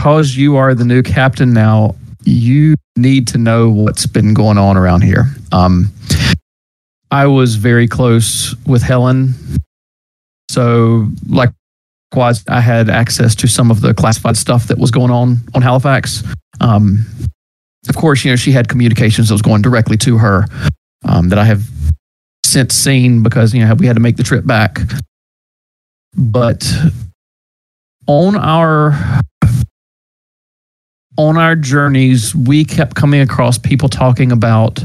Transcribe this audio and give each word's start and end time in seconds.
Because 0.00 0.34
you 0.34 0.56
are 0.56 0.74
the 0.74 0.86
new 0.86 1.02
captain 1.02 1.52
now, 1.52 1.94
you 2.24 2.74
need 2.96 3.28
to 3.28 3.36
know 3.36 3.68
what's 3.68 4.06
been 4.06 4.32
going 4.32 4.56
on 4.56 4.78
around 4.78 5.02
here. 5.02 5.26
Um, 5.52 5.92
I 7.10 7.26
was 7.26 7.56
very 7.56 7.86
close 7.86 8.56
with 8.64 8.80
Helen, 8.80 9.34
so 10.48 11.06
likewise, 11.28 12.42
I 12.48 12.62
had 12.62 12.88
access 12.88 13.34
to 13.34 13.46
some 13.46 13.70
of 13.70 13.82
the 13.82 13.92
classified 13.92 14.38
stuff 14.38 14.68
that 14.68 14.78
was 14.78 14.90
going 14.90 15.10
on 15.10 15.42
on 15.54 15.60
Halifax. 15.60 16.24
Um, 16.62 17.04
of 17.86 17.94
course, 17.94 18.24
you 18.24 18.32
know 18.32 18.36
she 18.36 18.52
had 18.52 18.70
communications 18.70 19.28
that 19.28 19.34
was 19.34 19.42
going 19.42 19.60
directly 19.60 19.98
to 19.98 20.16
her 20.16 20.46
um, 21.04 21.28
that 21.28 21.38
I 21.38 21.44
have 21.44 21.62
since 22.46 22.74
seen 22.74 23.22
because 23.22 23.52
you 23.52 23.66
know 23.66 23.74
we 23.74 23.86
had 23.86 23.96
to 23.96 24.00
make 24.00 24.16
the 24.16 24.22
trip 24.22 24.46
back. 24.46 24.78
But 26.16 26.66
on 28.06 28.34
our 28.36 29.20
on 31.20 31.36
our 31.36 31.54
journeys, 31.54 32.34
we 32.34 32.64
kept 32.64 32.94
coming 32.94 33.20
across 33.20 33.58
people 33.58 33.90
talking 33.90 34.32
about 34.32 34.82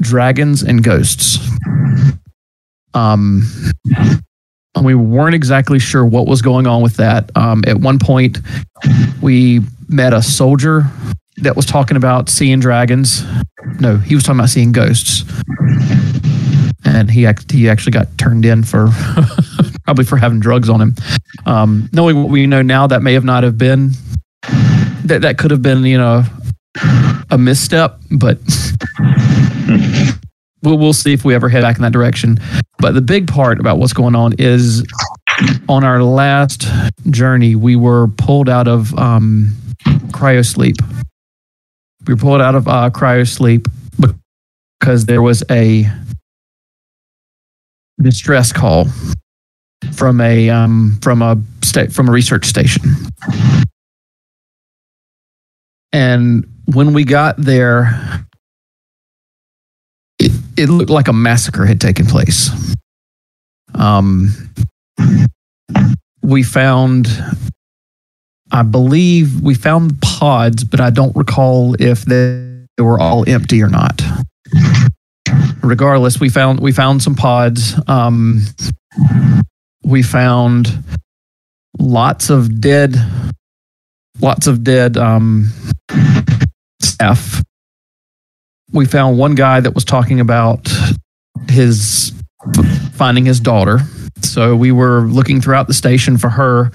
dragons 0.00 0.62
and 0.62 0.82
ghosts. 0.82 1.38
Um, 2.94 3.42
and 4.74 4.84
we 4.84 4.96
weren't 4.96 5.36
exactly 5.36 5.78
sure 5.78 6.04
what 6.04 6.26
was 6.26 6.42
going 6.42 6.66
on 6.66 6.82
with 6.82 6.96
that. 6.96 7.30
Um, 7.36 7.62
at 7.66 7.78
one 7.78 8.00
point, 8.00 8.38
we 9.22 9.60
met 9.88 10.12
a 10.12 10.20
soldier 10.20 10.86
that 11.36 11.54
was 11.54 11.64
talking 11.64 11.96
about 11.96 12.28
seeing 12.28 12.58
dragons. 12.58 13.22
No, 13.78 13.98
he 13.98 14.16
was 14.16 14.24
talking 14.24 14.40
about 14.40 14.50
seeing 14.50 14.72
ghosts, 14.72 15.22
and 16.84 17.08
he 17.08 17.28
he 17.52 17.68
actually 17.68 17.92
got 17.92 18.18
turned 18.18 18.44
in 18.44 18.64
for 18.64 18.88
probably 19.86 20.04
for 20.04 20.16
having 20.16 20.40
drugs 20.40 20.68
on 20.68 20.80
him. 20.80 20.94
Um, 21.46 21.88
knowing 21.92 22.22
what 22.22 22.28
we 22.28 22.46
know 22.46 22.60
now, 22.60 22.86
that 22.88 23.02
may 23.02 23.14
have 23.14 23.24
not 23.24 23.44
have 23.44 23.56
been 23.56 23.92
that 25.06 25.22
that 25.22 25.38
could 25.38 25.50
have 25.50 25.62
been 25.62 25.84
you 25.84 25.96
know 25.96 26.24
a 27.30 27.38
misstep, 27.38 27.98
but 28.10 28.38
we'll 30.62 30.78
we'll 30.78 30.92
see 30.92 31.12
if 31.12 31.24
we 31.24 31.34
ever 31.34 31.48
head 31.48 31.62
back 31.62 31.76
in 31.76 31.82
that 31.82 31.92
direction. 31.92 32.38
But 32.78 32.92
the 32.92 33.00
big 33.00 33.26
part 33.28 33.58
about 33.58 33.78
what's 33.78 33.92
going 33.92 34.14
on 34.14 34.34
is 34.38 34.84
on 35.68 35.84
our 35.84 36.02
last 36.02 36.66
journey, 37.10 37.54
we 37.54 37.76
were 37.76 38.08
pulled 38.08 38.48
out 38.48 38.68
of 38.68 38.96
um. 38.98 39.54
We 42.06 42.14
were 42.14 42.16
pulled 42.16 42.40
out 42.40 42.54
of 42.54 42.68
uh, 42.68 42.90
because 44.80 45.06
there 45.06 45.22
was 45.22 45.42
a 45.50 45.90
distress 48.00 48.52
call 48.52 48.86
from 49.92 50.20
a 50.20 50.50
um, 50.50 50.98
from 51.02 51.22
a 51.22 51.36
from 51.90 52.08
a 52.08 52.12
research 52.12 52.46
station. 52.46 52.82
And 55.92 56.46
when 56.66 56.92
we 56.92 57.04
got 57.04 57.36
there, 57.36 58.26
it, 60.18 60.32
it 60.56 60.68
looked 60.68 60.90
like 60.90 61.08
a 61.08 61.12
massacre 61.12 61.64
had 61.64 61.80
taken 61.80 62.06
place. 62.06 62.50
Um, 63.74 64.30
we 66.22 66.42
found, 66.42 67.08
I 68.50 68.62
believe, 68.62 69.40
we 69.40 69.54
found 69.54 70.00
pods, 70.02 70.64
but 70.64 70.80
I 70.80 70.90
don't 70.90 71.14
recall 71.14 71.76
if 71.78 72.04
they 72.04 72.66
were 72.78 72.98
all 72.98 73.28
empty 73.28 73.62
or 73.62 73.68
not. 73.68 74.02
Regardless, 75.62 76.20
we 76.20 76.28
found 76.28 76.60
we 76.60 76.72
found 76.72 77.02
some 77.02 77.14
pods. 77.14 77.74
Um, 77.88 78.42
we 79.86 80.02
found 80.02 80.82
lots 81.78 82.28
of 82.28 82.60
dead, 82.60 82.96
lots 84.20 84.48
of 84.48 84.64
dead 84.64 84.96
um, 84.96 85.50
staff. 86.82 87.42
We 88.72 88.84
found 88.84 89.16
one 89.16 89.36
guy 89.36 89.60
that 89.60 89.74
was 89.74 89.84
talking 89.84 90.18
about 90.18 90.68
his 91.48 92.12
finding 92.92 93.24
his 93.26 93.38
daughter. 93.38 93.78
So 94.22 94.56
we 94.56 94.72
were 94.72 95.02
looking 95.02 95.40
throughout 95.40 95.68
the 95.68 95.74
station 95.74 96.18
for 96.18 96.30
her. 96.30 96.72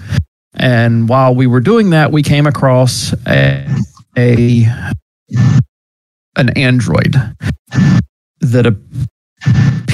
And 0.54 1.08
while 1.08 1.34
we 1.34 1.46
were 1.46 1.60
doing 1.60 1.90
that, 1.90 2.12
we 2.12 2.22
came 2.22 2.46
across 2.46 3.12
a, 3.26 3.66
a 4.16 4.66
an 6.36 6.48
android 6.56 7.14
that 8.40 8.66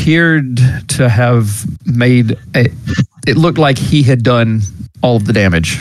appeared 0.09 0.57
to 0.89 1.07
have 1.07 1.67
made 1.85 2.31
a, 2.57 2.65
it 3.27 3.37
looked 3.37 3.59
like 3.59 3.77
he 3.77 4.03
had 4.03 4.23
done 4.23 4.63
all 5.03 5.17
of 5.17 5.27
the 5.27 5.35
damage. 5.35 5.79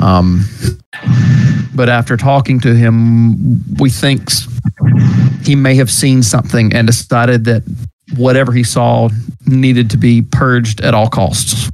Um, 0.00 0.44
but 1.72 1.88
after 1.88 2.16
talking 2.16 2.58
to 2.58 2.74
him, 2.74 3.62
we 3.78 3.88
think 3.88 4.28
he 5.44 5.54
may 5.54 5.76
have 5.76 5.92
seen 5.92 6.24
something 6.24 6.74
and 6.74 6.88
decided 6.88 7.44
that 7.44 7.62
whatever 8.16 8.50
he 8.50 8.64
saw 8.64 9.08
needed 9.46 9.90
to 9.90 9.96
be 9.96 10.22
purged 10.22 10.80
at 10.80 10.92
all 10.92 11.08
costs. 11.08 11.70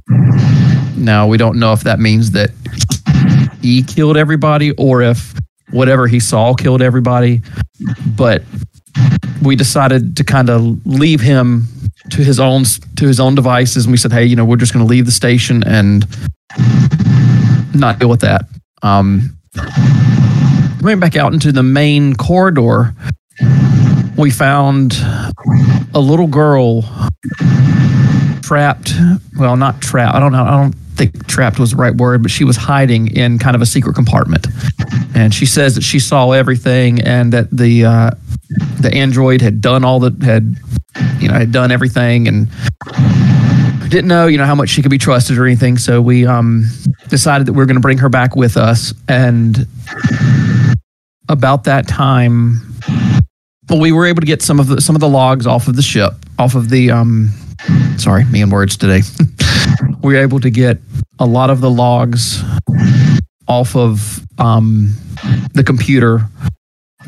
Now, 0.95 1.25
we 1.25 1.37
don't 1.37 1.57
know 1.57 1.73
if 1.73 1.81
that 1.81 1.97
means 1.97 2.29
that 2.31 2.51
he 3.63 3.81
killed 3.81 4.15
everybody 4.15 4.73
or 4.73 5.01
if 5.01 5.33
whatever 5.71 6.05
he 6.05 6.19
saw 6.19 6.53
killed 6.53 6.83
everybody, 6.83 7.41
but 8.15 8.43
we 9.41 9.55
decided 9.55 10.17
to 10.17 10.23
kind 10.23 10.49
of 10.49 10.85
leave 10.85 11.21
him 11.21 11.67
to 12.09 12.23
his 12.23 12.39
own 12.39 12.63
to 12.95 13.05
his 13.05 13.19
own 13.19 13.35
devices 13.35 13.85
and 13.85 13.91
we 13.91 13.97
said 13.97 14.11
hey 14.11 14.25
you 14.25 14.35
know 14.35 14.45
we're 14.45 14.55
just 14.55 14.73
going 14.73 14.85
to 14.85 14.89
leave 14.89 15.05
the 15.05 15.11
station 15.11 15.63
and 15.63 16.05
not 17.73 17.99
deal 17.99 18.09
with 18.09 18.21
that. 18.21 18.45
Um 18.81 19.37
going 20.81 20.99
back 20.99 21.15
out 21.15 21.33
into 21.33 21.51
the 21.51 21.63
main 21.63 22.15
corridor. 22.15 22.93
We 24.17 24.31
found 24.31 24.93
a 25.93 25.99
little 25.99 26.27
girl 26.27 26.83
trapped 28.41 28.93
well 29.37 29.57
not 29.57 29.81
trapped 29.81 30.15
i 30.15 30.19
don't 30.21 30.31
know 30.31 30.43
i 30.43 30.51
don't 30.51 30.73
think 30.97 31.27
trapped 31.27 31.59
was 31.59 31.71
the 31.71 31.75
right 31.77 31.95
word 31.95 32.21
but 32.23 32.31
she 32.31 32.43
was 32.43 32.55
hiding 32.55 33.15
in 33.15 33.37
kind 33.37 33.55
of 33.55 33.61
a 33.61 33.65
secret 33.65 33.93
compartment. 33.93 34.47
And 35.15 35.33
she 35.33 35.45
says 35.45 35.75
that 35.75 35.83
she 35.83 35.99
saw 35.99 36.31
everything 36.31 37.01
and 37.01 37.33
that 37.33 37.49
the 37.51 37.85
uh, 37.85 38.11
the 38.79 38.91
android 38.93 39.41
had 39.41 39.61
done 39.61 39.83
all 39.83 39.99
that 39.99 40.21
had 40.23 40.55
you 41.19 41.27
know 41.27 41.33
had 41.33 41.51
done 41.51 41.71
everything 41.71 42.27
and 42.27 42.49
didn't 43.89 44.07
know 44.07 44.27
you 44.27 44.37
know 44.37 44.45
how 44.45 44.55
much 44.55 44.69
she 44.69 44.81
could 44.81 44.91
be 44.91 44.97
trusted 44.97 45.37
or 45.37 45.45
anything. 45.45 45.77
So 45.77 46.01
we 46.01 46.25
um 46.25 46.69
decided 47.07 47.47
that 47.47 47.53
we 47.53 47.63
are 47.63 47.65
going 47.65 47.75
to 47.75 47.81
bring 47.81 47.97
her 47.99 48.09
back 48.09 48.35
with 48.35 48.57
us. 48.57 48.93
And 49.07 49.67
about 51.29 51.63
that 51.65 51.87
time 51.87 52.59
well, 53.69 53.79
we 53.79 53.91
were 53.91 54.05
able 54.05 54.21
to 54.21 54.25
get 54.25 54.41
some 54.41 54.59
of 54.59 54.67
the 54.67 54.81
some 54.81 54.95
of 54.95 55.01
the 55.01 55.09
logs 55.09 55.45
off 55.45 55.67
of 55.67 55.75
the 55.75 55.81
ship 55.81 56.13
off 56.39 56.55
of 56.55 56.69
the 56.69 56.91
um 56.91 57.29
sorry 57.97 58.25
me 58.25 58.41
and 58.41 58.51
words 58.51 58.77
today. 58.77 59.01
We 60.03 60.13
were 60.13 60.21
able 60.21 60.39
to 60.41 60.49
get 60.49 60.77
a 61.19 61.25
lot 61.25 61.49
of 61.49 61.59
the 61.59 61.69
logs 61.69 62.41
off 63.47 63.75
of 63.75 64.21
um 64.37 64.93
the 65.53 65.63
computer 65.63 66.21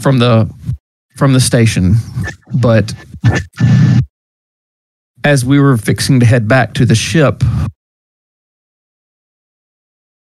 from 0.01 0.19
the 0.19 0.49
from 1.15 1.33
the 1.33 1.39
station 1.39 1.95
but 2.61 2.93
as 5.23 5.43
we 5.43 5.59
were 5.59 5.77
fixing 5.77 6.19
to 6.19 6.25
head 6.25 6.47
back 6.47 6.73
to 6.73 6.85
the 6.85 6.95
ship 6.95 7.43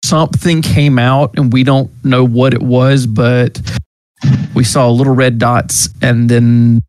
something 0.04 0.62
came 0.62 0.98
out 0.98 1.36
and 1.36 1.52
we 1.52 1.62
don't 1.62 1.90
know 2.04 2.24
what 2.24 2.54
it 2.54 2.62
was 2.62 3.06
but 3.06 3.60
we 4.54 4.64
saw 4.64 4.90
little 4.90 5.14
red 5.14 5.38
dots, 5.38 5.88
and 6.02 6.28
then 6.28 6.82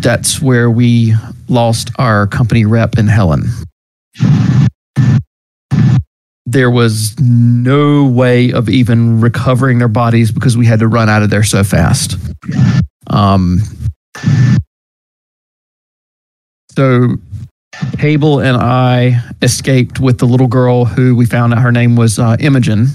that's 0.00 0.42
where 0.42 0.70
we 0.70 1.14
lost 1.48 1.90
our 1.98 2.26
company 2.26 2.64
rep 2.64 2.98
in 2.98 3.06
Helen. 3.06 3.44
There 6.46 6.70
was 6.70 7.18
no 7.18 8.04
way 8.04 8.52
of 8.52 8.68
even 8.68 9.20
recovering 9.20 9.78
their 9.78 9.88
bodies 9.88 10.30
because 10.30 10.56
we 10.56 10.64
had 10.64 10.78
to 10.78 10.88
run 10.88 11.08
out 11.08 11.22
of 11.22 11.30
there 11.30 11.42
so 11.42 11.64
fast. 11.64 12.16
Um, 13.08 13.60
so 16.70 17.16
Cable 17.98 18.40
and 18.40 18.56
I 18.56 19.20
escaped 19.42 20.00
with 20.00 20.18
the 20.18 20.26
little 20.26 20.46
girl 20.46 20.84
who 20.84 21.16
we 21.16 21.26
found 21.26 21.52
out 21.52 21.60
her 21.60 21.72
name 21.72 21.96
was 21.96 22.18
uh, 22.18 22.36
Imogen 22.38 22.88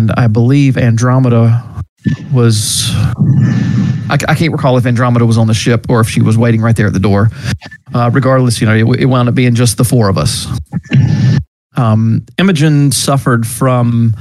and 0.00 0.12
I 0.12 0.28
believe 0.28 0.76
Andromeda 0.76 1.82
was. 2.32 2.90
I, 4.10 4.18
I, 4.28 4.34
can't 4.34 4.52
recall 4.52 4.76
if 4.76 4.84
Andromeda 4.84 5.24
was 5.24 5.38
on 5.38 5.46
the 5.46 5.54
ship 5.54 5.86
or 5.88 6.00
if 6.00 6.08
she 6.08 6.20
was 6.20 6.36
waiting 6.36 6.60
right 6.60 6.74
there 6.74 6.88
at 6.88 6.92
the 6.92 7.00
door. 7.00 7.30
Uh, 7.94 8.10
regardless, 8.12 8.60
you 8.60 8.66
know, 8.66 8.74
it, 8.74 9.00
it, 9.00 9.06
wound 9.06 9.28
up 9.28 9.34
being 9.34 9.54
just 9.54 9.76
the 9.76 9.84
four 9.84 10.08
of 10.08 10.18
us. 10.18 10.46
Um, 11.76 12.26
Imogen 12.36 12.92
suffered 12.92 13.46
from 13.46 14.14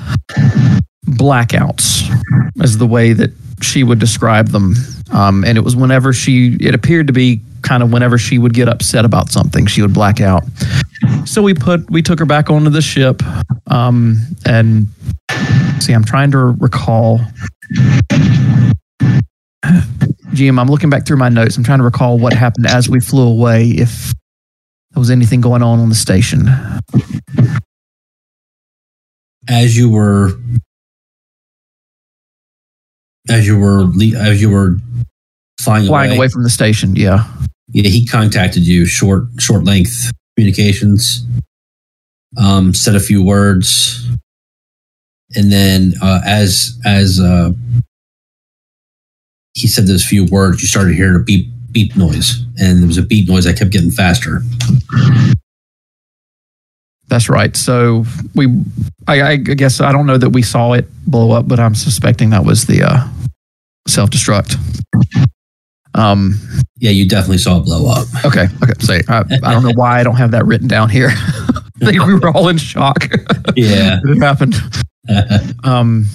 blackouts, 1.06 2.08
as 2.62 2.78
the 2.78 2.86
way 2.86 3.14
that 3.14 3.32
she 3.62 3.84
would 3.84 4.00
describe 4.00 4.50
them. 4.50 4.76
Um, 5.12 5.44
and 5.44 5.58
it 5.58 5.62
was 5.62 5.76
whenever 5.76 6.14
she, 6.14 6.56
it 6.60 6.76
appeared 6.76 7.08
to 7.08 7.14
be 7.14 7.42
kind 7.64 7.84
of 7.84 7.92
whenever 7.92 8.18
she 8.18 8.38
would 8.38 8.54
get 8.54 8.70
upset 8.70 9.06
about 9.06 9.30
something, 9.30 9.66
she 9.66 9.82
would 9.82 9.94
black 9.94 10.22
out. 10.22 10.44
So 11.26 11.42
we 11.42 11.54
put, 11.54 11.90
we 11.90 12.02
took 12.02 12.20
her 12.20 12.26
back 12.26 12.50
onto 12.50 12.70
the 12.70 12.82
ship. 12.82 13.22
Um, 13.68 14.18
and 14.46 14.88
see, 15.80 15.94
I'm 15.94 16.06
trying 16.06 16.32
to 16.32 16.38
recall. 16.38 17.20
GM, 20.34 20.60
I'm 20.60 20.68
looking 20.68 20.90
back 20.90 21.06
through 21.06 21.18
my 21.18 21.30
notes. 21.30 21.58
I'm 21.58 21.64
trying 21.64 21.80
to 21.80 21.84
recall 21.84 22.18
what 22.18 22.34
happened 22.34 22.68
as 22.68 22.90
we 22.90 23.00
flew 23.00 23.28
away, 23.28 23.68
if 23.68 24.14
there 24.92 25.00
was 25.00 25.10
anything 25.10 25.42
going 25.42 25.62
on 25.62 25.80
on 25.80 25.90
the 25.90 25.96
station. 25.96 26.48
As 29.48 29.78
you 29.78 29.90
were 29.90 30.32
as 33.30 33.46
you 33.46 33.58
were 33.60 33.90
as 34.18 34.42
you 34.42 34.50
were 34.50 34.78
flying, 35.62 35.88
Flying 35.88 36.12
away, 36.12 36.18
away 36.18 36.28
from 36.30 36.44
the 36.44 36.50
station, 36.50 36.96
yeah. 36.96 37.26
yeah, 37.72 37.90
he 37.90 38.06
contacted 38.06 38.66
you 38.66 38.86
short 38.86 39.26
short 39.40 39.64
length 39.64 40.12
communications, 40.36 41.26
um, 42.38 42.74
said 42.74 42.96
a 42.96 43.00
few 43.00 43.24
words, 43.24 44.08
and 45.36 45.52
then 45.52 45.94
uh, 46.02 46.22
as 46.26 46.80
as 46.86 47.20
uh, 47.20 47.52
he 49.60 49.68
said 49.68 49.88
those 49.88 50.06
few 50.06 50.26
words, 50.26 50.62
you 50.62 50.68
started 50.68 50.96
hearing 50.96 51.16
a 51.16 51.20
beep 51.20 51.48
beep 51.72 51.96
noise, 51.96 52.44
and 52.58 52.80
there 52.80 52.88
was 52.88 52.98
a 52.98 53.04
beep 53.04 53.28
noise 53.28 53.44
that 53.46 53.58
kept 53.58 53.72
getting 53.72 53.92
faster. 53.92 54.42
That's 57.08 57.28
right. 57.28 57.56
So 57.58 58.06
we, 58.36 58.48
I, 59.08 59.32
I 59.32 59.36
guess 59.38 59.82
I 59.82 59.92
don't 59.92 60.06
know 60.06 60.18
that 60.18 60.30
we 60.30 60.42
saw 60.44 60.74
it 60.74 60.88
blow 61.08 61.32
up, 61.32 61.48
but 61.48 61.60
I'm 61.60 61.76
suspecting 61.76 62.30
that 62.30 62.46
was 62.46 62.66
the 62.66 62.84
uh, 62.84 63.08
self 63.88 64.10
destruct. 64.10 64.56
Um. 65.96 66.36
Yeah, 66.78 66.92
you 66.92 67.10
definitely 67.10 67.40
saw 67.40 67.58
it 67.58 67.66
blow 67.66 67.92
up. 67.92 68.08
Okay. 68.24 68.46
Okay. 68.64 68.74
So 68.80 68.94
I, 69.10 69.24
I 69.44 69.54
don't 69.54 69.64
know 69.64 69.74
why 69.76 70.00
I 70.00 70.04
don't 70.04 70.16
have 70.16 70.32
that 70.32 70.46
written 70.46 70.68
down 70.68 70.90
here. 70.90 71.10
I 71.82 71.86
think 71.86 72.06
we 72.06 72.14
were 72.14 72.30
all 72.30 72.48
in 72.48 72.58
shock. 72.58 73.06
Yeah. 73.56 74.00
it 74.04 74.22
happened. 74.22 74.56
Um. 75.64 76.06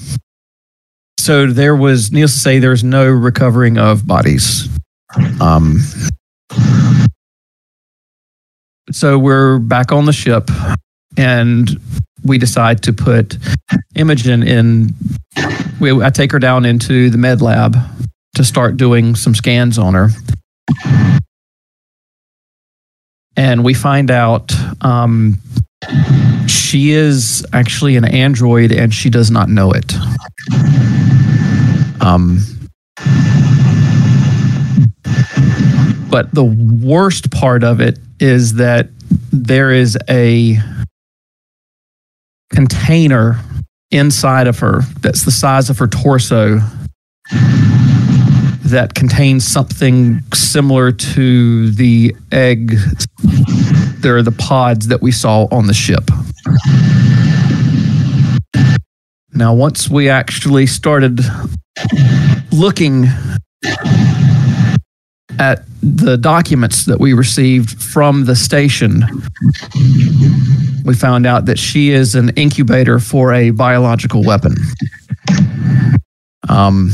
So 1.24 1.46
there 1.46 1.74
was, 1.74 2.12
needless 2.12 2.34
to 2.34 2.38
say, 2.38 2.58
there's 2.58 2.84
no 2.84 3.08
recovering 3.08 3.78
of 3.78 4.06
bodies. 4.06 4.68
Um. 5.40 5.78
So 8.92 9.18
we're 9.18 9.58
back 9.58 9.90
on 9.90 10.04
the 10.04 10.12
ship, 10.12 10.50
and 11.16 11.80
we 12.26 12.36
decide 12.36 12.82
to 12.82 12.92
put 12.92 13.38
Imogen 13.94 14.42
in. 14.42 14.90
We, 15.80 15.98
I 16.02 16.10
take 16.10 16.30
her 16.30 16.38
down 16.38 16.66
into 16.66 17.08
the 17.08 17.16
med 17.16 17.40
lab 17.40 17.74
to 18.34 18.44
start 18.44 18.76
doing 18.76 19.14
some 19.14 19.34
scans 19.34 19.78
on 19.78 19.94
her. 19.94 20.10
And 23.36 23.64
we 23.64 23.74
find 23.74 24.10
out 24.10 24.52
um, 24.80 25.38
she 26.46 26.92
is 26.92 27.44
actually 27.52 27.96
an 27.96 28.04
android 28.04 28.72
and 28.72 28.92
she 28.92 29.10
does 29.10 29.30
not 29.30 29.48
know 29.48 29.72
it. 29.72 29.94
Um, 32.00 32.40
but 36.10 36.32
the 36.32 36.44
worst 36.44 37.30
part 37.30 37.64
of 37.64 37.80
it 37.80 37.98
is 38.20 38.54
that 38.54 38.88
there 39.32 39.72
is 39.72 39.98
a 40.08 40.58
container 42.52 43.40
inside 43.90 44.46
of 44.46 44.58
her 44.60 44.80
that's 45.00 45.24
the 45.24 45.30
size 45.30 45.70
of 45.70 45.78
her 45.78 45.86
torso 45.86 46.60
that 48.74 48.94
contains 48.94 49.46
something 49.46 50.20
similar 50.34 50.90
to 50.90 51.70
the 51.70 52.14
egg. 52.32 52.76
They're 53.98 54.20
the 54.20 54.34
pods 54.36 54.88
that 54.88 55.00
we 55.00 55.12
saw 55.12 55.46
on 55.52 55.68
the 55.68 55.74
ship. 55.74 56.10
Now, 59.32 59.54
once 59.54 59.88
we 59.88 60.08
actually 60.08 60.66
started 60.66 61.20
looking 62.50 63.06
at 65.38 65.62
the 65.80 66.16
documents 66.20 66.84
that 66.86 66.98
we 66.98 67.12
received 67.12 67.80
from 67.80 68.24
the 68.24 68.34
station, 68.34 69.04
we 70.84 70.94
found 70.94 71.26
out 71.26 71.46
that 71.46 71.60
she 71.60 71.90
is 71.90 72.16
an 72.16 72.30
incubator 72.30 72.98
for 72.98 73.32
a 73.32 73.50
biological 73.50 74.24
weapon. 74.24 74.56
Um, 76.48 76.90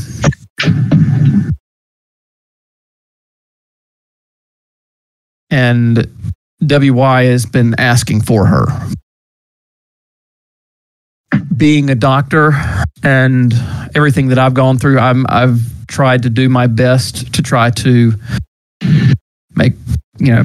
and 5.51 6.07
WY 6.61 7.25
has 7.25 7.47
been 7.47 7.75
asking 7.79 8.23
for 8.23 8.47
her. 8.47 8.67
Being 11.57 11.91
a 11.91 11.95
doctor 11.95 12.53
and 13.03 13.53
everything 13.95 14.29
that 14.29 14.39
I've 14.39 14.55
gone 14.55 14.79
through, 14.79 14.99
I'm, 14.99 15.27
I've 15.29 15.61
tried 15.87 16.23
to 16.23 16.31
do 16.31 16.49
my 16.49 16.67
best 16.67 17.35
to 17.35 17.43
try 17.43 17.71
to 17.71 18.15
make, 19.55 19.75
you 20.19 20.35
know, 20.35 20.45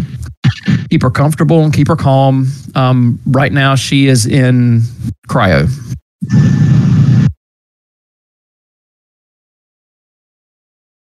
keep 0.89 1.01
her 1.01 1.11
comfortable 1.11 1.63
and 1.63 1.73
keep 1.73 1.87
her 1.87 1.95
calm. 1.95 2.47
Um, 2.75 3.19
right 3.25 3.51
now, 3.51 3.75
she 3.75 4.07
is 4.07 4.25
in 4.25 4.81
cryo. 5.27 5.69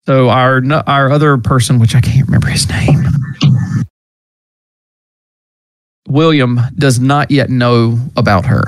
So 0.07 0.29
our 0.29 0.63
our 0.87 1.11
other 1.11 1.37
person, 1.39 1.81
which 1.81 1.97
I 1.97 2.01
can't 2.01 2.27
remember 2.27 2.47
his 2.47 2.69
name, 2.69 3.05
William 6.09 6.61
does 6.77 7.01
not 7.01 7.31
yet 7.31 7.51
know 7.51 7.99
about 8.17 8.47
her. 8.47 8.63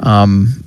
Um, 0.00 0.62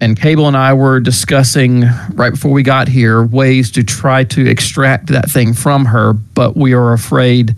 and 0.00 0.18
Cable 0.18 0.46
and 0.46 0.56
I 0.56 0.74
were 0.74 1.00
discussing 1.00 1.84
right 2.14 2.30
before 2.30 2.52
we 2.52 2.62
got 2.62 2.88
here 2.88 3.24
ways 3.24 3.70
to 3.72 3.82
try 3.82 4.24
to 4.24 4.48
extract 4.48 5.08
that 5.08 5.28
thing 5.28 5.54
from 5.54 5.86
her, 5.86 6.12
but 6.12 6.56
we 6.56 6.72
are 6.72 6.92
afraid 6.92 7.56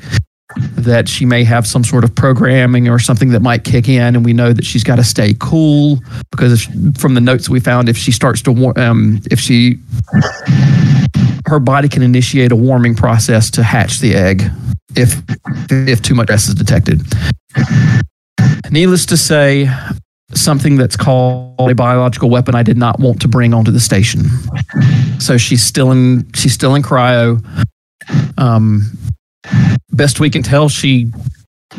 that 0.56 1.08
she 1.08 1.24
may 1.24 1.44
have 1.44 1.66
some 1.66 1.84
sort 1.84 2.02
of 2.02 2.14
programming 2.14 2.88
or 2.88 2.98
something 2.98 3.28
that 3.30 3.40
might 3.40 3.64
kick 3.64 3.88
in, 3.88 4.16
and 4.16 4.24
we 4.24 4.32
know 4.32 4.52
that 4.52 4.64
she's 4.64 4.82
got 4.82 4.96
to 4.96 5.04
stay 5.04 5.34
cool 5.38 5.98
because 6.30 6.52
if, 6.52 6.96
from 6.96 7.14
the 7.14 7.20
notes 7.20 7.48
we 7.48 7.60
found, 7.60 7.88
if 7.88 7.96
she 7.96 8.10
starts 8.10 8.42
to 8.42 8.52
warm, 8.52 8.76
um, 8.76 9.20
if 9.30 9.38
she 9.38 9.78
her 11.46 11.60
body 11.60 11.88
can 11.88 12.02
initiate 12.02 12.50
a 12.52 12.56
warming 12.56 12.94
process 12.94 13.50
to 13.50 13.62
hatch 13.62 14.00
the 14.00 14.14
egg 14.14 14.42
if 14.96 15.22
if 15.70 16.02
too 16.02 16.14
much 16.14 16.26
stress 16.26 16.48
is 16.48 16.54
detected. 16.54 17.02
Needless 18.70 19.06
to 19.06 19.16
say, 19.16 19.68
something 20.32 20.76
that's 20.76 20.96
called 20.96 21.70
a 21.70 21.74
biological 21.74 22.30
weapon 22.30 22.54
I 22.54 22.62
did 22.62 22.76
not 22.76 23.00
want 23.00 23.20
to 23.22 23.28
bring 23.28 23.52
onto 23.52 23.70
the 23.70 23.80
station. 23.80 24.22
So 25.18 25.36
she's 25.36 25.62
still 25.62 25.90
in 25.90 26.30
she's 26.34 26.52
still 26.52 26.74
in 26.74 26.82
cryo. 26.82 27.44
Um, 28.38 28.82
best 29.90 30.20
we 30.20 30.30
can 30.30 30.42
tell, 30.42 30.68
she 30.68 31.10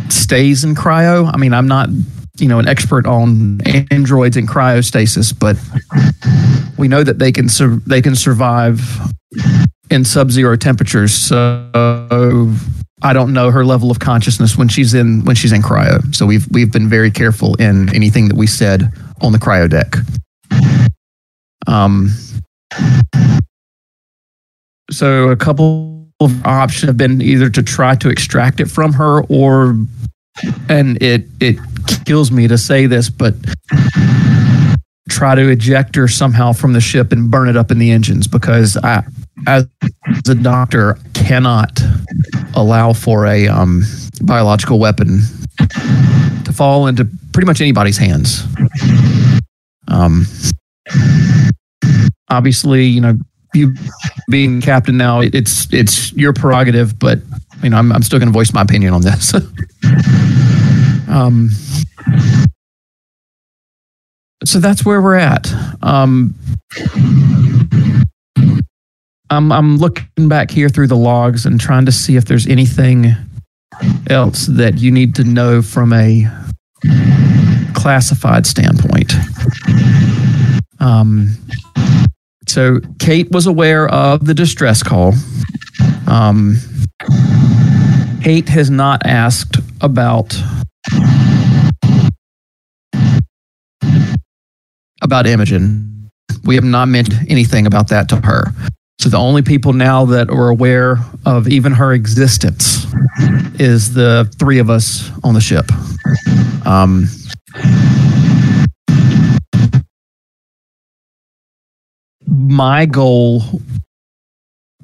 stays 0.09 0.63
in 0.63 0.75
cryo. 0.75 1.29
I 1.33 1.37
mean, 1.37 1.53
I'm 1.53 1.67
not 1.67 1.89
you 2.37 2.47
know 2.47 2.59
an 2.59 2.67
expert 2.67 3.05
on 3.05 3.61
androids 3.91 4.37
and 4.37 4.47
cryostasis, 4.47 5.37
but 5.37 5.57
we 6.77 6.87
know 6.87 7.03
that 7.03 7.19
they 7.19 7.31
can 7.31 7.49
sur- 7.49 7.81
they 7.85 8.01
can 8.01 8.15
survive 8.15 8.81
in 9.89 10.05
sub-zero 10.05 10.55
temperatures. 10.55 11.13
So 11.13 11.69
I 13.03 13.13
don't 13.13 13.33
know 13.33 13.51
her 13.51 13.65
level 13.65 13.91
of 13.91 13.99
consciousness 13.99 14.57
when 14.57 14.67
she's 14.67 14.93
in 14.93 15.25
when 15.25 15.35
she's 15.35 15.51
in 15.51 15.61
cryo. 15.61 16.13
So 16.15 16.25
we've 16.25 16.47
we've 16.51 16.71
been 16.71 16.89
very 16.89 17.11
careful 17.11 17.55
in 17.55 17.93
anything 17.93 18.27
that 18.29 18.37
we 18.37 18.47
said 18.47 18.91
on 19.21 19.31
the 19.31 19.39
cryo 19.39 19.69
deck. 19.69 19.95
Um. 21.67 22.11
So 24.89 25.29
a 25.29 25.37
couple 25.37 26.00
of 26.25 26.45
options 26.45 26.87
have 26.87 26.97
been 26.97 27.21
either 27.21 27.49
to 27.49 27.63
try 27.63 27.95
to 27.95 28.09
extract 28.09 28.59
it 28.59 28.69
from 28.69 28.93
her, 28.93 29.23
or 29.25 29.75
and 30.69 31.01
it 31.01 31.25
it 31.39 31.57
kills 32.05 32.31
me 32.31 32.47
to 32.47 32.57
say 32.57 32.85
this, 32.85 33.09
but 33.09 33.35
try 35.09 35.35
to 35.35 35.49
eject 35.49 35.95
her 35.95 36.07
somehow 36.07 36.53
from 36.53 36.73
the 36.73 36.81
ship 36.81 37.11
and 37.11 37.29
burn 37.29 37.49
it 37.49 37.57
up 37.57 37.69
in 37.69 37.79
the 37.79 37.91
engines 37.91 38.27
because 38.27 38.77
I, 38.77 39.03
as 39.45 39.67
a 40.27 40.35
doctor, 40.35 40.97
cannot 41.13 41.79
allow 42.55 42.93
for 42.93 43.25
a 43.25 43.47
um, 43.47 43.83
biological 44.23 44.79
weapon 44.79 45.19
to 46.45 46.53
fall 46.53 46.87
into 46.87 47.07
pretty 47.33 47.45
much 47.45 47.61
anybody's 47.61 47.97
hands. 47.97 48.45
Um, 49.87 50.25
obviously, 52.29 52.85
you 52.85 53.01
know, 53.01 53.17
you 53.53 53.75
being 54.29 54.61
captain 54.61 54.97
now, 54.97 55.19
it's 55.21 55.71
it's 55.73 56.13
your 56.13 56.33
prerogative, 56.33 56.97
but 56.97 57.19
you 57.63 57.69
know, 57.69 57.77
I'm 57.77 57.91
I'm 57.91 58.03
still 58.03 58.19
going 58.19 58.29
to 58.29 58.33
voice 58.33 58.53
my 58.53 58.61
opinion 58.61 58.93
on 58.93 59.01
this. 59.01 59.33
um, 61.07 61.49
so 64.43 64.59
that's 64.59 64.85
where 64.85 65.01
we're 65.01 65.15
at. 65.15 65.51
Um, 65.83 66.35
I'm 69.29 69.51
I'm 69.51 69.77
looking 69.77 70.27
back 70.27 70.51
here 70.51 70.69
through 70.69 70.87
the 70.87 70.97
logs 70.97 71.45
and 71.45 71.59
trying 71.59 71.85
to 71.85 71.91
see 71.91 72.15
if 72.15 72.25
there's 72.25 72.47
anything 72.47 73.15
else 74.09 74.45
that 74.47 74.77
you 74.77 74.91
need 74.91 75.15
to 75.15 75.23
know 75.23 75.61
from 75.61 75.93
a 75.93 76.25
classified 77.73 78.45
standpoint. 78.45 79.13
Um, 80.79 81.37
so 82.51 82.81
Kate 82.99 83.31
was 83.31 83.47
aware 83.47 83.87
of 83.87 84.25
the 84.25 84.33
distress 84.33 84.83
call. 84.83 85.13
Um, 86.05 86.57
Kate 88.21 88.49
has 88.49 88.69
not 88.69 89.05
asked 89.05 89.57
about 89.79 90.37
about 95.01 95.25
Imogen. 95.25 96.09
We 96.43 96.55
have 96.55 96.63
not 96.63 96.89
mentioned 96.89 97.25
anything 97.29 97.65
about 97.65 97.87
that 97.87 98.09
to 98.09 98.17
her. 98.17 98.45
So 98.99 99.09
the 99.09 99.17
only 99.17 99.41
people 99.41 99.73
now 99.73 100.05
that 100.05 100.29
are 100.29 100.49
aware 100.49 100.97
of 101.25 101.47
even 101.47 101.71
her 101.71 101.93
existence 101.93 102.85
is 103.59 103.93
the 103.93 104.29
three 104.37 104.59
of 104.59 104.69
us 104.69 105.09
on 105.23 105.33
the 105.33 105.41
ship. 105.41 105.65
Um, 106.67 107.07
my 112.31 112.85
goal 112.85 113.43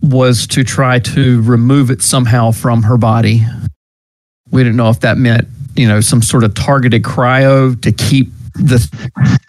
was 0.01 0.46
to 0.48 0.63
try 0.63 1.00
to 1.00 1.42
remove 1.42 1.89
it 1.89 2.01
somehow 2.01 2.51
from 2.51 2.84
her 2.84 2.98
body. 2.98 3.46
We 4.51 4.63
didn't 4.63 4.75
know 4.75 4.89
if 4.89 5.00
that 5.00 5.18
meant, 5.18 5.48
you 5.75 5.88
know, 5.88 6.01
some 6.01 6.22
sort 6.22 6.44
of 6.44 6.54
targeted 6.54 7.04
cryo 7.04 7.82
to 7.82 7.92
keep 7.92 8.30
the 8.54 8.80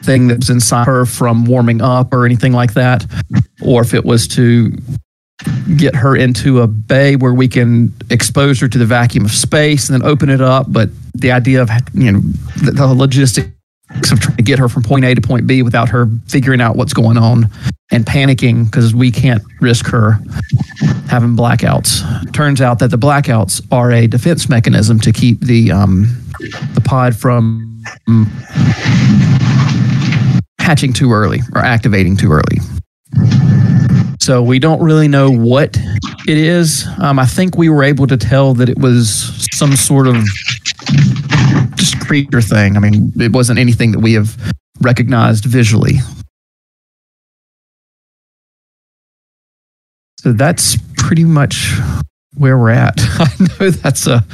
thing 0.02 0.28
that 0.28 0.38
was 0.38 0.50
inside 0.50 0.86
her 0.86 1.06
from 1.06 1.44
warming 1.44 1.82
up 1.82 2.14
or 2.14 2.24
anything 2.24 2.52
like 2.52 2.74
that, 2.74 3.04
or 3.62 3.82
if 3.82 3.94
it 3.94 4.04
was 4.04 4.28
to 4.28 4.72
get 5.76 5.94
her 5.94 6.16
into 6.16 6.60
a 6.60 6.66
bay 6.66 7.16
where 7.16 7.34
we 7.34 7.48
can 7.48 7.92
expose 8.10 8.60
her 8.60 8.68
to 8.68 8.78
the 8.78 8.86
vacuum 8.86 9.24
of 9.24 9.30
space 9.30 9.88
and 9.88 10.00
then 10.00 10.08
open 10.08 10.28
it 10.28 10.40
up. 10.40 10.66
But 10.68 10.90
the 11.14 11.32
idea 11.32 11.62
of, 11.62 11.70
you 11.94 12.12
know, 12.12 12.20
the, 12.62 12.72
the 12.72 12.86
logistics 12.86 13.48
of 13.90 14.20
trying 14.20 14.36
to 14.36 14.42
get 14.42 14.58
her 14.58 14.68
from 14.68 14.82
point 14.82 15.04
A 15.04 15.14
to 15.14 15.20
point 15.20 15.46
B 15.46 15.62
without 15.62 15.88
her 15.88 16.06
figuring 16.26 16.60
out 16.60 16.76
what's 16.76 16.92
going 16.92 17.16
on 17.16 17.50
and 17.90 18.04
panicking 18.04 18.66
because 18.66 18.94
we 18.94 19.10
can't 19.10 19.42
risk 19.60 19.86
her 19.86 20.18
having 21.08 21.36
blackouts. 21.36 22.32
Turns 22.32 22.60
out 22.60 22.78
that 22.80 22.90
the 22.90 22.98
blackouts 22.98 23.66
are 23.72 23.90
a 23.90 24.06
defense 24.06 24.48
mechanism 24.48 25.00
to 25.00 25.12
keep 25.12 25.40
the 25.40 25.72
um, 25.72 26.06
the 26.74 26.82
pod 26.84 27.16
from 27.16 27.82
hatching 30.60 30.92
too 30.92 31.12
early 31.12 31.40
or 31.54 31.62
activating 31.62 32.16
too 32.16 32.30
early. 32.30 32.58
So 34.20 34.42
we 34.42 34.58
don't 34.58 34.82
really 34.82 35.08
know 35.08 35.30
what 35.30 35.78
it 36.28 36.36
is. 36.36 36.86
Um, 36.98 37.18
I 37.18 37.24
think 37.24 37.56
we 37.56 37.70
were 37.70 37.82
able 37.82 38.06
to 38.08 38.18
tell 38.18 38.52
that 38.54 38.68
it 38.68 38.78
was 38.78 39.48
some 39.52 39.74
sort 39.74 40.06
of 40.06 40.16
just 41.76 42.00
creature 42.00 42.40
thing. 42.40 42.76
I 42.76 42.80
mean, 42.80 43.12
it 43.20 43.32
wasn't 43.32 43.58
anything 43.58 43.92
that 43.92 44.00
we 44.00 44.12
have 44.14 44.36
recognized 44.80 45.44
visually. 45.44 45.94
So 50.20 50.32
that's 50.32 50.76
pretty 50.96 51.24
much 51.24 51.72
where 52.36 52.58
we're 52.58 52.70
at. 52.70 52.94
I 52.98 53.28
know 53.60 53.70
that's 53.70 54.06
a 54.06 54.24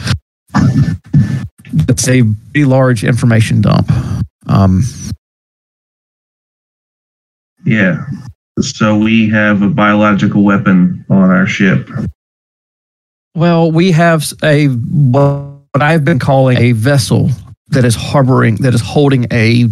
that's 1.72 2.08
a 2.08 2.22
pretty 2.22 2.64
large 2.64 3.04
information 3.04 3.60
dump. 3.60 3.90
Um, 4.46 4.82
Yeah. 7.64 8.04
So 8.60 8.96
we 8.96 9.28
have 9.30 9.62
a 9.62 9.68
biological 9.68 10.44
weapon 10.44 11.04
on 11.10 11.30
our 11.30 11.46
ship. 11.46 11.88
well, 13.34 13.72
we 13.72 13.90
have 13.92 14.32
a 14.42 14.68
what 15.74 15.82
I've 15.82 16.04
been 16.04 16.20
calling 16.20 16.56
a 16.56 16.70
vessel 16.70 17.30
that 17.68 17.84
is 17.84 17.96
harboring 17.96 18.56
that 18.56 18.74
is 18.74 18.80
holding 18.80 19.26
a 19.32 19.66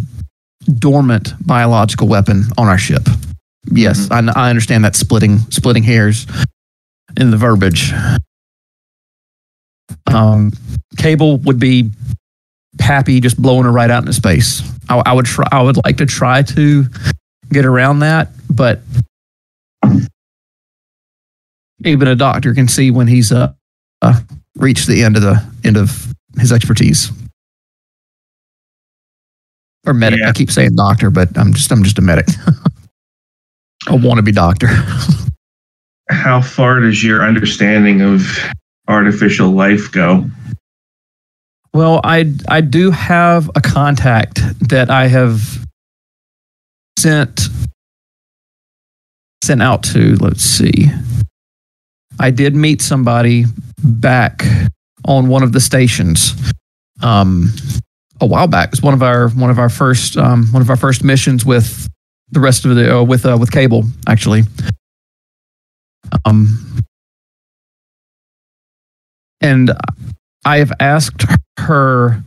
dormant 0.78 1.32
biological 1.46 2.08
weapon 2.08 2.42
on 2.58 2.66
our 2.66 2.78
ship. 2.78 3.02
Yes, 3.70 4.10
I, 4.10 4.18
I 4.34 4.50
understand 4.50 4.84
that 4.84 4.96
splitting 4.96 5.38
splitting 5.50 5.84
hairs 5.84 6.26
in 7.16 7.30
the 7.30 7.36
verbiage. 7.36 7.92
Um, 10.12 10.50
Cable 10.96 11.38
would 11.38 11.60
be 11.60 11.90
happy 12.80 13.20
just 13.20 13.40
blowing 13.40 13.64
her 13.64 13.70
right 13.70 13.90
out 13.90 14.02
into 14.02 14.12
space. 14.12 14.60
I, 14.88 15.00
I 15.06 15.12
would 15.12 15.26
try. 15.26 15.46
I 15.52 15.62
would 15.62 15.76
like 15.84 15.98
to 15.98 16.06
try 16.06 16.42
to 16.42 16.84
get 17.52 17.64
around 17.64 18.00
that, 18.00 18.30
but 18.50 18.80
even 21.84 22.08
a 22.08 22.16
doctor 22.16 22.54
can 22.54 22.66
see 22.66 22.90
when 22.90 23.06
he's 23.06 23.30
uh, 23.30 23.52
uh 24.00 24.18
reached 24.56 24.86
the 24.86 25.02
end 25.02 25.16
of 25.16 25.22
the 25.22 25.44
end 25.64 25.76
of 25.76 26.12
his 26.38 26.52
expertise. 26.52 27.10
Or 29.86 29.94
medic. 29.94 30.20
Yeah. 30.20 30.28
I 30.28 30.32
keep 30.32 30.50
saying 30.50 30.76
doctor, 30.76 31.10
but 31.10 31.36
I'm 31.36 31.52
just 31.52 31.70
I'm 31.72 31.82
just 31.82 31.98
a 31.98 32.02
medic. 32.02 32.28
a 33.88 33.92
wannabe 33.92 34.32
doctor. 34.32 34.68
How 36.10 36.40
far 36.40 36.80
does 36.80 37.02
your 37.02 37.22
understanding 37.22 38.00
of 38.00 38.26
artificial 38.88 39.50
life 39.50 39.90
go? 39.90 40.24
Well, 41.74 42.00
I 42.04 42.32
I 42.48 42.60
do 42.60 42.90
have 42.90 43.50
a 43.54 43.60
contact 43.60 44.40
that 44.68 44.90
I 44.90 45.06
have 45.08 45.64
sent 46.98 47.48
sent 49.42 49.62
out 49.62 49.82
to. 49.84 50.16
Let's 50.16 50.42
see. 50.44 50.90
I 52.20 52.30
did 52.30 52.54
meet 52.54 52.82
somebody 52.82 53.46
back 53.82 54.44
on 55.04 55.28
one 55.28 55.42
of 55.42 55.52
the 55.52 55.60
stations 55.60 56.34
um, 57.02 57.52
a 58.20 58.26
while 58.26 58.46
back. 58.46 58.68
It 58.68 58.72
was 58.72 58.82
one 58.82 58.94
of 58.94 59.02
our 59.02 59.28
one 59.30 59.50
of 59.50 59.58
our 59.58 59.68
first 59.68 60.16
um, 60.16 60.46
one 60.52 60.62
of 60.62 60.70
our 60.70 60.76
first 60.76 61.02
missions 61.04 61.44
with 61.44 61.88
the 62.30 62.40
rest 62.40 62.64
of 62.64 62.76
the 62.76 62.98
uh, 62.98 63.02
with 63.02 63.26
uh, 63.26 63.36
with 63.38 63.50
cable 63.50 63.84
actually. 64.06 64.42
Um, 66.24 66.82
and 69.40 69.72
I 70.44 70.58
have 70.58 70.72
asked 70.78 71.24
her 71.58 72.22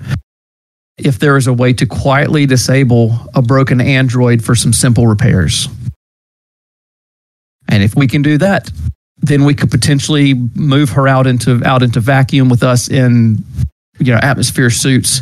if 0.98 1.20
there 1.20 1.38
is 1.38 1.48
a 1.48 1.54
way 1.54 1.74
to 1.74 1.86
quietly 1.86 2.46
disable 2.46 3.18
a 3.34 3.42
broken 3.42 3.82
Android 3.82 4.44
for 4.44 4.56
some 4.56 4.74
simple 4.74 5.08
repairs. 5.08 5.68
And 7.68 7.84
if 7.84 7.96
we 7.96 8.08
can 8.08 8.22
do 8.22 8.38
that, 8.38 8.70
then 9.28 9.46
we 9.46 9.54
could 9.54 9.72
potentially 9.72 10.34
move 10.56 10.90
her 10.92 11.08
out 11.08 11.28
into 11.28 11.62
out 11.66 11.84
into 11.84 12.00
vacuum 12.00 12.50
with 12.50 12.64
us 12.64 12.90
in 12.90 13.44
you 14.00 14.12
know 14.14 14.20
atmosphere 14.22 14.70
suits. 14.70 15.22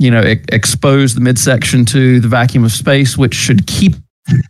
You 0.00 0.12
know, 0.12 0.22
e- 0.22 0.40
expose 0.52 1.14
the 1.14 1.20
midsection 1.20 1.84
to 1.86 2.20
the 2.20 2.28
vacuum 2.28 2.64
of 2.64 2.70
space, 2.70 3.18
which 3.18 3.34
should 3.34 3.66
keep 3.66 3.94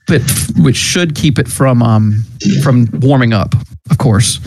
it, 0.09 0.23
which 0.59 0.77
should 0.77 1.15
keep 1.15 1.39
it 1.39 1.49
from 1.49 1.83
um 1.83 2.25
from 2.63 2.89
warming 3.01 3.33
up, 3.33 3.55
of 3.91 3.99
course 3.99 4.41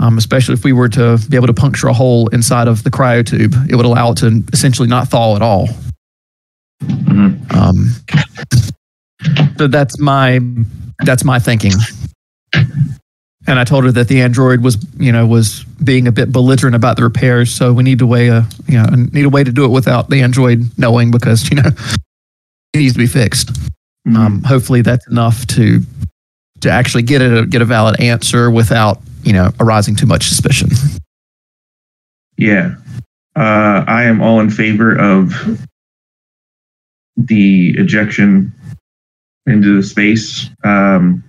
um, 0.00 0.18
especially 0.18 0.54
if 0.54 0.64
we 0.64 0.72
were 0.72 0.88
to 0.88 1.18
be 1.28 1.36
able 1.36 1.46
to 1.46 1.54
puncture 1.54 1.88
a 1.88 1.92
hole 1.92 2.28
inside 2.28 2.68
of 2.68 2.84
the 2.84 2.90
cryotube. 2.90 3.54
It 3.70 3.76
would 3.76 3.86
allow 3.86 4.12
it 4.12 4.18
to 4.18 4.42
essentially 4.52 4.88
not 4.88 5.08
thaw 5.08 5.34
at 5.36 5.42
all. 5.42 5.68
Mhm. 6.84 7.52
Um, 7.54 7.94
so 9.56 9.66
that's 9.66 9.98
my 9.98 10.40
that's 11.00 11.24
my 11.24 11.38
thinking. 11.38 11.72
And 13.48 13.58
I 13.58 13.64
told 13.64 13.84
her 13.84 13.92
that 13.92 14.08
the 14.08 14.20
android 14.20 14.60
was, 14.60 14.76
you 14.98 15.10
know, 15.10 15.26
was 15.26 15.64
being 15.82 16.06
a 16.06 16.12
bit 16.12 16.30
belligerent 16.30 16.76
about 16.76 16.96
the 16.96 17.02
repairs. 17.02 17.50
So 17.50 17.72
we 17.72 17.82
need 17.82 17.98
a 18.02 18.06
way, 18.06 18.28
uh, 18.28 18.42
you 18.66 18.76
know, 18.76 18.84
need 19.10 19.24
a 19.24 19.30
way 19.30 19.42
to 19.42 19.50
do 19.50 19.64
it 19.64 19.68
without 19.68 20.10
the 20.10 20.20
android 20.20 20.68
knowing 20.76 21.10
because 21.10 21.48
you 21.50 21.56
know 21.56 21.70
it 22.74 22.78
needs 22.78 22.92
to 22.92 22.98
be 22.98 23.06
fixed. 23.06 23.50
Um, 24.06 24.42
hopefully, 24.42 24.82
that's 24.82 25.06
enough 25.08 25.46
to 25.48 25.80
to 26.60 26.70
actually 26.70 27.04
get 27.04 27.22
a 27.22 27.46
get 27.46 27.62
a 27.62 27.64
valid 27.64 27.98
answer 28.00 28.50
without 28.50 29.00
you 29.22 29.32
know 29.32 29.50
arising 29.60 29.96
too 29.96 30.06
much 30.06 30.28
suspicion. 30.28 30.68
Yeah. 32.36 32.74
Uh, 33.34 33.84
I 33.86 34.04
am 34.04 34.20
all 34.20 34.40
in 34.40 34.50
favor 34.50 34.94
of 34.94 35.32
the 37.16 37.70
ejection 37.78 38.52
into 39.46 39.76
the 39.76 39.82
space. 39.82 40.50
Um, 40.64 41.24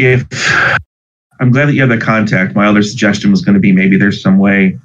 if 0.00 0.24
I'm 1.40 1.52
glad 1.52 1.66
that 1.66 1.74
you 1.74 1.80
have 1.80 1.90
that 1.90 2.00
contact, 2.00 2.54
my 2.54 2.66
other 2.66 2.82
suggestion 2.82 3.30
was 3.30 3.42
going 3.42 3.54
to 3.54 3.60
be 3.60 3.72
maybe 3.72 3.96
there's 3.96 4.22
some 4.22 4.38
way 4.38 4.78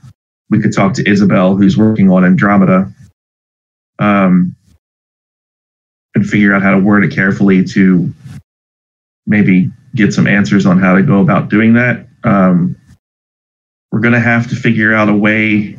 we 0.50 0.62
could 0.62 0.74
talk 0.74 0.94
to 0.94 1.10
Isabel, 1.10 1.56
who's 1.56 1.78
working 1.78 2.10
on 2.12 2.24
Andromeda, 2.24 2.92
um, 4.00 4.56
and 6.14 6.26
figure 6.26 6.54
out 6.54 6.62
how 6.62 6.72
to 6.72 6.80
word 6.80 7.04
it 7.04 7.12
carefully 7.12 7.64
to 7.64 8.14
maybe 9.26 9.72
get 9.96 10.14
some 10.14 10.28
answers 10.28 10.66
on 10.66 10.80
how 10.80 10.96
to 10.96 11.02
go 11.02 11.22
about 11.22 11.50
doing 11.50 11.74
that. 11.74 12.08
Um, 12.24 12.76
we're 13.92 14.02
going 14.02 14.14
to 14.14 14.20
have 14.20 14.48
to 14.50 14.56
figure 14.56 14.94
out 14.94 15.10
a 15.10 15.14
way 15.14 15.78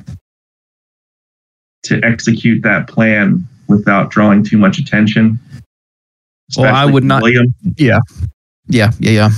to 1.84 2.00
execute 2.02 2.62
that 2.62 2.88
plan 2.88 3.46
without 3.68 4.10
drawing 4.10 4.42
too 4.42 4.58
much 4.58 4.78
attention. 4.78 5.38
Well, 6.56 6.74
I 6.74 6.84
would 6.84 7.04
not- 7.04 7.22
William. 7.22 7.54
Yeah, 7.76 7.98
yeah, 8.68 8.90
yeah. 8.98 9.10
Yeah. 9.10 9.30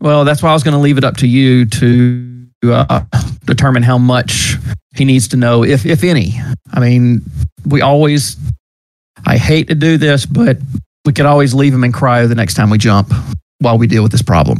Well, 0.00 0.24
that's 0.24 0.42
why 0.42 0.50
I 0.50 0.52
was 0.52 0.62
going 0.62 0.74
to 0.74 0.80
leave 0.80 0.98
it 0.98 1.04
up 1.04 1.16
to 1.18 1.26
you 1.26 1.64
to 1.66 2.48
uh, 2.64 3.04
determine 3.44 3.82
how 3.82 3.98
much 3.98 4.56
he 4.94 5.04
needs 5.04 5.28
to 5.28 5.36
know, 5.36 5.64
if 5.64 5.86
if 5.86 6.04
any. 6.04 6.34
I 6.72 6.80
mean, 6.80 7.22
we 7.66 7.80
always. 7.80 8.36
I 9.24 9.38
hate 9.38 9.68
to 9.68 9.74
do 9.74 9.96
this, 9.96 10.26
but 10.26 10.58
we 11.04 11.12
could 11.12 11.26
always 11.26 11.54
leave 11.54 11.72
him 11.72 11.84
in 11.84 11.92
cryo 11.92 12.28
the 12.28 12.34
next 12.34 12.54
time 12.54 12.70
we 12.70 12.78
jump 12.78 13.12
while 13.60 13.78
we 13.78 13.86
deal 13.86 14.02
with 14.02 14.12
this 14.12 14.22
problem. 14.22 14.58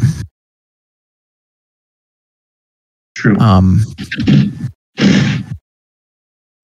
True. 3.17 3.37
Um, 3.38 3.85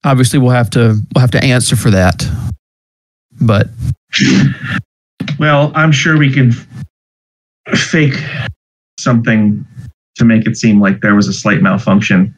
obviously, 0.05 0.39
we'll 0.39 0.51
have 0.51 0.71
to 0.71 0.97
we'll 1.15 1.21
have 1.21 1.31
to 1.33 1.45
answer 1.45 1.77
for 1.77 1.91
that, 1.91 2.25
but 3.41 3.69
Well, 5.39 5.73
I'm 5.75 5.93
sure 5.93 6.17
we 6.17 6.33
can 6.33 6.53
fake 7.75 8.15
something 8.99 9.67
to 10.17 10.25
make 10.25 10.47
it 10.47 10.57
seem 10.57 10.81
like 10.81 11.01
there 11.01 11.15
was 11.15 11.29
a 11.29 11.33
slight 11.33 11.63
malfunction 11.63 12.35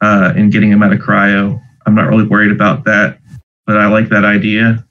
uh, 0.00 0.32
in 0.36 0.50
getting 0.50 0.70
him 0.70 0.82
out 0.82 0.92
of 0.92 0.98
cryo. 0.98 1.60
I'm 1.86 1.94
not 1.94 2.08
really 2.08 2.26
worried 2.26 2.52
about 2.52 2.84
that, 2.84 3.18
but 3.66 3.78
I 3.78 3.86
like 3.88 4.08
that 4.10 4.24
idea. 4.24 4.84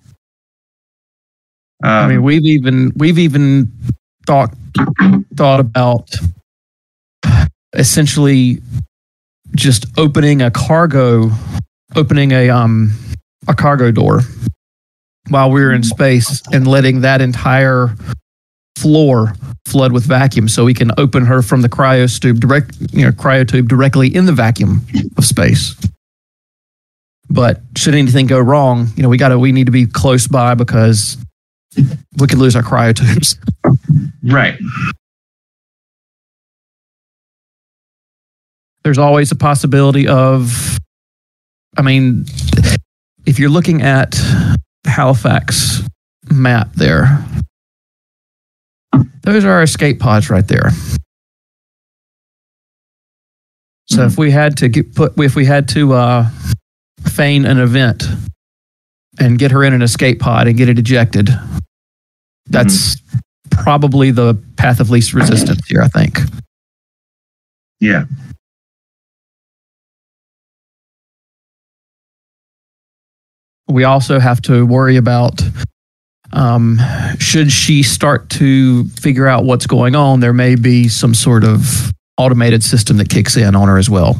Um, 1.84 1.89
I 1.89 2.08
mean, 2.08 2.24
we've 2.24 2.46
even 2.46 2.91
we've 2.96 3.18
even 3.18 3.72
thought 4.27 4.53
thought 5.36 5.60
about 5.60 6.12
essentially 7.74 8.62
just 9.56 9.86
opening 9.98 10.41
a 10.41 10.51
cargo, 10.51 11.32
opening 11.96 12.32
a 12.32 12.50
um 12.50 12.94
a 13.48 13.56
cargo 13.56 13.91
door 13.91 14.22
while 15.30 15.51
we 15.51 15.62
were 15.62 15.72
in 15.72 15.84
space 15.84 16.42
and 16.51 16.68
letting 16.68 17.01
that 17.01 17.22
entire 17.22 17.96
floor 18.78 19.34
flood 19.66 19.92
with 19.92 20.04
vacuum, 20.04 20.48
so 20.48 20.66
we 20.66 20.74
can 20.74 20.92
open 20.98 21.25
her 21.25 21.42
from 21.42 21.62
the 21.62 21.70
cryotube 21.70 22.40
direct, 22.40 22.75
you 22.92 23.06
know, 23.06 23.12
cryotube 23.12 23.68
directly 23.68 24.13
in 24.13 24.25
the 24.25 24.34
vacuum 24.34 24.82
of 25.18 25.25
space. 25.25 25.75
But 27.30 27.62
should 27.78 27.96
anything 27.96 28.28
go 28.28 28.40
wrong, 28.40 28.90
you 28.96 29.04
know, 29.04 29.10
we 29.10 29.18
got 29.18 29.30
to 29.30 29.40
we 29.40 29.51
need 29.51 29.66
to 29.66 29.72
be 29.72 29.86
close 29.86 30.28
by 30.28 30.56
because 30.56 31.18
we 31.78 32.28
could 32.28 32.40
lose 32.40 32.56
our 32.56 32.63
cryotubes. 32.63 33.38
right. 34.24 34.58
There's 38.84 38.98
always 38.98 39.32
a 39.32 39.36
possibility 39.36 40.08
of, 40.08 40.78
I 41.78 41.84
mean, 41.84 42.25
if 43.25 43.38
you're 43.38 43.50
looking 43.50 43.84
at 43.84 44.20
Halifax 44.85 45.81
map 46.29 46.73
there, 46.73 47.23
those 49.23 49.45
are 49.45 49.51
our 49.51 49.63
escape 49.63 50.00
pods 50.00 50.29
right 50.29 50.48
there. 50.48 50.72
So 53.87 54.05
if 54.05 54.17
we 54.17 54.31
had 54.31 54.57
to 54.57 54.70
get 54.70 54.96
put, 54.96 55.20
if 55.20 55.35
we 55.35 55.44
had 55.46 55.67
to 55.70 55.94
uh, 55.94 56.29
feign 57.05 57.46
an 57.46 57.59
event 57.59 58.05
and 59.20 59.37
get 59.37 59.51
her 59.51 59.65
in 59.65 59.74
an 59.74 59.81
escape 59.81 60.20
pod 60.20 60.48
and 60.48 60.57
get 60.57 60.70
it 60.70 60.79
ejected, 60.79 61.29
that's 62.48 62.96
probably 63.50 64.11
the 64.11 64.41
path 64.55 64.79
of 64.79 64.89
least 64.89 65.13
resistance 65.13 65.67
here. 65.67 65.81
I 65.81 65.89
think. 65.89 66.20
Yeah. 67.81 68.05
We 73.72 73.84
also 73.84 74.20
have 74.20 74.42
to 74.44 74.66
worry 74.66 74.98
about 74.98 75.42
um, 76.34 76.79
should 77.20 77.51
she 77.51 77.84
start 77.84 78.29
to 78.31 78.86
figure 78.90 79.27
out 79.27 79.44
what's 79.44 79.68
going 79.68 79.96
on, 79.96 80.20
there 80.20 80.34
may 80.34 80.55
be 80.55 80.88
some 80.88 81.14
sort 81.14 81.44
of 81.44 81.92
automated 82.18 82.64
system 82.64 82.98
that 82.98 83.10
kicks 83.10 83.36
in 83.36 83.55
on 83.55 83.68
her 83.68 83.77
as 83.77 83.90
well. 83.90 84.20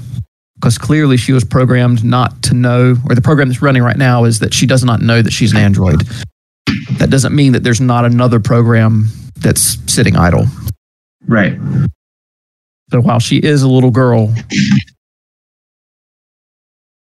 Because 0.56 0.78
clearly 0.78 1.18
she 1.18 1.34
was 1.34 1.44
programmed 1.44 2.04
not 2.04 2.44
to 2.44 2.54
know, 2.54 2.96
or 3.10 3.16
the 3.16 3.22
program 3.22 3.48
that's 3.48 3.62
running 3.62 3.82
right 3.82 3.98
now 3.98 4.26
is 4.26 4.40
that 4.40 4.54
she 4.54 4.66
does 4.68 4.84
not 4.84 5.02
know 5.02 5.22
that 5.22 5.32
she's 5.32 5.52
an 5.52 5.58
android. 5.58 6.04
That 6.98 7.10
doesn't 7.10 7.36
mean 7.36 7.54
that 7.54 7.64
there's 7.64 7.82
not 7.82 8.06
another 8.06 8.40
program 8.40 9.08
that's 9.38 9.78
sitting 9.92 10.16
idle. 10.16 10.46
Right. 11.28 11.58
So 12.92 13.02
while 13.02 13.20
she 13.20 13.38
is 13.38 13.64
a 13.64 13.70
little 13.70 13.90
girl, 13.90 14.34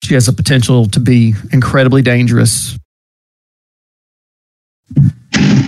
she 0.02 0.14
has 0.14 0.28
a 0.28 0.32
potential 0.32 0.86
to 0.86 1.00
be 1.00 1.34
incredibly 1.52 2.02
dangerous, 2.02 2.78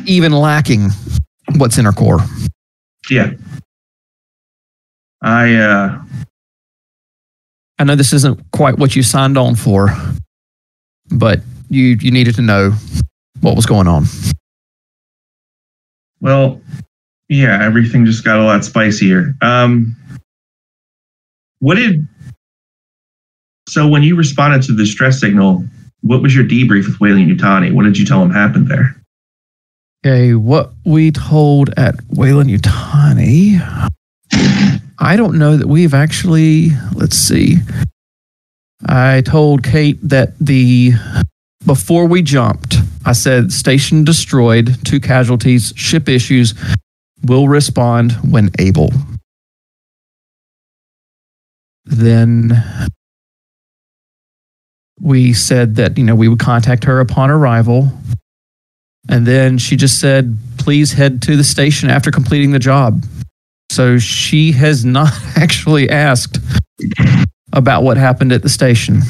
even 0.07 0.33
lacking 0.33 0.91
what's 1.57 1.79
in 1.79 1.85
her 1.85 1.93
core. 1.93 2.21
Yeah. 3.11 3.33
I 5.23 5.55
uh 5.55 6.03
I 7.79 7.85
know 7.85 7.95
this 7.95 8.13
isn't 8.13 8.41
quite 8.53 8.79
what 8.79 8.95
you 8.97 9.03
signed 9.03 9.37
on 9.39 9.55
for, 9.55 9.95
but 11.11 11.41
you 11.69 11.97
you 12.01 12.11
needed 12.11 12.35
to 12.37 12.43
know 12.43 12.73
what 13.41 13.57
was 13.57 13.67
going 13.67 13.87
on. 13.87 14.05
well 16.21 16.61
yeah, 17.29 17.65
everything 17.65 18.05
just 18.05 18.25
got 18.25 18.39
a 18.39 18.43
lot 18.43 18.65
spicier. 18.65 19.35
Um 19.41 19.97
what 21.61 21.77
did 21.77 22.07
so 23.73 23.89
when 23.89 24.03
you 24.03 24.17
responded 24.17 24.63
to 24.65 24.75
the 24.75 24.85
stress 24.85 25.19
signal, 25.19 25.65
what 26.03 26.21
was 26.21 26.35
your 26.35 26.45
debrief 26.45 26.87
with 26.87 27.01
Weyland-Yutani? 27.01 27.73
What 27.73 27.85
did 27.85 27.97
you 27.97 28.05
tell 28.05 28.23
him 28.23 28.29
happened 28.29 28.69
there? 28.69 28.95
Okay, 30.05 30.35
what 30.35 30.73
we 30.85 31.11
told 31.11 31.71
at 31.79 31.95
Weyland-Yutani, 32.11 33.89
I 34.99 35.17
don't 35.17 35.39
know 35.39 35.57
that 35.57 35.69
we've 35.69 35.95
actually. 35.95 36.69
Let's 36.93 37.17
see. 37.17 37.57
I 38.85 39.23
told 39.23 39.63
Kate 39.63 39.99
that 40.07 40.39
the 40.39 40.93
before 41.65 42.07
we 42.07 42.21
jumped, 42.21 42.77
I 43.07 43.13
said 43.13 43.53
station 43.53 44.05
destroyed, 44.05 44.85
two 44.85 45.01
casualties, 45.01 45.73
ship 45.77 46.11
issues, 46.11 46.53
will 47.25 47.49
respond 47.49 48.13
when 48.31 48.51
able. 48.59 48.91
Then 51.87 52.63
we 55.03 55.33
said 55.33 55.75
that 55.77 55.99
you 55.99 56.05
know 56.05 56.15
we 56.15 56.29
would 56.29 56.39
contact 56.39 56.85
her 56.85 57.01
upon 57.01 57.31
arrival. 57.31 57.91
And 59.09 59.27
then 59.27 59.59
she 59.59 59.77
just 59.77 59.99
said 60.01 60.39
please 60.59 60.93
head 60.93 61.21
to 61.23 61.37
the 61.37 61.43
station 61.43 61.91
after 61.91 62.13
completing 62.13 62.53
the 62.53 62.61
job. 62.61 63.05
So 63.71 63.99
she 63.99 64.53
has 64.53 64.85
not 64.85 65.13
actually 65.37 65.91
asked 65.91 66.39
about 67.53 67.83
what 67.83 67.97
happened 67.97 68.33
at 68.33 68.43
the 68.43 68.49
station. 68.49 69.01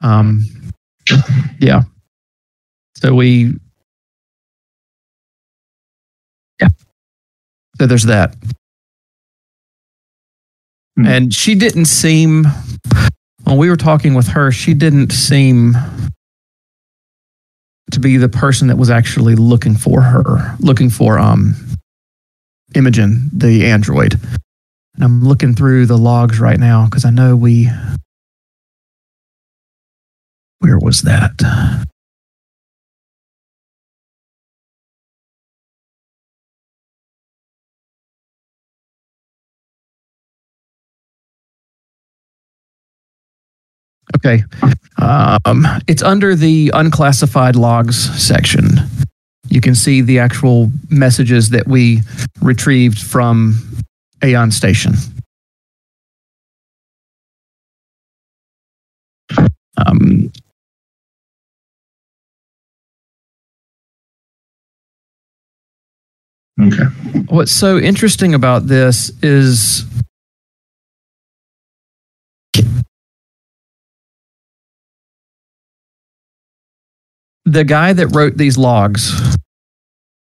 Um 0.00 0.42
yeah. 1.60 1.82
So 2.96 3.14
we 3.14 3.54
yeah. 6.60 6.68
So 7.78 7.86
there's 7.86 8.04
that 8.04 8.34
Hmm. 10.96 11.06
and 11.06 11.34
she 11.34 11.54
didn't 11.54 11.86
seem 11.86 12.44
when 13.44 13.58
we 13.58 13.68
were 13.68 13.76
talking 13.76 14.14
with 14.14 14.28
her 14.28 14.50
she 14.50 14.72
didn't 14.74 15.12
seem 15.12 15.74
to 17.92 18.00
be 18.00 18.16
the 18.16 18.28
person 18.28 18.68
that 18.68 18.76
was 18.78 18.90
actually 18.90 19.34
looking 19.34 19.74
for 19.74 20.00
her 20.02 20.56
looking 20.58 20.90
for 20.90 21.18
um 21.18 21.54
imogen 22.74 23.30
the 23.32 23.66
android 23.66 24.18
and 24.94 25.04
i'm 25.04 25.22
looking 25.22 25.54
through 25.54 25.86
the 25.86 25.98
logs 25.98 26.40
right 26.40 26.58
now 26.58 26.86
because 26.86 27.04
i 27.04 27.10
know 27.10 27.36
we 27.36 27.68
where 30.60 30.78
was 30.78 31.02
that 31.02 31.32
Okay. 44.16 44.44
Um, 44.98 45.66
it's 45.86 46.02
under 46.02 46.34
the 46.34 46.70
unclassified 46.74 47.56
logs 47.56 47.96
section. 48.20 48.64
You 49.48 49.60
can 49.60 49.74
see 49.74 50.00
the 50.00 50.18
actual 50.18 50.70
messages 50.90 51.50
that 51.50 51.68
we 51.68 52.00
retrieved 52.40 52.98
from 52.98 53.58
Aeon 54.24 54.50
Station. 54.50 54.94
Um, 59.86 60.30
Okay. 66.58 66.84
what's 67.28 67.52
so 67.52 67.76
interesting 67.78 68.32
about 68.32 68.66
this 68.66 69.12
is 69.22 69.84
the 77.46 77.64
guy 77.64 77.92
that 77.92 78.08
wrote 78.08 78.36
these 78.36 78.58
logs, 78.58 79.36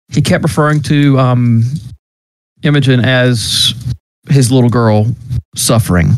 he 0.09 0.23
kept 0.23 0.45
referring 0.45 0.81
to 0.83 1.19
um, 1.19 1.65
Imogen 2.63 3.01
as 3.01 3.75
his 4.29 4.51
little 4.51 4.71
girl 4.71 5.07
suffering. 5.57 6.13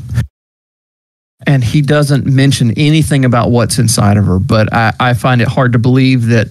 And 1.46 1.64
he 1.64 1.80
doesn't 1.80 2.26
mention 2.26 2.72
anything 2.76 3.24
about 3.24 3.50
what's 3.50 3.78
inside 3.78 4.16
of 4.16 4.26
her, 4.26 4.38
but 4.38 4.72
I, 4.72 4.92
I 5.00 5.14
find 5.14 5.40
it 5.40 5.48
hard 5.48 5.72
to 5.72 5.78
believe 5.78 6.26
that 6.26 6.48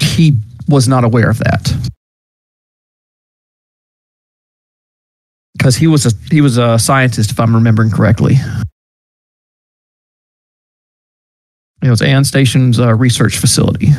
he 0.00 0.36
was 0.68 0.86
not 0.86 1.02
aware 1.02 1.30
of 1.30 1.38
that. 1.38 1.72
Because 5.56 5.76
he 5.76 5.86
was 5.86 6.06
a 6.06 6.10
he 6.30 6.40
was 6.40 6.58
a 6.58 6.78
scientist, 6.78 7.32
if 7.32 7.40
I'm 7.40 7.54
remembering 7.54 7.90
correctly. 7.90 8.36
It 11.86 11.90
was 11.90 12.02
Aeon 12.02 12.24
Station's 12.24 12.80
uh, 12.80 12.94
research 12.94 13.38
facility. 13.38 13.90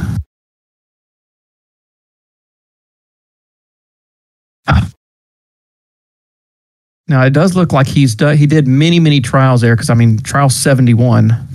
Ah. 4.68 4.90
Now 7.08 7.24
it 7.24 7.30
does 7.30 7.56
look 7.56 7.72
like 7.72 7.88
he's 7.88 8.14
done, 8.14 8.36
he 8.36 8.46
did 8.46 8.68
many 8.68 9.00
many 9.00 9.22
trials 9.22 9.62
there 9.62 9.74
because 9.74 9.90
I 9.90 9.94
mean 9.94 10.18
trial 10.18 10.50
seventy 10.50 10.94
one. 10.94 11.48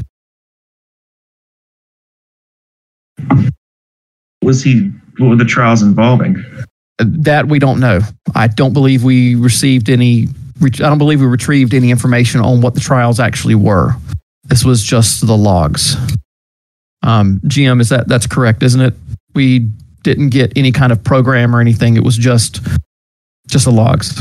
Was 4.43 4.63
he? 4.63 4.91
What 5.19 5.29
were 5.29 5.37
the 5.37 5.45
trials 5.45 5.83
involving? 5.83 6.43
That 6.99 7.49
we 7.49 7.59
don't 7.59 7.79
know. 7.79 8.01
I 8.35 8.49
don't 8.49 8.73
believe 8.73 9.05
we 9.05 9.35
received 9.35 9.91
any. 9.91 10.29
I 10.63 10.69
don't 10.69 10.97
believe 10.97 11.21
we 11.21 11.27
retrieved 11.27 11.75
any 11.75 11.91
information 11.91 12.41
on 12.41 12.63
what 12.63 12.73
the 12.73 12.81
trials 12.81 13.21
actually 13.21 13.55
were. 13.55 13.95
This 14.45 14.65
was 14.65 14.83
just 14.83 15.27
the 15.27 15.37
logs. 15.37 15.97
Um, 17.03 17.41
GM, 17.47 17.81
is 17.81 17.89
that 17.91 18.09
that's 18.09 18.27
correct, 18.27 18.63
isn't 18.63 18.81
it? 18.81 18.95
We 19.35 19.69
didn't 20.03 20.31
get 20.31 20.53
any 20.57 20.73
kind 20.73 20.93
of 20.93 21.03
program 21.05 21.55
or 21.55 21.61
anything. 21.61 21.97
It 21.97 22.05
was 22.05 22.17
just 22.17 22.61
just 23.49 23.65
the 23.65 23.73
logs. 23.73 24.21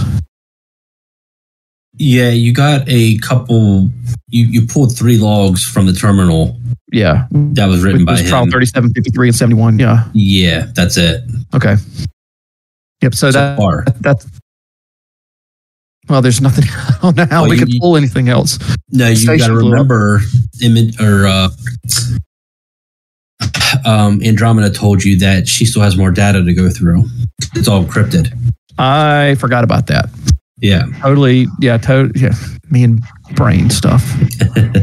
Yeah, 1.97 2.29
you 2.29 2.53
got 2.53 2.83
a 2.87 3.17
couple. 3.19 3.89
You 4.29 4.45
you 4.45 4.65
pulled 4.65 4.95
three 4.97 5.17
logs 5.17 5.63
from 5.63 5.85
the 5.85 5.93
terminal 5.93 6.57
Yeah, 6.91 7.27
that 7.31 7.65
was 7.67 7.83
written 7.83 8.01
Which 8.01 8.05
by 8.07 8.11
was 8.13 8.29
trial 8.29 8.43
him. 8.45 8.51
37, 8.51 8.93
53, 8.93 9.27
and 9.29 9.35
71. 9.35 9.79
Yeah. 9.79 10.05
Yeah, 10.13 10.67
that's 10.73 10.97
it. 10.97 11.21
Okay. 11.53 11.75
Yep. 13.01 13.13
So 13.15 13.29
So 13.31 13.39
that 13.39 13.57
far. 13.57 13.83
that's 13.99 14.25
well, 16.11 16.21
there's 16.21 16.41
nothing. 16.41 16.65
I 16.69 16.97
don't 17.01 17.15
know 17.17 17.25
how 17.29 17.41
Well, 17.41 17.49
we 17.51 17.57
you- 17.57 17.65
could 17.65 17.73
pull 17.79 17.97
anything 17.97 18.29
else. 18.29 18.59
No, 18.91 19.07
you 19.07 19.25
got 19.25 19.33
to 19.33 19.39
Station 19.39 19.53
blew 19.55 19.67
up. 19.67 19.71
remember, 19.71 20.19
image 20.61 20.99
or 21.01 21.25
uh, 21.27 21.49
um, 23.85 24.21
Andromeda 24.23 24.69
told 24.69 25.03
you 25.03 25.17
that 25.19 25.47
she 25.47 25.65
still 25.65 25.81
has 25.81 25.97
more 25.97 26.11
data 26.11 26.43
to 26.43 26.53
go 26.53 26.69
through. 26.69 27.05
It's 27.55 27.67
all 27.67 27.83
encrypted. 27.83 28.31
I 28.77 29.35
forgot 29.39 29.63
about 29.63 29.87
that. 29.87 30.09
Yeah, 30.59 30.83
Totally. 31.01 31.47
Yeah. 31.59 31.77
To, 31.77 32.11
yeah. 32.15 32.33
Me 32.69 32.83
and 32.83 33.01
brain 33.35 33.69
stuff. 33.69 34.03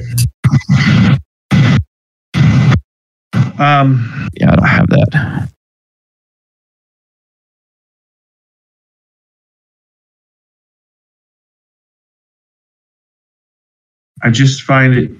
Um, 3.61 4.29
Yeah, 4.35 4.53
I 4.53 4.57
don't 4.57 4.67
have 4.69 4.89
that. 4.91 5.49
I 14.23 14.31
just 14.31 14.63
find 14.63 14.95
it. 14.95 15.11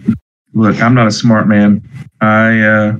Look, 0.55 0.81
I'm 0.81 0.95
not 0.95 1.07
a 1.07 1.13
smart 1.13 1.47
man. 1.47 1.83
I 2.21 2.61
uh, 2.61 2.97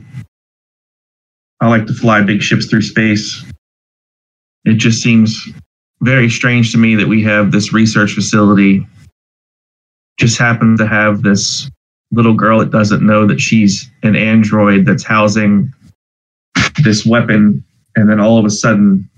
I 1.61 1.69
like 1.69 1.87
to 1.87 1.95
fly 1.95 2.23
big 2.23 2.43
ships 2.43 2.67
through 2.67 2.83
space. 2.83 3.45
It 4.65 4.75
just 4.75 5.03
seems 5.03 5.49
very 6.03 6.29
strange 6.29 6.73
to 6.73 6.79
me 6.79 6.95
that 6.95 7.09
we 7.09 7.23
have 7.25 7.51
this 7.51 7.73
research 7.73 8.13
facility. 8.13 8.87
Just 10.19 10.39
happens 10.39 10.79
to 10.81 10.87
have 10.87 11.23
this 11.23 11.71
little 12.11 12.35
girl 12.35 12.61
that 12.61 12.71
doesn't 12.71 13.05
know 13.05 13.27
that 13.27 13.41
she's 13.41 13.91
an 14.03 14.17
android 14.17 14.87
that's 14.87 15.05
housing 15.05 15.73
this 16.83 17.05
weapon, 17.05 17.65
and 17.97 18.09
then 18.09 18.21
all 18.21 18.39
of 18.39 18.45
a 18.45 18.51
sudden, 18.51 19.09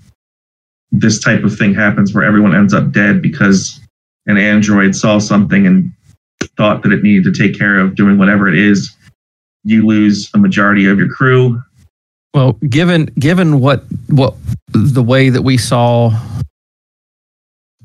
this 0.91 1.19
type 1.19 1.43
of 1.43 1.55
thing 1.57 1.73
happens 1.73 2.13
where 2.13 2.23
everyone 2.23 2.55
ends 2.55 2.73
up 2.73 2.91
dead 2.91 3.21
because 3.21 3.79
an 4.25 4.37
android 4.37 4.95
saw 4.95 5.19
something 5.19 5.65
and 5.65 5.91
thought 6.57 6.83
that 6.83 6.91
it 6.91 7.03
needed 7.03 7.23
to 7.23 7.31
take 7.31 7.57
care 7.57 7.79
of 7.79 7.95
doing 7.95 8.17
whatever 8.17 8.47
it 8.47 8.57
is, 8.57 8.95
you 9.63 9.85
lose 9.85 10.29
a 10.33 10.37
majority 10.37 10.85
of 10.85 10.97
your 10.97 11.09
crew. 11.09 11.61
Well, 12.33 12.53
given 12.69 13.07
given 13.19 13.59
what 13.59 13.83
what 14.07 14.35
the 14.69 15.03
way 15.03 15.29
that 15.29 15.41
we 15.41 15.57
saw 15.57 16.11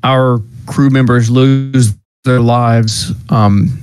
our 0.03 0.39
crew 0.65 0.89
members 0.89 1.29
lose 1.29 1.93
their 2.23 2.39
lives, 2.39 3.11
um, 3.29 3.77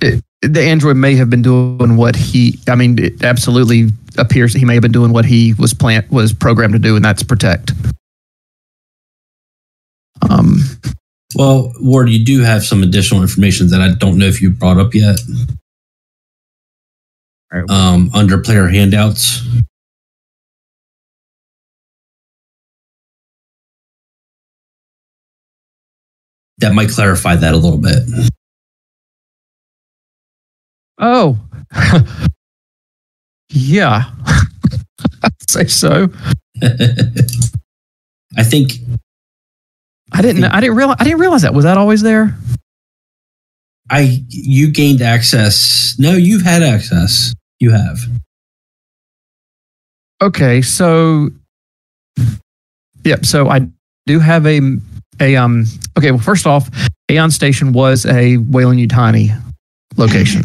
it, 0.00 0.22
the 0.42 0.62
android 0.62 0.96
may 0.96 1.16
have 1.16 1.28
been 1.28 1.42
doing 1.42 1.96
what 1.96 2.14
he. 2.14 2.58
I 2.68 2.76
mean, 2.76 2.98
it 2.98 3.22
absolutely 3.24 3.88
appears 4.16 4.52
that 4.52 4.60
he 4.60 4.64
may 4.64 4.74
have 4.74 4.82
been 4.82 4.92
doing 4.92 5.12
what 5.12 5.24
he 5.24 5.54
was 5.54 5.74
plant 5.74 6.10
was 6.10 6.32
programmed 6.32 6.74
to 6.74 6.78
do, 6.78 6.96
and 6.96 7.04
that's 7.04 7.22
protect. 7.22 7.72
Um, 10.28 10.60
Well, 11.36 11.72
Ward, 11.80 12.08
you 12.08 12.24
do 12.24 12.40
have 12.42 12.64
some 12.64 12.82
additional 12.82 13.22
information 13.22 13.68
that 13.68 13.80
I 13.80 13.94
don't 13.94 14.18
know 14.18 14.26
if 14.26 14.42
you 14.42 14.50
brought 14.50 14.78
up 14.78 14.94
yet. 14.94 15.18
Um, 17.68 18.10
under 18.14 18.38
player 18.38 18.68
handouts, 18.68 19.42
that 26.58 26.74
might 26.74 26.90
clarify 26.90 27.36
that 27.36 27.54
a 27.54 27.56
little 27.56 27.78
bit. 27.78 28.02
oh, 30.98 31.38
yeah, 33.50 34.04
I'd 35.22 35.50
say 35.50 35.64
so. 35.66 36.08
I 38.36 38.44
think 38.44 38.72
I 40.12 40.22
didn't. 40.22 40.44
I 40.44 40.60
didn't 40.60 40.76
realize. 40.76 40.96
I 41.00 41.04
didn't 41.04 41.20
realize 41.20 41.42
that. 41.42 41.54
Was 41.54 41.64
that 41.64 41.78
always 41.78 42.02
there? 42.02 42.36
I 43.90 44.22
you 44.28 44.70
gained 44.70 45.02
access. 45.02 45.96
No, 45.98 46.12
you've 46.12 46.42
had 46.42 46.62
access. 46.62 47.34
You 47.58 47.70
have. 47.70 47.98
Okay, 50.22 50.62
so 50.62 51.30
yep. 53.04 53.24
So 53.24 53.48
I 53.48 53.66
do 54.06 54.18
have 54.18 54.46
a 54.46 54.60
a 55.20 55.36
um. 55.36 55.64
Okay, 55.98 56.10
well, 56.10 56.20
first 56.20 56.46
off, 56.46 56.70
Aeon 57.10 57.30
Station 57.30 57.72
was 57.72 58.06
a 58.06 58.36
Weyland-Yutani 58.38 59.36
location, 59.96 60.42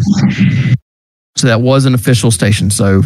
so 1.36 1.48
that 1.48 1.62
was 1.62 1.86
an 1.86 1.94
official 1.94 2.32
station. 2.32 2.70
So 2.72 3.02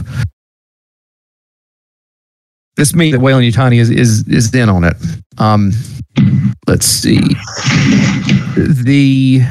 this 2.76 2.96
means 2.96 3.14
that 3.14 3.20
Weyland-Yutani 3.20 3.80
is 3.80 3.90
is 3.90 4.28
is 4.28 4.54
in 4.56 4.70
on 4.70 4.84
it. 4.84 4.96
Um, 5.38 5.72
let's 6.70 6.86
see 6.86 7.20
the. 8.56 9.42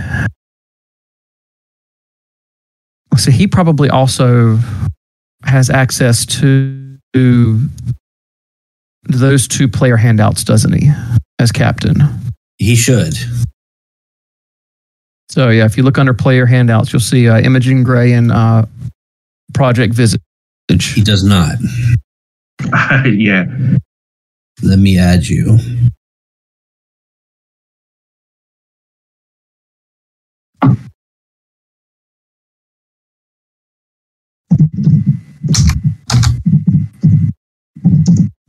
So 3.16 3.32
he 3.32 3.48
probably 3.48 3.90
also 3.90 4.58
has 5.42 5.68
access 5.68 6.24
to 6.26 6.96
those 9.04 9.48
two 9.48 9.68
player 9.68 9.96
handouts, 9.96 10.44
doesn't 10.44 10.72
he? 10.72 10.90
As 11.40 11.50
captain. 11.50 11.96
He 12.58 12.76
should. 12.76 13.14
So 15.28 15.50
yeah, 15.50 15.64
if 15.64 15.76
you 15.76 15.82
look 15.82 15.98
under 15.98 16.14
player 16.14 16.46
handouts, 16.46 16.92
you'll 16.92 17.00
see 17.00 17.28
uh, 17.28 17.40
Imogen 17.40 17.82
Gray 17.82 18.12
and 18.12 18.30
uh, 18.30 18.66
Project 19.54 19.94
Visage. 19.94 20.20
He 20.70 21.02
does 21.02 21.24
not. 21.24 21.56
yeah. 23.06 23.46
Let 24.62 24.78
me 24.78 24.98
add 24.98 25.26
you. 25.26 25.58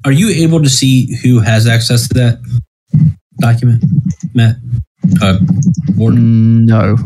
Are 0.06 0.12
you 0.12 0.30
able 0.30 0.62
to 0.64 0.70
see 0.70 1.16
who 1.22 1.40
has 1.40 1.68
access 1.68 2.08
to 2.08 2.14
that 2.16 2.62
document, 3.40 3.84
Matt? 4.34 4.56
Uh, 5.22 5.40
Ward? 5.96 6.16
No, 6.16 6.98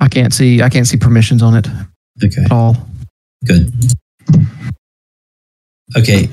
I 0.00 0.08
can't 0.08 0.32
see. 0.32 0.62
I 0.62 0.68
can't 0.68 0.86
see 0.86 0.96
permissions 0.96 1.42
on 1.42 1.54
it 1.56 1.66
Okay, 2.24 2.42
at 2.44 2.52
all. 2.52 2.76
good. 3.46 3.72
Okay. 5.96 6.28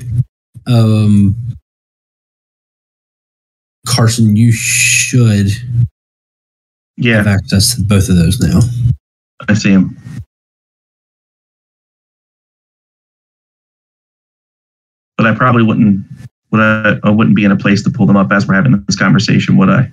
Um, 0.66 1.34
Carson, 3.86 4.36
you 4.36 4.52
should 4.52 5.48
have 5.48 5.86
Yeah, 6.96 7.24
access 7.26 7.74
to 7.76 7.82
both 7.82 8.08
of 8.08 8.16
those 8.16 8.40
now. 8.40 8.60
I 9.48 9.54
see 9.54 9.70
him. 9.70 9.96
But 15.16 15.26
I 15.26 15.34
probably 15.34 15.62
wouldn't. 15.62 16.04
Would 16.52 16.60
I, 16.60 16.96
I 17.02 17.10
wouldn't 17.10 17.34
be 17.34 17.44
in 17.44 17.50
a 17.50 17.56
place 17.56 17.82
to 17.82 17.90
pull 17.90 18.06
them 18.06 18.16
up 18.16 18.30
as 18.30 18.46
we're 18.46 18.54
having 18.54 18.82
this 18.86 18.96
conversation, 18.96 19.56
would 19.56 19.68
I? 19.68 19.90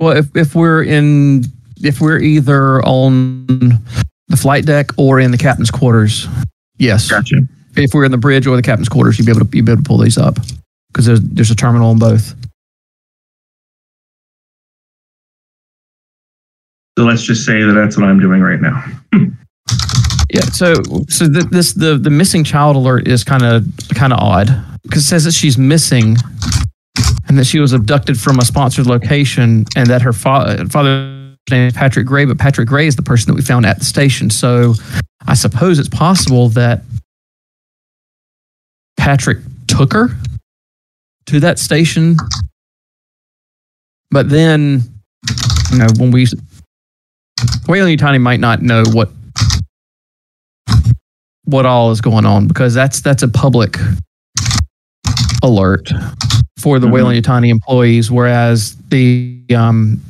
Well, 0.00 0.16
if 0.16 0.34
if 0.34 0.54
we're 0.54 0.82
in, 0.82 1.44
if 1.82 2.00
we're 2.00 2.18
either 2.18 2.82
on 2.84 3.46
the 4.28 4.36
flight 4.36 4.64
deck 4.64 4.90
or 4.96 5.20
in 5.20 5.30
the 5.30 5.38
captain's 5.38 5.70
quarters, 5.70 6.26
yes. 6.78 7.10
Gotcha. 7.10 7.42
If 7.76 7.92
we're 7.92 8.04
in 8.04 8.12
the 8.12 8.18
bridge 8.18 8.46
or 8.46 8.56
the 8.56 8.62
captain's 8.62 8.88
quarters, 8.88 9.18
you'd 9.18 9.26
be 9.26 9.32
able 9.32 9.46
to 9.46 9.56
you'd 9.56 9.66
be 9.66 9.72
able 9.72 9.82
to 9.82 9.88
pull 9.88 9.98
these 9.98 10.18
up 10.18 10.38
because 10.92 11.06
there's 11.06 11.20
there's 11.20 11.50
a 11.50 11.56
terminal 11.56 11.90
on 11.90 11.98
both. 11.98 12.34
So 16.96 17.04
let's 17.04 17.22
just 17.22 17.44
say 17.44 17.62
that 17.62 17.72
that's 17.72 17.96
what 17.96 18.06
I'm 18.06 18.20
doing 18.20 18.40
right 18.40 18.60
now. 18.60 18.84
Yeah. 20.34 20.40
So 20.46 20.74
so 21.08 21.32
th- 21.32 21.44
this 21.52 21.74
the 21.74 21.96
the 21.96 22.10
missing 22.10 22.42
child 22.42 22.74
alert 22.74 23.06
is 23.06 23.22
kind 23.22 23.44
of 23.44 23.64
kind 23.94 24.12
of 24.12 24.18
odd 24.18 24.48
because 24.82 25.04
it 25.04 25.06
says 25.06 25.22
that 25.24 25.32
she's 25.32 25.56
missing 25.56 26.16
and 27.28 27.38
that 27.38 27.44
she 27.46 27.60
was 27.60 27.72
abducted 27.72 28.18
from 28.18 28.40
a 28.40 28.44
sponsored 28.44 28.86
location 28.86 29.64
and 29.76 29.86
that 29.86 30.02
her 30.02 30.12
fa- 30.12 30.66
father's 30.70 31.36
name 31.50 31.68
is 31.68 31.72
Patrick 31.74 32.04
Gray, 32.06 32.24
but 32.24 32.36
Patrick 32.36 32.66
Gray 32.66 32.88
is 32.88 32.96
the 32.96 33.02
person 33.02 33.28
that 33.30 33.36
we 33.36 33.42
found 33.42 33.64
at 33.64 33.78
the 33.78 33.84
station. 33.84 34.28
So 34.28 34.74
I 35.24 35.34
suppose 35.34 35.78
it's 35.78 35.88
possible 35.88 36.48
that 36.50 36.82
Patrick 38.96 39.38
took 39.68 39.92
her 39.92 40.08
to 41.26 41.38
that 41.38 41.60
station, 41.60 42.16
but 44.10 44.28
then 44.30 44.82
you 45.70 45.78
know 45.78 45.86
when 45.96 46.10
we 46.10 46.26
Weyland-Yutani 47.68 48.20
might 48.20 48.40
not 48.40 48.62
know 48.62 48.82
what 48.92 49.10
what 51.44 51.66
all 51.66 51.90
is 51.90 52.00
going 52.00 52.24
on 52.26 52.46
because 52.46 52.74
that's 52.74 53.00
that's 53.00 53.22
a 53.22 53.28
public 53.28 53.76
alert 55.42 55.90
for 56.58 56.78
the 56.78 56.86
Mhm. 56.86 56.92
Weyland-Yutani 56.92 57.48
employees, 57.50 58.10
whereas 58.10 58.76
the 58.88 59.44
um, 59.54 60.00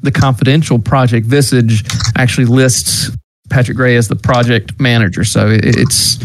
the 0.00 0.10
confidential 0.10 0.78
project 0.78 1.26
Visage 1.26 1.84
actually 2.16 2.46
lists 2.46 3.10
Patrick 3.50 3.76
Gray 3.76 3.96
as 3.96 4.08
the 4.08 4.16
project 4.16 4.78
manager. 4.80 5.24
So 5.24 5.48
it, 5.48 5.60
it's 5.64 6.18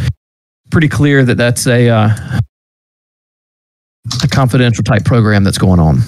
pretty 0.72 0.88
clear 0.88 1.24
that 1.26 1.36
that's 1.36 1.68
a 1.68 1.90
uh, 1.90 2.10
a 4.24 4.28
confidential 4.28 4.84
type 4.84 5.04
program 5.06 5.44
that's 5.44 5.58
going 5.58 5.80
on. 5.80 6.02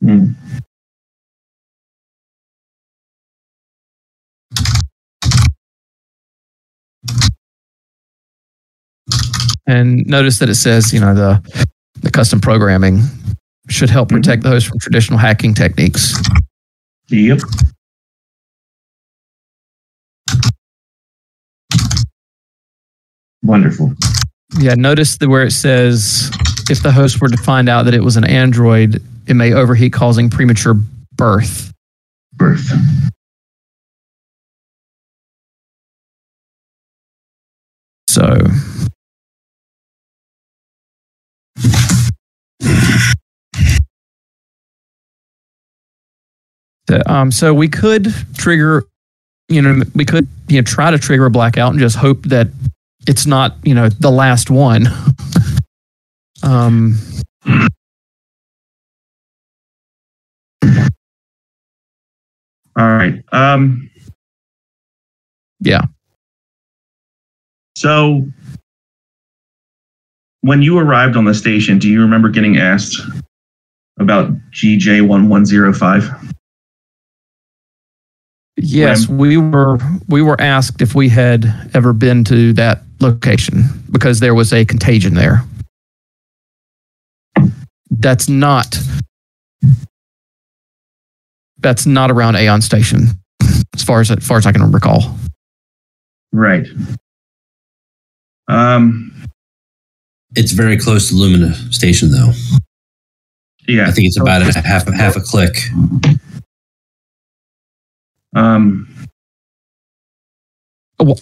Hmm. 0.00 0.32
And 9.66 10.04
notice 10.06 10.38
that 10.40 10.48
it 10.48 10.56
says, 10.56 10.92
you 10.92 11.00
know, 11.00 11.14
the 11.14 11.66
the 12.00 12.10
custom 12.10 12.40
programming 12.40 13.00
should 13.68 13.88
help 13.90 14.08
Mhm. 14.08 14.16
protect 14.16 14.42
the 14.42 14.48
host 14.48 14.66
from 14.66 14.78
traditional 14.80 15.18
hacking 15.18 15.54
techniques. 15.54 16.14
Yep. 17.08 17.40
Wonderful. 23.42 23.92
Yeah, 24.58 24.74
notice 24.74 25.16
the 25.18 25.28
where 25.28 25.44
it 25.44 25.52
says 25.52 26.30
if 26.70 26.82
the 26.82 26.92
host 26.92 27.20
were 27.20 27.28
to 27.28 27.36
find 27.36 27.68
out 27.68 27.84
that 27.84 27.94
it 27.94 28.02
was 28.02 28.16
an 28.16 28.24
android, 28.24 29.02
it 29.26 29.34
may 29.34 29.52
overheat, 29.52 29.92
causing 29.92 30.30
premature 30.30 30.74
birth. 31.16 31.72
Birth. 32.34 32.70
So 38.08 38.36
um, 47.06 47.30
so 47.32 47.54
we 47.54 47.68
could 47.68 48.12
trigger, 48.36 48.84
you 49.48 49.62
know, 49.62 49.82
we 49.94 50.04
could 50.04 50.26
you 50.48 50.60
know 50.60 50.64
try 50.64 50.90
to 50.90 50.98
trigger 50.98 51.26
a 51.26 51.30
blackout 51.30 51.70
and 51.70 51.80
just 51.80 51.96
hope 51.96 52.22
that 52.24 52.48
it's 53.06 53.26
not 53.26 53.56
you 53.64 53.74
know 53.74 53.88
the 53.88 54.10
last 54.10 54.50
one. 54.50 54.86
um, 56.42 56.96
All 62.76 62.88
right. 62.88 63.22
Um, 63.32 63.90
Yeah. 65.60 65.82
So, 67.76 68.26
when 70.40 70.62
you 70.62 70.78
arrived 70.78 71.16
on 71.16 71.24
the 71.24 71.34
station, 71.34 71.78
do 71.78 71.88
you 71.88 72.00
remember 72.00 72.28
getting 72.28 72.56
asked 72.56 73.00
about 73.98 74.32
GJ1105? 74.52 76.32
Yes, 78.56 79.08
we 79.08 79.36
were 79.38 79.78
we 80.08 80.20
were 80.22 80.38
asked 80.40 80.82
if 80.82 80.94
we 80.94 81.08
had 81.08 81.46
ever 81.74 81.92
been 81.92 82.22
to 82.24 82.52
that 82.54 82.82
location 83.00 83.64
because 83.90 84.20
there 84.20 84.34
was 84.34 84.52
a 84.52 84.64
contagion 84.64 85.14
there. 85.14 85.42
That's 87.90 88.28
not 88.28 88.78
that's 91.58 91.86
not 91.86 92.10
around 92.10 92.36
Aeon 92.36 92.60
Station, 92.60 93.08
as 93.74 93.82
far 93.84 94.00
as 94.00 94.10
as 94.10 94.26
far 94.26 94.36
as 94.38 94.46
I 94.46 94.52
can 94.52 94.70
recall. 94.70 95.16
Right. 96.32 96.66
Um, 98.48 99.12
It's 100.34 100.52
very 100.52 100.76
close 100.76 101.08
to 101.08 101.14
Lumina 101.14 101.54
Station, 101.72 102.10
though. 102.10 102.32
yeah. 103.68 103.86
I 103.88 103.92
think 103.92 104.08
it's 104.08 104.18
about 104.18 104.42
a 104.42 104.60
half 104.60 104.86
a 104.88 104.94
half 104.94 105.16
a 105.16 105.20
click. 105.20 105.54
Um, 108.34 108.88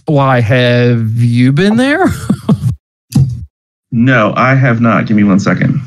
Why 0.07 0.40
have 0.40 1.16
you 1.16 1.53
been 1.53 1.77
there? 1.77 2.07
no, 3.90 4.33
I 4.37 4.55
have 4.55 4.81
not. 4.81 5.07
Give 5.07 5.16
me 5.16 5.25
one 5.25 5.40
second. 5.40 5.81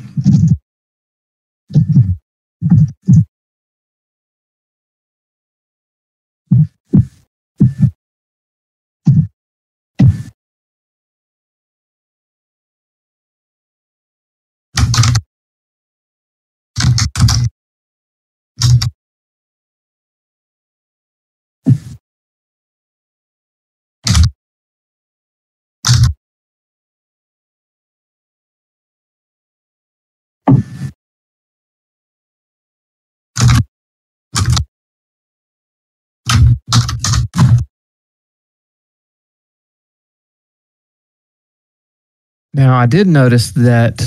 Now, 42.54 42.78
I 42.78 42.86
did 42.86 43.08
notice 43.08 43.52
that 43.52 44.02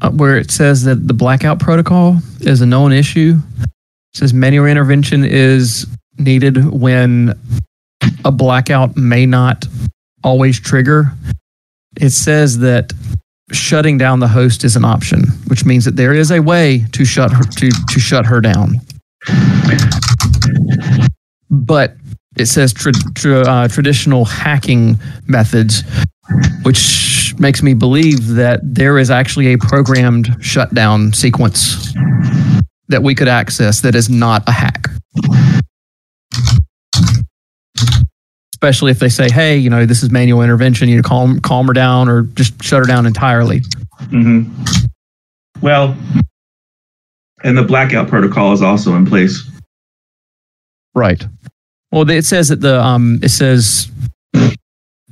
uh, 0.00 0.10
where 0.10 0.38
it 0.38 0.50
says 0.50 0.84
that 0.84 1.06
the 1.06 1.14
blackout 1.14 1.58
protocol 1.58 2.18
is 2.40 2.60
a 2.62 2.66
known 2.66 2.92
issue, 2.92 3.36
it 3.60 3.68
says 4.14 4.32
manual 4.32 4.66
intervention 4.66 5.24
is 5.24 5.86
needed 6.18 6.64
when 6.72 7.38
a 8.24 8.32
blackout 8.32 8.96
may 8.96 9.26
not 9.26 9.66
always 10.24 10.58
trigger. 10.58 11.12
It 12.00 12.10
says 12.10 12.58
that 12.58 12.92
shutting 13.52 13.98
down 13.98 14.20
the 14.20 14.28
host 14.28 14.64
is 14.64 14.76
an 14.76 14.84
option, 14.84 15.24
which 15.48 15.64
means 15.64 15.84
that 15.84 15.96
there 15.96 16.14
is 16.14 16.30
a 16.30 16.40
way 16.40 16.84
to 16.92 17.04
shut 17.04 17.32
her 17.32 17.44
to, 17.44 17.70
to 17.70 18.00
shut 18.00 18.24
her 18.24 18.40
down. 18.40 18.74
But 21.50 21.94
it 22.36 22.46
says 22.46 22.72
tra- 22.72 22.92
tra- 23.14 23.40
uh, 23.40 23.68
traditional 23.68 24.24
hacking 24.24 24.98
methods 25.26 25.82
which 26.62 26.76
makes 27.38 27.62
me 27.62 27.74
believe 27.74 28.34
that 28.34 28.60
there 28.62 28.98
is 28.98 29.10
actually 29.10 29.52
a 29.52 29.58
programmed 29.58 30.36
shutdown 30.40 31.12
sequence 31.12 31.92
that 32.88 33.02
we 33.02 33.14
could 33.14 33.28
access 33.28 33.80
that 33.82 33.94
is 33.94 34.08
not 34.08 34.42
a 34.46 34.52
hack. 34.52 34.88
Especially 38.54 38.90
if 38.90 38.98
they 38.98 39.08
say, 39.08 39.30
"Hey, 39.30 39.56
you 39.56 39.70
know, 39.70 39.86
this 39.86 40.02
is 40.02 40.10
manual 40.10 40.42
intervention. 40.42 40.88
You 40.88 40.96
know, 40.96 41.02
calm 41.02 41.40
calm 41.40 41.66
her 41.68 41.72
down, 41.72 42.08
or 42.08 42.22
just 42.22 42.62
shut 42.62 42.80
her 42.80 42.86
down 42.86 43.06
entirely." 43.06 43.60
Mm-hmm. 44.06 44.52
Well, 45.60 45.96
and 47.44 47.56
the 47.56 47.62
blackout 47.62 48.08
protocol 48.08 48.52
is 48.52 48.62
also 48.62 48.94
in 48.96 49.06
place. 49.06 49.48
Right. 50.94 51.24
Well, 51.92 52.08
it 52.10 52.24
says 52.24 52.48
that 52.48 52.60
the 52.60 52.82
um, 52.82 53.20
it 53.22 53.30
says 53.30 53.90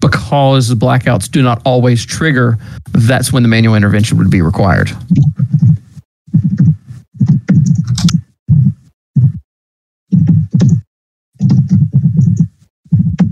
because 0.07 0.69
the 0.69 0.77
blackouts 0.77 1.29
do 1.29 1.43
not 1.43 1.61
always 1.65 2.05
trigger, 2.05 2.59
that's 2.93 3.33
when 3.33 3.43
the 3.43 3.49
manual 3.49 3.75
intervention 3.75 4.17
would 4.19 4.31
be 4.31 4.41
required. 4.41 4.91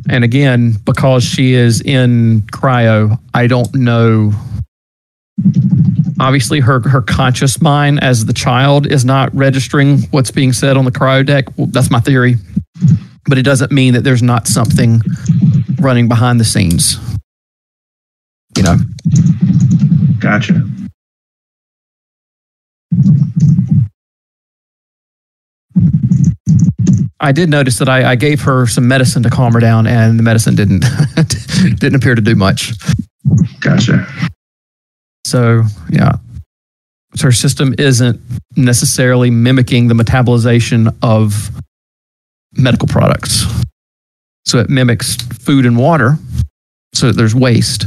And 0.08 0.24
again, 0.24 0.72
because 0.84 1.24
she 1.24 1.54
is 1.54 1.80
in 1.80 2.42
cryo, 2.52 3.18
I 3.32 3.46
don't 3.46 3.72
know. 3.74 4.32
Obviously, 6.20 6.60
her 6.60 6.80
her 6.80 7.02
conscious 7.02 7.60
mind 7.60 8.02
as 8.02 8.26
the 8.26 8.32
child 8.32 8.87
is 8.87 9.04
not 9.04 9.34
registering 9.34 10.02
what's 10.10 10.30
being 10.30 10.52
said 10.52 10.76
on 10.76 10.84
the 10.84 10.92
cryo 10.92 11.24
deck. 11.24 11.46
Well, 11.56 11.66
that's 11.68 11.90
my 11.90 12.00
theory, 12.00 12.37
but 13.26 13.38
it 13.38 13.42
doesn't 13.42 13.72
mean 13.72 13.94
that 13.94 14.02
there's 14.04 14.22
not 14.22 14.46
something 14.46 15.00
running 15.80 16.08
behind 16.08 16.40
the 16.40 16.44
scenes. 16.44 16.98
You 18.56 18.62
know, 18.62 18.76
Gotcha. 20.18 20.62
I 27.20 27.32
did 27.32 27.48
notice 27.48 27.78
that 27.78 27.88
I, 27.88 28.12
I 28.12 28.14
gave 28.16 28.42
her 28.42 28.66
some 28.66 28.87
medicine 28.87 29.22
to 29.22 29.30
calm 29.30 29.52
her 29.54 29.60
down, 29.60 29.87
and 29.87 30.18
the 30.18 30.22
medicine 30.22 30.54
didn't 30.54 30.80
didn't 31.78 31.94
appear 31.94 32.14
to 32.14 32.20
do 32.22 32.34
much. 32.34 32.72
Gotcha. 33.60 34.06
So 35.26 35.62
yeah, 35.90 36.16
so 37.14 37.24
her 37.28 37.32
system 37.32 37.74
isn't 37.78 38.20
necessarily 38.56 39.30
mimicking 39.30 39.88
the 39.88 39.94
metabolization 39.94 40.94
of 41.02 41.50
medical 42.57 42.88
products. 42.88 43.45
So 44.45 44.59
it 44.59 44.69
mimics 44.69 45.17
food 45.17 45.64
and 45.67 45.77
water, 45.77 46.19
so 46.93 47.12
there's 47.12 47.35
waste, 47.35 47.87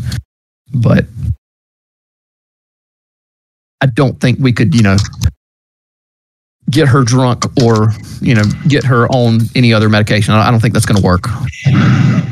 but 0.74 1.06
I 3.82 3.86
don't 3.86 4.20
think 4.20 4.40
we 4.40 4.52
could, 4.52 4.74
you 4.74 4.82
know, 4.82 4.98
get 6.70 6.88
her 6.88 7.04
drunk 7.04 7.46
or 7.64 7.94
you 8.22 8.36
know 8.36 8.44
get 8.68 8.84
her 8.84 9.08
on 9.08 9.40
any 9.56 9.74
other 9.74 9.90
medication. 9.90 10.34
I 10.34 10.52
don't 10.52 10.60
think 10.60 10.74
that's 10.74 10.86
going 10.86 11.00
to 11.00 11.06
work. 11.06 11.28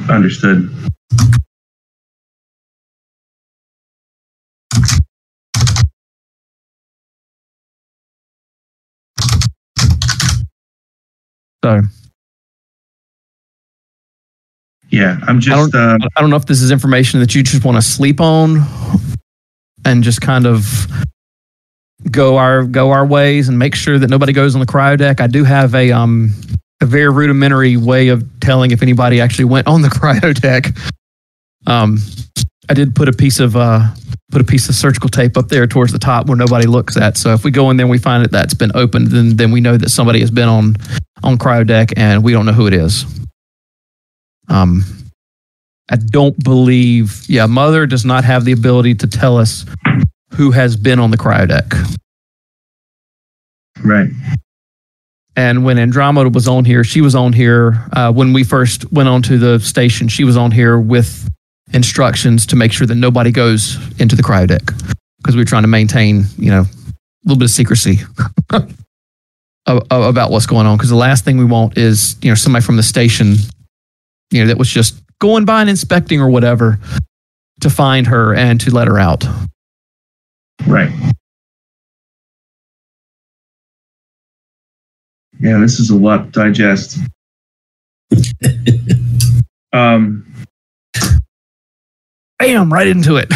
Understood. 0.10 0.70
So 11.64 11.82
Yeah, 14.96 15.18
I'm 15.28 15.42
just. 15.42 15.76
Uh, 15.76 15.98
I 16.16 16.22
don't 16.22 16.30
know 16.30 16.38
if 16.38 16.46
this 16.46 16.62
is 16.62 16.72
information 16.72 17.20
that 17.20 17.36
you 17.36 17.44
just 17.44 17.66
want 17.66 17.76
to 17.76 17.82
sleep 17.82 18.22
on 18.22 18.62
and 19.84 20.02
just 20.06 20.22
kind 20.22 20.46
of 20.46 20.88
go 22.10 22.38
our 22.38 22.64
go 22.64 22.92
our 22.92 23.06
ways 23.06 23.50
and 23.50 23.60
make 23.60 23.76
sure 23.76 24.00
that 24.00 24.10
nobody 24.10 24.32
goes 24.32 24.56
on 24.56 24.62
the 24.62 24.66
cryo 24.66 24.98
deck. 24.98 25.20
I 25.20 25.28
do 25.28 25.44
have 25.44 25.76
a 25.76 25.92
um 25.92 26.32
a 26.82 26.86
very 26.86 27.10
rudimentary 27.10 27.76
way 27.76 28.08
of 28.08 28.24
telling 28.40 28.72
if 28.72 28.82
anybody 28.82 29.20
actually 29.20 29.44
went 29.44 29.68
on 29.68 29.82
the 29.82 29.90
cryo 30.00 30.34
deck. 30.34 30.68
Um, 31.68 31.98
I 32.70 32.74
did 32.74 32.96
put 32.96 33.10
a 33.10 33.14
piece 33.14 33.42
of 33.42 33.58
uh 33.58 33.90
put 34.32 34.40
a 34.40 34.46
piece 34.46 34.70
of 34.70 34.76
surgical 34.76 35.10
tape 35.10 35.36
up 35.36 35.50
there 35.50 35.68
towards 35.68 35.92
the 35.92 36.00
top 36.00 36.28
where 36.28 36.38
nobody 36.38 36.68
looks 36.68 36.96
at. 36.96 37.18
So 37.18 37.34
if 37.34 37.44
we 37.44 37.52
go 37.52 37.70
in 37.70 37.76
there 37.76 37.84
and 37.84 37.92
we 37.92 37.98
find 37.98 38.24
that 38.24 38.32
that's 38.32 38.54
been 38.54 38.72
opened, 38.76 39.08
then 39.08 39.36
then 39.36 39.52
we 39.52 39.60
know 39.60 39.76
that 39.76 39.90
somebody 39.90 40.22
has 40.22 40.32
been 40.32 40.48
on 40.48 40.78
on 41.22 41.38
cryo 41.38 41.68
deck 41.68 41.90
and 41.98 42.24
we 42.24 42.32
don't 42.32 42.46
know 42.46 42.54
who 42.54 42.68
it 42.68 42.74
is. 42.74 43.06
Um, 44.48 44.84
I 45.90 45.98
don't 45.98 46.42
believe, 46.44 47.24
yeah, 47.28 47.46
Mother 47.46 47.86
does 47.86 48.06
not 48.06 48.24
have 48.24 48.46
the 48.46 48.52
ability 48.52 48.96
to 48.96 49.08
tell 49.08 49.38
us 49.38 49.66
who 50.34 50.52
has 50.52 50.76
been 50.76 51.00
on 51.00 51.12
the 51.12 51.18
cryo 51.18 51.48
deck. 51.48 51.74
right. 53.84 54.10
And 55.38 55.66
when 55.66 55.78
Andromeda 55.78 56.30
was 56.30 56.48
on 56.48 56.64
here, 56.64 56.84
she 56.84 57.02
was 57.02 57.14
on 57.14 57.34
here 57.34 57.86
uh, 57.92 58.12
when 58.12 58.32
we 58.32 58.44
first 58.44 58.90
went 58.92 59.10
onto 59.10 59.38
the 59.38 59.60
station. 59.60 60.08
She 60.08 60.24
was 60.24 60.38
on 60.38 60.52
here 60.52 60.80
with 60.80 61.28
instructions 61.74 62.46
to 62.48 62.56
make 62.56 62.72
sure 62.72 62.88
that 62.88 62.96
nobody 62.96 63.32
goes 63.32 63.78
into 64.00 64.16
the 64.16 64.24
cryo 64.24 64.48
deck 64.48 64.64
because 65.18 65.36
we 65.36 65.42
were 65.42 65.46
trying 65.46 65.64
to 65.64 65.68
maintain, 65.68 66.24
you 66.38 66.52
know, 66.52 66.62
a 66.62 67.26
little 67.26 67.38
bit 67.38 67.46
of 67.46 67.52
secrecy 67.52 68.00
about 69.66 70.32
what's 70.32 70.46
going 70.46 70.68
on. 70.68 70.78
Because 70.78 70.90
the 70.90 70.96
last 70.96 71.26
thing 71.26 71.38
we 71.38 71.46
want 71.46 71.78
is, 71.78 72.16
you 72.22 72.30
know, 72.32 72.36
somebody 72.36 72.64
from 72.64 72.78
the 72.78 72.84
station, 72.84 73.36
you 74.32 74.42
know, 74.42 74.48
that 74.48 74.58
was 74.58 74.70
just 74.70 75.02
going 75.20 75.46
by 75.46 75.62
and 75.62 75.70
inspecting 75.70 76.20
or 76.20 76.30
whatever 76.30 76.80
to 77.62 77.70
find 77.70 78.08
her 78.08 78.34
and 78.36 78.60
to 78.62 78.72
let 78.72 78.88
her 78.88 79.00
out. 79.00 79.26
Right. 80.68 80.92
Yeah, 85.40 85.60
this 85.60 85.80
is 85.80 85.90
a 85.90 85.96
lot 85.96 86.26
to 86.26 86.32
digest. 86.32 86.98
um, 89.74 90.26
Bam, 92.40 92.72
right 92.72 92.88
into 92.88 93.16
it. 93.16 93.28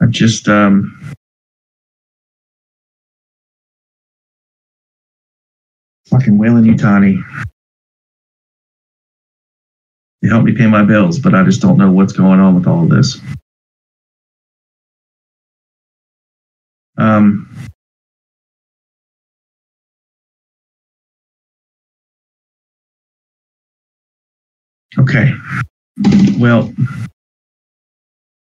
I'm 0.00 0.10
just 0.10 0.48
um, 0.48 1.12
fucking 6.12 6.36
Weyland-Yutani. 6.38 7.16
They 10.20 10.28
help 10.28 10.44
me 10.44 10.52
pay 10.52 10.66
my 10.68 10.84
bills, 10.84 11.18
but 11.18 11.34
I 11.34 11.42
just 11.42 11.60
don't 11.60 11.78
know 11.78 11.90
what's 11.90 12.12
going 12.12 12.38
on 12.38 12.54
with 12.54 12.66
all 12.68 12.84
of 12.84 12.90
this. 12.90 13.20
Um, 16.98 17.48
okay. 24.98 25.32
Well, 26.38 26.72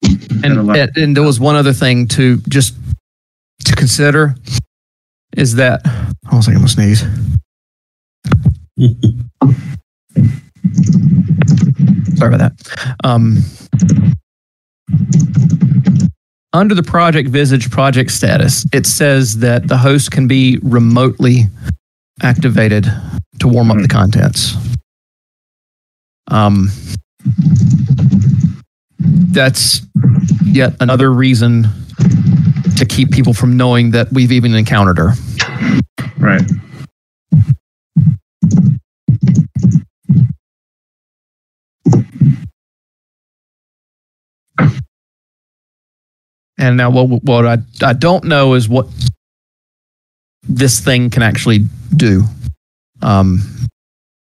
and, 0.04 0.42
got 0.44 0.58
a 0.58 0.62
lot- 0.64 0.78
and 0.78 0.92
and 0.98 1.16
there 1.18 1.24
was 1.24 1.40
one 1.40 1.56
other 1.56 1.74
thing 1.74 2.08
to 2.10 2.38
just 2.50 2.76
to 3.66 3.76
consider 3.76 4.36
is 5.36 5.56
that 5.56 5.86
hold 5.86 6.34
on 6.34 6.40
a 6.40 6.44
second, 6.44 6.56
I'm 6.58 6.62
gonna 6.62 6.68
sneeze. 6.70 7.04
Sorry 12.18 12.34
about 12.34 12.40
that. 12.40 12.54
Um, 13.04 13.38
under 16.54 16.76
the 16.76 16.84
project 16.84 17.30
Visage 17.30 17.70
project 17.70 18.12
status, 18.12 18.66
it 18.74 18.86
says 18.86 19.40
that 19.40 19.68
the 19.68 19.78
host 19.78 20.12
can 20.12 20.28
be 20.28 20.58
remotely 20.64 21.44
activated 22.22 22.86
to 23.40 23.48
warm 23.48 23.72
up 23.72 23.78
the 23.78 23.88
contents. 23.88 24.56
Um, 26.28 26.70
that's 29.00 29.82
yet 30.44 30.74
another 30.80 31.12
reason 31.12 31.68
to 32.78 32.86
keep 32.86 33.12
people 33.12 33.34
from 33.34 33.58
knowing 33.58 33.92
that 33.92 34.12
we've 34.12 34.32
even 34.32 34.54
encountered 34.54 34.98
her. 34.98 35.12
right. 36.18 36.42
And 46.58 46.78
now, 46.78 46.90
what 46.90 47.24
what 47.24 47.46
I 47.46 47.58
I 47.84 47.94
don't 47.94 48.24
know 48.24 48.54
is 48.54 48.70
what 48.70 48.88
this 50.44 50.80
thing 50.80 51.10
can 51.10 51.22
actually 51.22 51.60
do. 51.96 52.24
Um, 53.02 53.42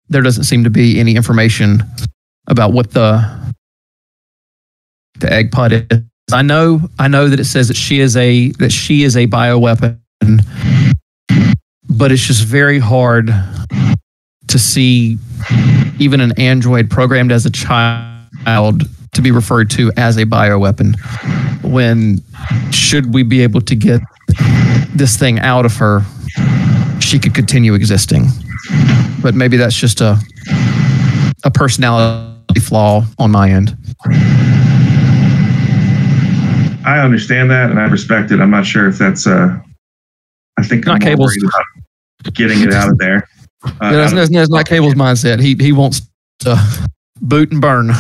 there 0.09 0.21
doesn't 0.21 0.45
seem 0.45 0.63
to 0.63 0.69
be 0.69 0.99
any 0.99 1.15
information 1.15 1.84
about 2.47 2.73
what 2.73 2.91
the 2.91 3.53
the 5.19 5.31
egg 5.31 5.51
pod 5.51 5.73
is. 5.73 6.01
I 6.31 6.41
know 6.41 6.81
I 6.97 7.07
know 7.07 7.27
that 7.27 7.39
it 7.39 7.45
says 7.45 7.67
that 7.67 7.77
she 7.77 7.99
is 7.99 8.17
a 8.17 8.51
that 8.53 8.71
she 8.71 9.03
is 9.03 9.15
a 9.15 9.27
bioweapon, 9.27 9.99
but 11.89 12.11
it's 12.11 12.25
just 12.25 12.45
very 12.45 12.79
hard 12.79 13.34
to 14.47 14.59
see 14.59 15.17
even 15.99 16.19
an 16.19 16.31
android 16.39 16.89
programmed 16.89 17.31
as 17.31 17.45
a 17.45 17.51
child 17.51 18.84
to 19.14 19.22
be 19.22 19.32
referred 19.32 19.70
to 19.70 19.91
as 19.97 20.18
a 20.18 20.26
bioweapon 20.26 20.95
when 21.64 22.22
should 22.72 23.14
we 23.14 23.24
be 23.24 23.41
able 23.41 23.61
to 23.61 23.76
get 23.76 24.01
this 24.95 25.18
thing 25.18 25.39
out 25.39 25.66
of 25.66 25.76
her 25.76 26.01
she 26.99 27.20
could 27.20 27.34
continue 27.34 27.74
existing 27.74 28.26
but 29.22 29.36
maybe 29.36 29.57
that's 29.57 29.76
just 29.76 30.01
a 30.01 30.18
a 31.45 31.51
personality 31.51 32.59
flaw 32.59 33.05
on 33.20 33.32
my 33.32 33.49
end 33.49 33.78
I 36.86 36.99
understand 36.99 37.49
that 37.51 37.70
and 37.70 37.80
I 37.80 37.86
respect 37.86 38.32
it. 38.32 38.39
I'm 38.39 38.51
not 38.51 38.66
sure 38.66 38.88
if 38.88 38.97
that's 38.97 39.26
uh 39.26 39.57
I 40.57 40.64
think 40.64 40.86
Not 40.86 40.95
I'm 40.95 40.99
cables. 41.01 41.36
about 41.41 42.34
getting 42.34 42.61
it 42.61 42.74
out 42.74 42.89
of 42.89 42.97
there. 42.97 43.28
Uh, 43.80 43.93
that's, 43.93 44.11
that's, 44.11 44.30
that's 44.30 44.49
not 44.49 44.68
Cable's 44.68 44.93
mindset. 44.93 45.39
He 45.39 45.55
he 45.57 45.72
wants 45.72 46.01
to 46.39 46.61
boot 47.22 47.49
and 47.53 47.61
burn. 47.61 47.91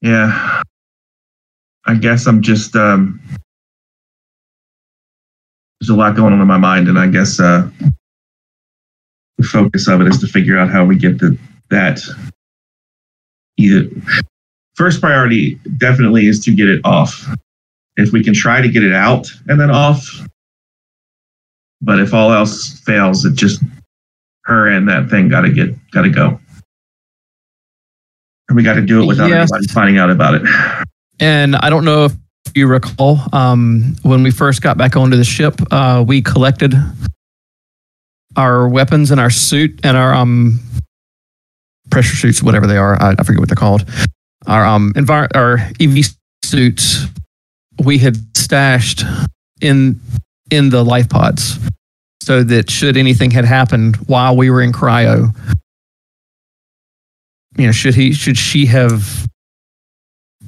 Yeah. 0.00 0.62
I 1.84 1.94
guess 1.94 2.26
I'm 2.26 2.42
just 2.42 2.74
um 2.76 3.20
there's 5.80 5.90
a 5.90 5.94
lot 5.94 6.16
going 6.16 6.32
on 6.32 6.40
in 6.40 6.46
my 6.46 6.58
mind 6.58 6.88
and 6.88 6.98
I 6.98 7.06
guess 7.06 7.38
uh 7.38 7.68
the 9.38 9.44
focus 9.44 9.86
of 9.88 10.00
it 10.00 10.08
is 10.08 10.18
to 10.20 10.26
figure 10.26 10.58
out 10.58 10.70
how 10.70 10.84
we 10.84 10.96
get 10.96 11.18
the 11.18 11.38
that 11.70 12.00
either 13.56 13.88
first 14.74 15.00
priority 15.00 15.58
definitely 15.78 16.26
is 16.26 16.44
to 16.44 16.54
get 16.54 16.68
it 16.68 16.80
off. 16.84 17.26
If 17.96 18.12
we 18.12 18.22
can 18.22 18.34
try 18.34 18.60
to 18.60 18.68
get 18.68 18.84
it 18.84 18.92
out 18.92 19.26
and 19.48 19.58
then 19.58 19.70
off, 19.70 20.06
but 21.80 21.98
if 21.98 22.12
all 22.12 22.32
else 22.32 22.78
fails, 22.80 23.24
it 23.24 23.34
just 23.34 23.62
her 24.44 24.68
and 24.68 24.88
that 24.88 25.08
thing 25.08 25.28
got 25.28 25.42
to 25.42 25.50
get 25.50 25.74
got 25.90 26.02
to 26.02 26.10
go. 26.10 26.38
And 28.48 28.56
we 28.56 28.62
got 28.62 28.74
to 28.74 28.82
do 28.82 29.02
it 29.02 29.06
without 29.06 29.28
Yes. 29.28 29.50
anybody 29.52 29.66
finding 29.72 29.98
out 29.98 30.10
about 30.10 30.34
it. 30.34 30.42
And 31.18 31.56
I 31.56 31.68
don't 31.70 31.84
know 31.84 32.04
if 32.04 32.12
you 32.54 32.66
recall, 32.66 33.20
um, 33.32 33.96
when 34.02 34.22
we 34.22 34.30
first 34.30 34.62
got 34.62 34.76
back 34.78 34.96
onto 34.96 35.16
the 35.16 35.24
ship, 35.24 35.60
uh, 35.72 36.04
we 36.06 36.22
collected 36.22 36.74
our 38.36 38.68
weapons 38.68 39.10
and 39.10 39.20
our 39.20 39.30
suit 39.30 39.80
and 39.82 39.96
our 39.96 40.14
um, 40.14 40.60
pressure 41.90 42.16
suits, 42.16 42.42
whatever 42.42 42.66
they 42.66 42.76
are. 42.76 43.00
I, 43.02 43.14
I 43.18 43.22
forget 43.24 43.40
what 43.40 43.48
they're 43.48 43.56
called. 43.56 43.84
Our 44.46 44.64
um, 44.64 44.92
envir- 44.94 45.34
our 45.34 45.58
EV 45.80 46.04
suits 46.44 47.06
we 47.82 47.98
had 47.98 48.16
stashed 48.36 49.02
in 49.60 50.00
in 50.50 50.70
the 50.70 50.84
life 50.84 51.08
pods, 51.08 51.58
so 52.22 52.44
that 52.44 52.70
should 52.70 52.96
anything 52.96 53.30
had 53.32 53.44
happened 53.44 53.96
while 54.06 54.36
we 54.36 54.50
were 54.50 54.62
in 54.62 54.72
cryo, 54.72 55.34
you 57.58 57.66
know, 57.66 57.72
should 57.72 57.94
he 57.94 58.12
should 58.12 58.36
she 58.36 58.66
have 58.66 59.26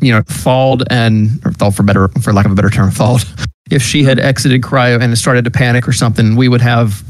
you 0.00 0.12
know, 0.12 0.22
falled 0.28 0.84
and 0.90 1.44
or 1.44 1.50
fall 1.52 1.70
for 1.72 1.82
better 1.82 2.08
for 2.22 2.32
lack 2.32 2.46
of 2.46 2.52
a 2.52 2.54
better 2.54 2.70
term, 2.70 2.90
falled. 2.90 3.24
If 3.70 3.82
she 3.82 4.02
had 4.02 4.18
exited 4.18 4.62
cryo 4.62 4.98
and 4.98 5.18
started 5.18 5.44
to 5.44 5.50
panic 5.50 5.86
or 5.86 5.92
something, 5.92 6.36
we 6.36 6.48
would 6.48 6.62
have 6.62 7.02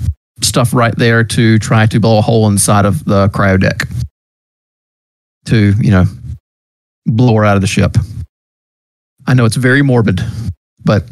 stuff 0.42 0.74
right 0.74 0.92
there 0.96 1.22
to 1.22 1.56
try 1.60 1.86
to 1.86 2.00
blow 2.00 2.18
a 2.18 2.20
hole 2.20 2.48
inside 2.48 2.84
of 2.84 3.04
the 3.04 3.28
cryo 3.28 3.60
deck 3.60 3.86
to, 5.44 5.72
you 5.80 5.92
know, 5.92 6.04
blow 7.06 7.34
her 7.36 7.44
out 7.44 7.54
of 7.54 7.60
the 7.60 7.68
ship. 7.68 7.96
I 9.28 9.34
know 9.34 9.44
it's 9.44 9.54
very 9.54 9.82
morbid, 9.82 10.20
but 10.84 11.04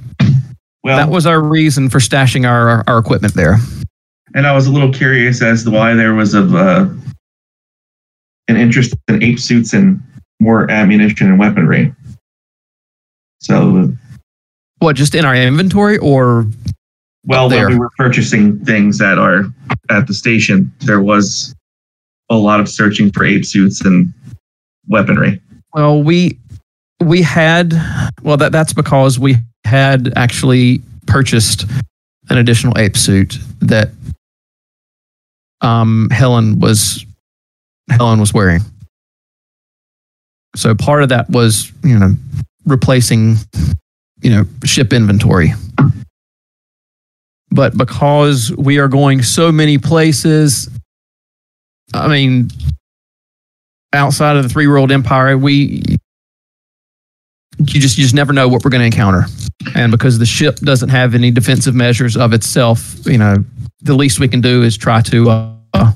Well, 0.82 0.96
that 0.96 1.10
was 1.10 1.26
our 1.26 1.40
reason 1.40 1.90
for 1.90 2.00
stashing 2.00 2.44
our 2.44 2.82
our 2.88 2.98
equipment 2.98 3.34
there. 3.34 3.58
and 4.34 4.48
I 4.48 4.52
was 4.52 4.66
a 4.66 4.72
little 4.72 4.92
curious 4.92 5.42
as 5.42 5.62
to 5.62 5.70
why 5.70 5.94
there 5.94 6.14
was 6.14 6.34
a 6.34 6.42
uh, 6.42 6.88
an 8.48 8.56
interest 8.56 8.94
in 9.08 9.22
ape 9.22 9.38
suits 9.38 9.72
and 9.72 10.02
more 10.40 10.70
ammunition 10.70 11.28
and 11.28 11.38
weaponry. 11.38 11.94
So, 13.40 13.92
What, 14.78 14.96
just 14.96 15.14
in 15.14 15.24
our 15.24 15.34
inventory 15.34 15.98
or 15.98 16.46
well, 17.24 17.48
when 17.48 17.68
we 17.68 17.78
were 17.78 17.90
purchasing 17.96 18.64
things 18.64 19.00
at 19.00 19.18
our 19.18 19.44
at 19.90 20.06
the 20.06 20.14
station, 20.14 20.72
there 20.80 21.00
was 21.00 21.54
a 22.30 22.36
lot 22.36 22.60
of 22.60 22.68
searching 22.68 23.10
for 23.10 23.24
ape 23.24 23.44
suits 23.44 23.84
and 23.84 24.12
weaponry. 24.88 25.40
Well, 25.74 26.02
we 26.02 26.38
we 27.00 27.22
had 27.22 27.72
well 28.22 28.36
that 28.36 28.52
that's 28.52 28.72
because 28.72 29.18
we 29.18 29.36
had 29.64 30.12
actually 30.16 30.80
purchased 31.06 31.64
an 32.30 32.38
additional 32.38 32.76
ape 32.78 32.96
suit 32.96 33.38
that 33.60 33.90
um 35.60 36.08
Helen 36.10 36.60
was 36.60 37.04
Helen 37.90 38.20
was 38.20 38.34
wearing. 38.34 38.60
So 40.54 40.74
part 40.74 41.02
of 41.02 41.10
that 41.10 41.28
was, 41.28 41.72
you 41.84 41.98
know, 41.98 42.14
replacing, 42.64 43.36
you 44.22 44.30
know, 44.30 44.44
ship 44.64 44.92
inventory. 44.92 45.52
But 47.50 47.76
because 47.76 48.52
we 48.56 48.78
are 48.78 48.88
going 48.88 49.22
so 49.22 49.52
many 49.52 49.78
places, 49.78 50.68
I 51.94 52.08
mean, 52.08 52.50
outside 53.92 54.36
of 54.36 54.42
the 54.42 54.48
three 54.48 54.66
world 54.66 54.90
empire, 54.90 55.38
we 55.38 55.84
you 57.58 57.80
just 57.80 57.96
you 57.96 58.04
just 58.04 58.14
never 58.14 58.32
know 58.32 58.48
what 58.48 58.64
we're 58.64 58.70
going 58.70 58.80
to 58.80 58.86
encounter. 58.86 59.24
And 59.74 59.90
because 59.90 60.18
the 60.18 60.26
ship 60.26 60.56
doesn't 60.56 60.90
have 60.90 61.14
any 61.14 61.30
defensive 61.30 61.74
measures 61.74 62.16
of 62.16 62.32
itself, 62.32 62.94
you 63.06 63.18
know, 63.18 63.36
the 63.80 63.94
least 63.94 64.20
we 64.20 64.28
can 64.28 64.40
do 64.40 64.62
is 64.62 64.76
try 64.76 65.00
to 65.02 65.30
uh, 65.30 65.92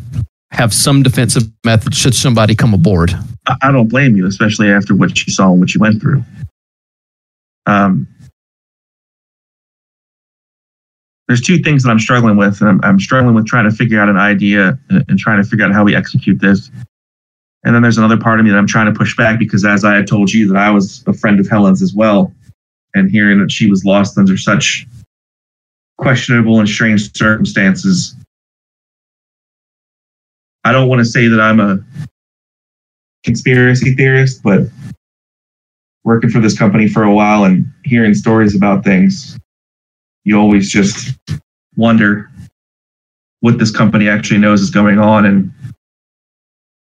have 0.50 0.74
some 0.74 1.02
defensive 1.02 1.44
method 1.64 1.94
should 1.94 2.14
somebody 2.14 2.54
come 2.54 2.74
aboard. 2.74 3.14
I, 3.62 3.70
don't 3.72 3.88
blame 3.88 4.16
you, 4.16 4.26
especially 4.26 4.70
after 4.70 4.94
what 4.94 5.26
you 5.26 5.32
saw 5.32 5.50
and 5.50 5.60
what 5.60 5.74
you 5.74 5.80
went 5.80 6.00
through. 6.00 6.22
Um, 7.66 8.08
there's 11.28 11.40
two 11.40 11.58
things 11.58 11.84
that 11.84 11.90
I'm 11.90 11.98
struggling 12.00 12.36
with, 12.36 12.60
and 12.60 12.68
I'm, 12.68 12.80
I'm 12.82 12.98
struggling 12.98 13.34
with 13.34 13.46
trying 13.46 13.70
to 13.70 13.74
figure 13.74 14.00
out 14.00 14.08
an 14.08 14.16
idea 14.16 14.78
and, 14.88 15.04
and 15.08 15.18
trying 15.18 15.42
to 15.42 15.48
figure 15.48 15.64
out 15.64 15.72
how 15.72 15.84
we 15.84 15.94
execute 15.94 16.40
this. 16.40 16.70
And 17.62 17.74
then 17.74 17.82
there's 17.82 17.98
another 17.98 18.16
part 18.16 18.40
of 18.40 18.44
me 18.44 18.50
that 18.50 18.58
I'm 18.58 18.66
trying 18.66 18.92
to 18.92 18.98
push 18.98 19.16
back 19.16 19.38
because, 19.38 19.64
as 19.64 19.84
I 19.84 19.94
had 19.94 20.06
told 20.06 20.32
you, 20.32 20.48
that 20.48 20.56
I 20.56 20.70
was 20.70 21.04
a 21.06 21.12
friend 21.12 21.38
of 21.38 21.48
Helen's 21.48 21.82
as 21.82 21.94
well, 21.94 22.32
and 22.94 23.10
hearing 23.10 23.38
that 23.40 23.52
she 23.52 23.70
was 23.70 23.84
lost 23.84 24.18
under 24.18 24.36
such 24.36 24.86
questionable 25.98 26.58
and 26.58 26.68
strange 26.68 27.16
circumstances. 27.16 28.16
I 30.64 30.72
don't 30.72 30.88
want 30.88 31.00
to 31.00 31.04
say 31.04 31.28
that 31.28 31.40
I'm 31.40 31.60
a 31.60 31.78
conspiracy 33.24 33.94
theorist, 33.94 34.42
but 34.42 34.62
working 36.04 36.30
for 36.30 36.40
this 36.40 36.58
company 36.58 36.88
for 36.88 37.02
a 37.02 37.12
while 37.12 37.44
and 37.44 37.66
hearing 37.84 38.14
stories 38.14 38.54
about 38.54 38.84
things, 38.84 39.38
you 40.24 40.38
always 40.38 40.70
just 40.70 41.18
wonder 41.76 42.30
what 43.40 43.58
this 43.58 43.70
company 43.70 44.08
actually 44.08 44.38
knows 44.38 44.60
is 44.60 44.70
going 44.70 44.98
on 44.98 45.24
and 45.24 45.52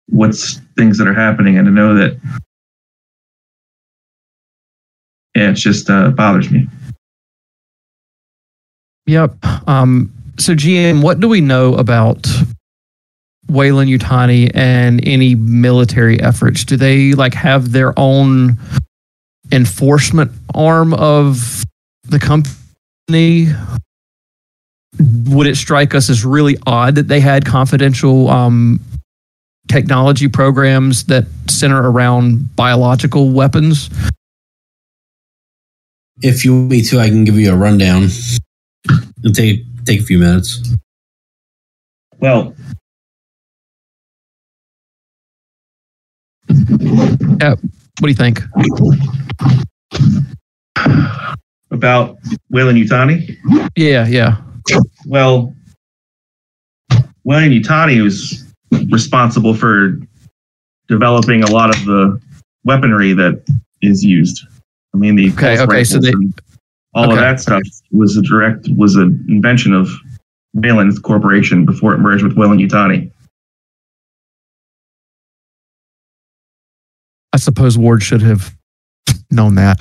what's 0.08 0.60
things 0.76 0.98
that 0.98 1.06
are 1.06 1.14
happening. 1.14 1.58
And 1.58 1.66
to 1.66 1.70
know 1.72 1.94
that, 1.94 2.18
yeah, 5.34 5.50
it 5.50 5.54
just 5.54 5.90
uh, 5.90 6.10
bothers 6.10 6.50
me. 6.50 6.66
Yep. 9.06 9.36
Um, 9.68 10.12
so 10.38 10.54
GM, 10.54 11.02
what 11.02 11.20
do 11.20 11.28
we 11.28 11.40
know 11.40 11.74
about 11.74 12.26
Weyland-Yutani 13.48 14.50
and 14.54 15.06
any 15.06 15.34
military 15.34 16.20
efforts? 16.20 16.64
Do 16.64 16.76
they 16.76 17.12
like 17.12 17.34
have 17.34 17.72
their 17.72 17.98
own 17.98 18.58
enforcement 19.52 20.32
arm 20.54 20.94
of 20.94 21.64
the 22.04 22.18
company? 22.18 23.48
Would 24.98 25.46
it 25.46 25.56
strike 25.56 25.94
us 25.94 26.08
as 26.08 26.24
really 26.24 26.56
odd 26.66 26.94
that 26.94 27.08
they 27.08 27.20
had 27.20 27.44
confidential 27.44 28.28
um, 28.28 28.80
technology 29.68 30.28
programs 30.28 31.04
that 31.04 31.26
center 31.48 31.90
around 31.90 32.56
biological 32.56 33.30
weapons? 33.30 33.90
If 36.22 36.44
you 36.44 36.54
want 36.54 36.70
me 36.70 36.82
to, 36.82 36.98
I 36.98 37.08
can 37.08 37.24
give 37.24 37.38
you 37.38 37.52
a 37.52 37.56
rundown. 37.56 38.08
It'll 39.18 39.32
take 39.34 39.64
take 39.84 40.00
a 40.00 40.02
few 40.02 40.18
minutes. 40.18 40.74
Well, 42.18 42.54
What 46.68 47.58
do 48.02 48.08
you 48.08 48.14
think? 48.14 48.42
about 51.70 52.16
Weyland-Yutani, 52.50 53.36
Yeah, 53.76 54.06
yeah. 54.06 54.36
well, 55.06 55.54
Weyland-Yutani 57.24 58.02
was 58.02 58.44
responsible 58.90 59.52
for 59.54 59.98
developing 60.88 61.42
a 61.42 61.50
lot 61.50 61.70
of 61.76 61.84
the 61.84 62.20
weaponry 62.64 63.12
that 63.14 63.42
is 63.82 64.04
used. 64.04 64.46
I 64.94 64.98
mean, 64.98 65.16
the 65.16 65.30
Okay, 65.32 65.58
okay, 65.60 65.84
so 65.84 65.98
they- 65.98 66.10
and 66.12 66.32
all 66.94 67.10
of 67.10 67.16
that 67.18 67.40
stuff 67.40 67.62
was 67.90 68.16
a 68.16 68.22
direct 68.22 68.68
was 68.76 68.96
an 68.96 69.24
invention 69.28 69.74
of 69.74 69.90
Weyland 70.54 71.02
Corporation 71.02 71.66
before 71.66 71.94
it 71.94 71.98
merged 71.98 72.24
with 72.24 72.36
Weyland-Yutani. 72.36 73.10
I 77.36 77.38
suppose 77.38 77.76
Ward 77.76 78.02
should 78.02 78.22
have 78.22 78.50
known 79.30 79.56
that, 79.56 79.78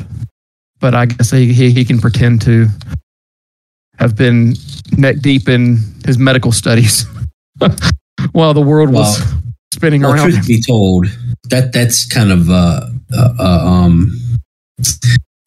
but 0.81 0.93
I 0.93 1.05
guess 1.05 1.31
he, 1.31 1.53
he, 1.53 1.71
he 1.71 1.85
can 1.85 1.99
pretend 1.99 2.41
to 2.41 2.67
have 3.97 4.17
been 4.17 4.55
neck 4.97 5.19
deep 5.21 5.47
in 5.47 5.77
his 6.05 6.17
medical 6.17 6.51
studies 6.51 7.05
while 8.33 8.53
the 8.53 8.59
world 8.59 8.91
was 8.91 9.23
spinning 9.73 10.01
Well, 10.01 10.15
around. 10.15 10.31
truth 10.31 10.45
be 10.45 10.61
told, 10.61 11.05
that 11.49 11.71
that's 11.71 12.05
kind 12.05 12.29
of 12.33 12.49
uh, 12.49 12.89
uh, 13.13 13.33
uh, 13.39 13.65
um, 13.65 14.11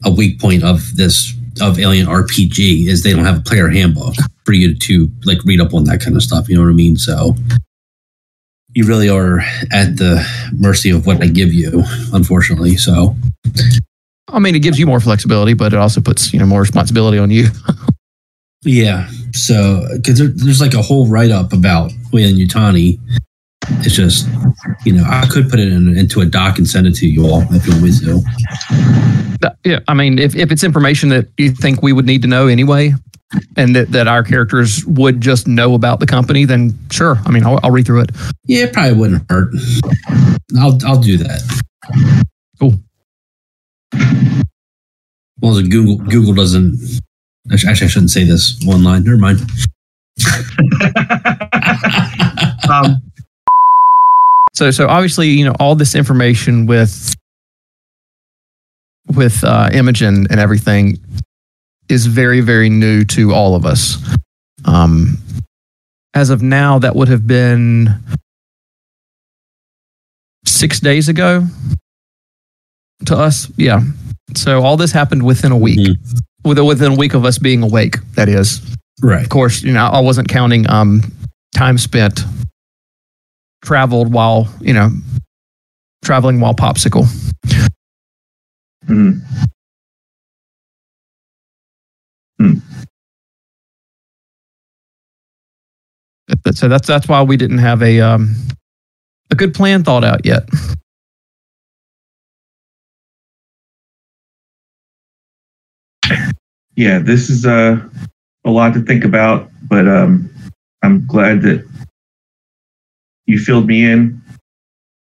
a 0.06 0.10
weak 0.10 0.40
point 0.40 0.64
of 0.64 0.80
this 0.96 1.34
of 1.60 1.78
Alien 1.78 2.06
RPG 2.06 2.86
is 2.86 3.02
they 3.02 3.12
don't 3.12 3.26
have 3.26 3.40
a 3.40 3.42
player 3.42 3.68
handbook 3.68 4.14
for 4.46 4.54
you 4.54 4.74
to 4.78 5.10
like 5.24 5.44
read 5.44 5.60
up 5.60 5.74
on 5.74 5.84
that 5.84 6.00
kind 6.00 6.16
of 6.16 6.22
stuff. 6.22 6.48
You 6.48 6.54
know 6.56 6.62
what 6.62 6.70
I 6.70 6.72
mean? 6.72 6.96
So 6.96 7.36
you 8.78 8.86
really 8.86 9.08
are 9.08 9.40
at 9.72 9.96
the 9.96 10.24
mercy 10.56 10.88
of 10.88 11.04
what 11.04 11.20
I 11.20 11.26
give 11.26 11.52
you, 11.52 11.82
unfortunately. 12.12 12.76
So 12.76 13.16
I 14.28 14.38
mean, 14.38 14.54
it 14.54 14.60
gives 14.60 14.78
you 14.78 14.86
more 14.86 15.00
flexibility, 15.00 15.54
but 15.54 15.72
it 15.72 15.80
also 15.80 16.00
puts 16.00 16.32
you 16.32 16.38
know 16.38 16.46
more 16.46 16.60
responsibility 16.60 17.18
on 17.18 17.28
you. 17.28 17.48
yeah. 18.62 19.08
So 19.32 19.84
because 19.96 20.20
there, 20.20 20.28
there's 20.28 20.60
like 20.60 20.74
a 20.74 20.82
whole 20.82 21.08
write 21.08 21.32
up 21.32 21.52
about 21.52 21.90
Weyland-Yutani. 22.12 23.00
It's 23.80 23.96
just 23.96 24.28
you 24.84 24.92
know 24.92 25.02
I 25.04 25.26
could 25.26 25.50
put 25.50 25.58
it 25.58 25.72
in, 25.72 25.98
into 25.98 26.20
a 26.20 26.26
doc 26.26 26.58
and 26.58 26.68
send 26.68 26.86
it 26.86 26.94
to 26.96 27.08
you 27.08 27.26
all 27.26 27.42
if 27.52 27.66
you 27.66 27.72
want 27.72 27.82
me 27.82 27.90
to. 27.90 29.58
Yeah, 29.64 29.80
I 29.88 29.94
mean, 29.94 30.20
if, 30.20 30.36
if 30.36 30.52
it's 30.52 30.62
information 30.62 31.08
that 31.08 31.26
you 31.36 31.50
think 31.50 31.82
we 31.82 31.92
would 31.92 32.06
need 32.06 32.22
to 32.22 32.28
know 32.28 32.46
anyway, 32.46 32.94
and 33.56 33.74
that, 33.76 33.92
that 33.92 34.08
our 34.08 34.22
characters 34.22 34.84
would 34.86 35.20
just 35.20 35.46
know 35.46 35.74
about 35.74 36.00
the 36.00 36.06
company, 36.06 36.44
then 36.44 36.76
sure. 36.90 37.18
I 37.26 37.30
mean, 37.30 37.44
I'll, 37.44 37.60
I'll 37.62 37.70
read 37.70 37.86
through 37.86 38.02
it. 38.02 38.10
Yeah, 38.46 38.64
it 38.64 38.72
probably 38.72 38.98
wouldn't 38.98 39.30
hurt. 39.30 39.52
I'll 40.58 40.78
I'll 40.86 41.00
do 41.00 41.16
that. 41.18 41.42
Cool. 42.58 42.74
Well, 45.40 45.56
as 45.56 45.68
Google 45.68 45.96
Google 45.98 46.34
doesn't. 46.34 46.78
Actually, 47.52 47.72
I 47.72 47.74
shouldn't 47.74 48.10
say 48.10 48.24
this 48.24 48.58
one 48.64 48.82
line. 48.84 49.04
Never 49.04 49.16
mind. 49.16 49.40
um, 52.70 53.02
So, 54.54 54.70
so 54.72 54.88
obviously, 54.88 55.28
you 55.28 55.44
know, 55.44 55.54
all 55.60 55.76
this 55.76 55.94
information 55.94 56.66
with 56.66 57.14
with 59.14 59.42
uh, 59.44 59.70
Imogen 59.72 60.26
and 60.30 60.40
everything 60.40 60.98
is 61.88 62.06
very, 62.06 62.40
very 62.40 62.68
new 62.68 63.04
to 63.04 63.32
all 63.32 63.54
of 63.54 63.64
us. 63.64 63.96
Um, 64.64 65.18
as 66.14 66.30
of 66.30 66.42
now, 66.42 66.78
that 66.78 66.96
would 66.96 67.08
have 67.08 67.26
been 67.26 68.02
six 70.44 70.80
days 70.80 71.08
ago 71.08 71.46
to 73.06 73.16
us. 73.16 73.50
Yeah. 73.56 73.80
So 74.34 74.62
all 74.62 74.76
this 74.76 74.92
happened 74.92 75.22
within 75.24 75.52
a 75.52 75.56
week, 75.56 75.78
Mhm. 75.78 76.20
With 76.44 76.58
within 76.60 76.92
a 76.92 76.94
week 76.96 77.14
of 77.14 77.24
us 77.24 77.38
being 77.38 77.62
awake. 77.62 77.98
That 78.14 78.28
is, 78.28 78.60
Right. 79.02 79.22
of 79.22 79.28
course. 79.28 79.62
You 79.62 79.72
know, 79.72 79.86
I 79.86 80.00
wasn't 80.00 80.28
counting 80.28 80.68
um, 80.70 81.02
time 81.54 81.78
spent 81.78 82.24
traveled 83.64 84.12
while 84.12 84.48
you 84.60 84.72
know 84.72 84.90
traveling 86.04 86.40
while 86.40 86.54
popsicle. 86.54 87.06
mhm. 88.86 89.20
But- 96.48 96.56
So 96.56 96.66
that's 96.66 96.88
that's 96.88 97.06
why 97.06 97.20
we 97.20 97.36
didn't 97.36 97.58
have 97.58 97.82
a 97.82 98.00
um, 98.00 98.34
a 99.30 99.34
good 99.34 99.52
plan 99.52 99.84
thought 99.84 100.02
out 100.02 100.24
yet. 100.24 100.48
yeah, 106.74 107.00
this 107.00 107.28
is 107.28 107.44
uh, 107.44 107.78
a 108.46 108.50
lot 108.50 108.72
to 108.72 108.80
think 108.80 109.04
about, 109.04 109.50
but 109.68 109.86
um, 109.86 110.30
I'm 110.82 111.06
glad 111.06 111.42
that 111.42 111.68
you 113.26 113.38
filled 113.38 113.66
me 113.66 113.84
in, 113.84 114.22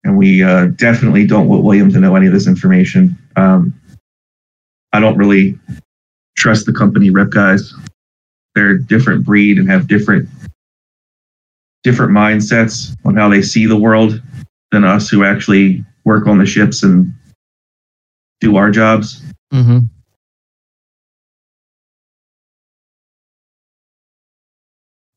and 0.05 0.19
we 0.19 0.43
uh, 0.43 0.67
definitely 0.77 1.27
don't 1.27 1.49
want 1.49 1.65
William 1.65 1.91
to 1.95 1.99
know 2.01 2.15
any 2.15 2.27
of 2.27 2.35
this 2.35 2.47
information. 2.47 3.17
Um, 3.37 3.73
I 4.93 5.01
don't 5.01 5.17
really 5.17 5.59
trust 6.37 6.67
the 6.67 6.75
company 6.75 7.09
rep 7.09 7.31
guys. 7.31 7.73
They're 8.55 8.73
a 8.73 8.83
different 8.83 9.25
breed 9.25 9.57
and 9.57 9.67
have 9.71 9.89
different 9.89 10.29
different 11.83 12.13
mindsets 12.13 12.95
on 13.05 13.17
how 13.17 13.29
they 13.29 13.43
see 13.43 13.67
the 13.67 13.77
world 13.77 14.21
than 14.71 14.85
us 14.85 15.09
who 15.09 15.25
actually 15.25 15.85
work 16.05 16.27
on 16.27 16.39
the 16.39 16.47
ships 16.47 16.83
and 16.83 17.13
do 18.41 18.57
our 18.57 18.71
jobs. 18.71 19.23
Mm-hmm. 19.53 19.81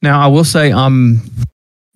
Now, 0.01 0.19
I 0.21 0.27
will 0.27 0.43
say, 0.43 0.71
um, 0.71 1.21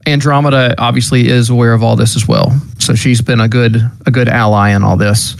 Andromeda 0.07 0.73
obviously 0.79 1.27
is 1.27 1.49
aware 1.49 1.73
of 1.73 1.83
all 1.83 1.95
this 1.95 2.15
as 2.15 2.27
well. 2.27 2.59
So 2.79 2.95
she's 2.95 3.21
been 3.21 3.39
a 3.39 3.47
good 3.47 3.77
a 4.05 4.11
good 4.11 4.27
ally 4.27 4.71
in 4.71 4.83
all 4.83 4.97
this, 4.97 5.35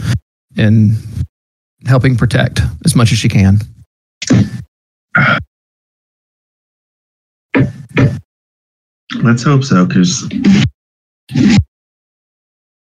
in 0.56 0.96
helping 1.88 2.16
protect 2.16 2.60
as 2.86 2.96
much 2.96 3.12
as 3.12 3.18
she 3.18 3.30
can. 3.30 3.60
Let's 9.16 9.44
hope 9.44 9.64
so, 9.64 9.86
because 9.86 10.28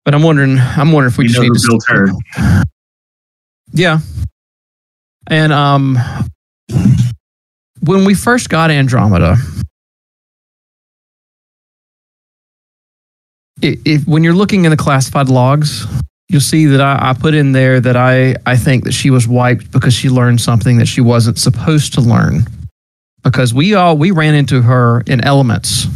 But 0.06 0.16
I'm 0.16 0.24
wondering, 0.24 0.58
I'm 0.58 0.92
wondering 0.92 1.12
if 1.12 1.18
we 1.18 1.26
we 1.26 1.28
just 1.28 1.42
need 1.42 1.54
to 1.54 1.68
built 1.68 1.86
her. 1.88 2.64
Yeah. 3.72 4.00
And 5.28 5.54
um 5.54 5.98
when 7.82 8.04
we 8.04 8.14
first 8.14 8.50
got 8.50 8.72
Andromeda, 8.72 9.38
i 13.64 13.78
if 13.86 14.06
when 14.08 14.24
you're 14.24 14.34
looking 14.34 14.66
in 14.66 14.72
the 14.72 14.78
classified 14.78 15.30
logs, 15.30 15.86
you'll 16.28 16.42
see 16.42 16.66
that 16.66 16.82
I, 16.82 17.10
I 17.10 17.14
put 17.14 17.34
in 17.34 17.52
there 17.54 17.80
that 17.80 17.96
I, 17.96 18.36
I 18.46 18.58
think 18.58 18.84
that 18.86 18.94
she 18.94 19.10
was 19.10 19.28
wiped 19.28 19.72
because 19.72 19.94
she 19.94 20.10
learned 20.10 20.42
something 20.42 20.78
that 20.78 20.88
she 20.88 21.02
wasn't 21.02 21.38
supposed 21.38 21.94
to 21.94 22.02
learn. 22.02 22.46
Because 23.24 23.54
we 23.54 23.74
all 23.76 23.98
we 23.98 24.12
ran 24.12 24.34
into 24.34 24.62
her 24.62 25.02
in 25.02 25.22
elements 25.24 25.88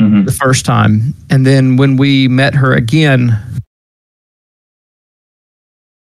Mhm. 0.00 0.26
the 0.26 0.32
first 0.32 0.64
time. 0.64 1.14
And 1.30 1.46
then 1.46 1.76
when 1.76 1.96
we 1.96 2.26
met 2.28 2.54
her 2.54 2.72
again, 2.74 3.38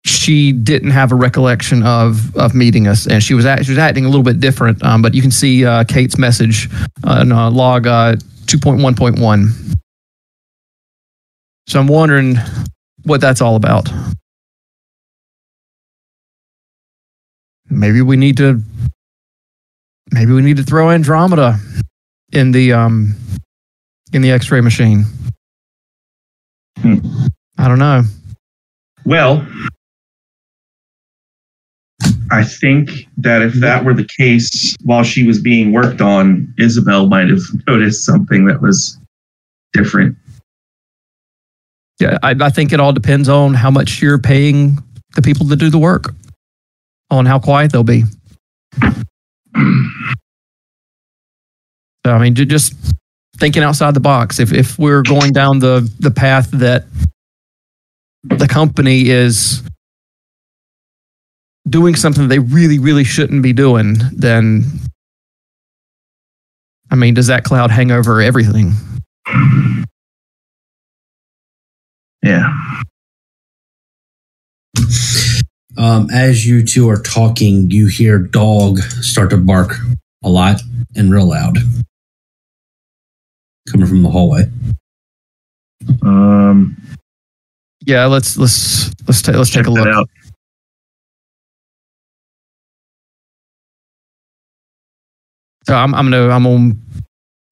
she 0.05 0.53
didn't 0.53 0.91
have 0.93 1.13
a 1.13 1.15
recollection 1.15 1.83
of 1.83 2.35
of 2.37 2.55
meeting 2.55 2.87
us, 2.87 3.07
and 3.07 3.23
she 3.23 3.35
was 3.35 3.45
act, 3.45 3.65
she 3.65 3.73
was 3.73 3.79
acting 3.79 4.05
a 4.05 4.09
little 4.09 4.23
bit 4.23 4.41
different. 4.41 4.83
Um, 4.85 5.03
but 5.03 5.15
you 5.15 5.21
can 5.23 5.31
see 5.31 5.65
uh, 5.65 5.85
Kate's 5.85 6.17
message 6.17 6.69
uh, 7.05 7.25
uh, 7.29 7.51
log 7.51 7.87
uh, 7.87 8.17
two 8.47 8.59
point 8.59 8.81
one 8.83 8.95
point 8.95 9.19
one. 9.19 9.53
So 11.69 11.81
I'm 11.81 11.89
wondering 11.89 12.37
what 13.03 13.21
that's 13.21 13.41
all 13.43 13.57
about. 13.57 13.91
Maybe 17.69 18.01
we 18.01 18.17
need 18.17 18.37
to. 18.39 18.63
Maybe 20.13 20.33
we 20.33 20.41
need 20.43 20.57
to 20.59 20.63
throw 20.63 20.91
Andromeda 20.91 21.59
in 22.33 22.53
the 22.53 22.73
um 22.73 23.17
in 24.17 24.23
the 24.23 24.33
X-ray 24.33 24.61
machine. 24.61 25.05
Hmm. 26.79 26.99
I 27.59 27.69
don't 27.69 27.79
know. 27.79 28.03
Well, 29.05 29.47
I 32.31 32.43
think 32.43 32.91
that 33.19 33.43
if 33.43 33.53
that 33.55 33.85
were 33.85 33.95
the 33.95 34.09
case 34.19 34.75
while 34.83 35.05
she 35.05 35.25
was 35.25 35.41
being 35.41 35.73
worked 35.73 36.01
on, 36.01 36.53
Isabel 36.59 37.07
might 37.07 37.29
have 37.29 37.43
noticed 37.69 38.05
something 38.05 38.47
that 38.47 38.61
was 38.61 38.99
different. 39.73 40.17
Yeah, 42.01 42.19
I, 42.23 42.35
I 42.41 42.51
think 42.51 42.73
it 42.73 42.81
all 42.81 42.93
depends 42.93 43.29
on 43.29 43.55
how 43.55 43.71
much 43.71 44.03
you're 44.03 44.19
paying 44.19 44.79
the 45.15 45.23
people 45.23 45.47
to 45.49 45.57
do 45.57 45.71
the 45.71 45.79
work, 45.79 46.15
on 47.11 47.27
how 47.27 47.39
quiet 47.39 47.73
they'll 47.73 47.85
be. 47.85 48.03
So 52.05 52.13
I 52.13 52.19
mean, 52.19 52.35
just 52.35 52.75
thinking 53.39 53.63
outside 53.63 53.95
the 53.95 54.01
box. 54.01 54.39
If 54.39 54.53
if 54.53 54.79
we're 54.79 55.03
going 55.03 55.33
down 55.33 55.59
the 55.59 55.91
the 56.01 56.11
path 56.11 56.51
that 56.53 56.87
the 58.25 58.49
company 58.49 59.09
is 59.09 59.63
doing 61.69 61.95
something 61.95 62.29
they 62.29 62.39
really 62.39 62.79
really 62.79 63.05
shouldn't 63.05 63.43
be 63.43 63.53
doing, 63.53 63.97
then 64.13 64.65
I 66.91 66.95
mean, 66.95 67.15
does 67.15 67.27
that 67.27 67.45
cloud 67.45 67.71
hang 67.71 67.91
over 67.91 68.21
everything? 68.21 68.73
Yeah. 72.23 72.53
Um, 75.79 76.09
as 76.11 76.47
you 76.47 76.65
two 76.65 76.89
are 76.89 77.01
talking, 77.01 77.71
you 77.71 77.87
hear 77.87 78.19
dog 78.19 78.79
start 78.79 79.31
to 79.31 79.37
bark 79.37 79.75
a 80.25 80.29
lot 80.29 80.63
and 80.97 81.13
real 81.13 81.29
loud, 81.29 81.59
coming 83.71 83.87
from 83.87 84.03
the 84.03 84.09
hallway. 84.11 84.45
Um, 86.03 86.77
Yeah, 87.85 88.07
let's 88.07 88.37
let's 88.37 88.91
let's 89.07 89.23
ta- 89.23 89.33
let's 89.33 89.51
check 89.51 89.65
take 89.65 89.69
a 89.69 89.71
look. 89.71 89.87
out. 89.87 90.09
So 95.65 95.75
I'm 95.75 95.95
I'm 95.95 96.11
gonna 96.11 96.29
I'm 96.29 96.45
gonna 96.45 96.75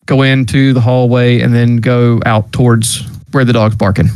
go 0.07 0.23
into 0.23 0.73
the 0.73 0.81
hallway 0.81 1.41
and 1.41 1.55
then 1.55 1.79
go 1.79 2.21
out 2.27 2.53
towards 2.53 3.03
where 3.33 3.45
the 3.45 3.53
dog's 3.53 3.75
barking. 3.77 4.09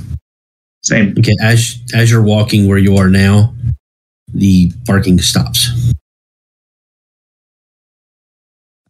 Same. 0.85 1.15
Okay, 1.19 1.35
as 1.43 1.77
as 1.95 2.11
you're 2.11 2.23
walking 2.23 2.69
where 2.69 2.79
you 2.79 2.97
are 2.97 3.09
now, 3.11 3.55
the 4.33 4.71
barking 4.87 5.19
stops. 5.19 5.69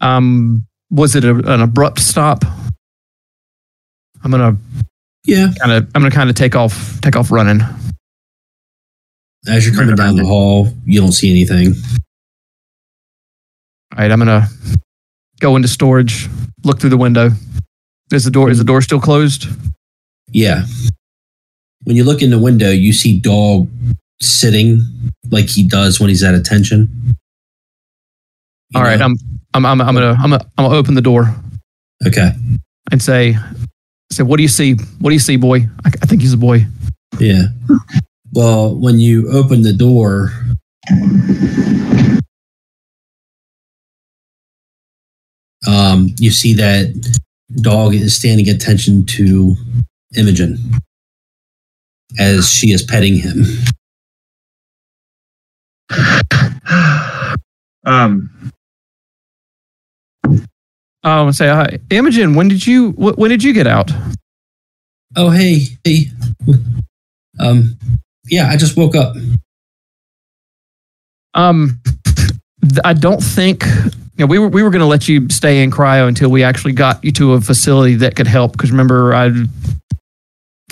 Um, 0.00 0.66
was 0.90 1.16
it 1.16 1.24
a, 1.24 1.34
an 1.52 1.60
abrupt 1.60 1.98
stop? 1.98 2.44
I'm 4.24 4.30
gonna 4.30 4.56
Yeah, 5.24 5.48
kind 5.58 5.72
of 5.72 5.84
I'm 5.94 6.02
gonna 6.02 6.10
kind 6.10 6.30
of 6.30 6.36
take 6.36 6.54
off 6.56 7.00
take 7.00 7.16
off 7.16 7.30
running. 7.30 7.60
as 9.46 9.66
you're 9.66 9.74
coming 9.74 9.94
down 9.94 10.16
the 10.16 10.24
hall, 10.26 10.68
you 10.84 11.00
don't 11.00 11.12
see 11.12 11.30
anything. 11.30 11.74
All 13.92 13.98
right, 13.98 14.10
I'm 14.10 14.18
gonna 14.18 14.48
go 15.40 15.56
into 15.56 15.68
storage, 15.68 16.28
look 16.64 16.80
through 16.80 16.90
the 16.90 16.96
window. 16.96 17.30
Is 18.12 18.24
the 18.24 18.30
door 18.30 18.50
is 18.50 18.58
the 18.58 18.64
door 18.64 18.80
still 18.82 19.00
closed? 19.00 19.46
Yeah. 20.32 20.64
When 21.84 21.96
you 21.96 22.04
look 22.04 22.22
in 22.22 22.30
the 22.30 22.38
window, 22.38 22.70
you 22.70 22.92
see 22.92 23.18
dog 23.18 23.68
sitting 24.20 24.82
like 25.30 25.48
he 25.48 25.66
does 25.66 26.00
when 26.00 26.08
he's 26.08 26.22
at 26.22 26.34
attention. 26.34 26.88
You 28.70 28.80
All 28.80 28.82
right? 28.82 29.00
I'm 29.00 29.16
I'm 29.54 29.64
I'm 29.64 29.80
I'm 29.80 29.94
gonna 29.94 30.12
I'm 30.12 30.30
gonna, 30.30 30.44
I'm 30.58 30.64
gonna 30.66 30.76
open 30.76 30.94
the 30.94 31.00
door 31.02 31.34
okay. 32.06 32.30
and 32.90 33.00
say 33.00 33.36
say 34.10 34.22
what 34.22 34.36
do 34.36 34.42
you 34.42 34.48
see? 34.48 34.74
What 35.00 35.10
do 35.10 35.14
you 35.14 35.20
see, 35.20 35.36
boy? 35.36 35.66
I, 35.84 35.88
I 36.02 36.06
think 36.06 36.22
he's 36.22 36.32
a 36.32 36.38
boy. 36.38 36.66
Yeah. 37.18 37.46
Well, 38.32 38.74
when 38.74 38.98
you 38.98 39.30
open 39.30 39.62
the 39.62 39.72
door, 39.72 40.30
um, 45.66 46.14
you 46.18 46.30
see 46.30 46.54
that 46.54 46.94
dog 47.62 47.94
is 47.94 48.14
standing 48.14 48.48
attention 48.48 49.06
to 49.06 49.54
Imogen 50.16 50.58
as 52.18 52.50
she 52.50 52.68
is 52.68 52.82
petting 52.82 53.16
him. 53.16 53.44
um, 57.86 58.30
Oh, 61.04 61.26
and 61.26 61.36
say 61.36 61.48
hi, 61.48 61.78
Imogen. 61.90 62.34
When 62.34 62.48
did 62.48 62.66
you 62.66 62.92
wh- 62.92 63.18
when 63.18 63.30
did 63.30 63.42
you 63.42 63.52
get 63.52 63.66
out? 63.66 63.90
Oh, 65.16 65.30
hey, 65.30 65.62
hey. 65.84 66.06
Um, 67.40 67.78
yeah, 68.26 68.48
I 68.48 68.56
just 68.56 68.76
woke 68.76 68.94
up. 68.94 69.16
Um, 71.34 71.80
I 72.84 72.92
don't 72.92 73.20
think 73.22 73.64
you 73.64 73.92
know, 74.18 74.26
we 74.26 74.38
were 74.38 74.48
we 74.48 74.62
were 74.62 74.70
going 74.70 74.80
to 74.80 74.86
let 74.86 75.08
you 75.08 75.28
stay 75.30 75.62
in 75.62 75.70
cryo 75.70 76.08
until 76.08 76.30
we 76.30 76.42
actually 76.42 76.72
got 76.72 77.02
you 77.04 77.12
to 77.12 77.34
a 77.34 77.40
facility 77.40 77.94
that 77.96 78.16
could 78.16 78.26
help. 78.26 78.52
Because 78.52 78.70
remember, 78.72 79.14
I 79.14 79.30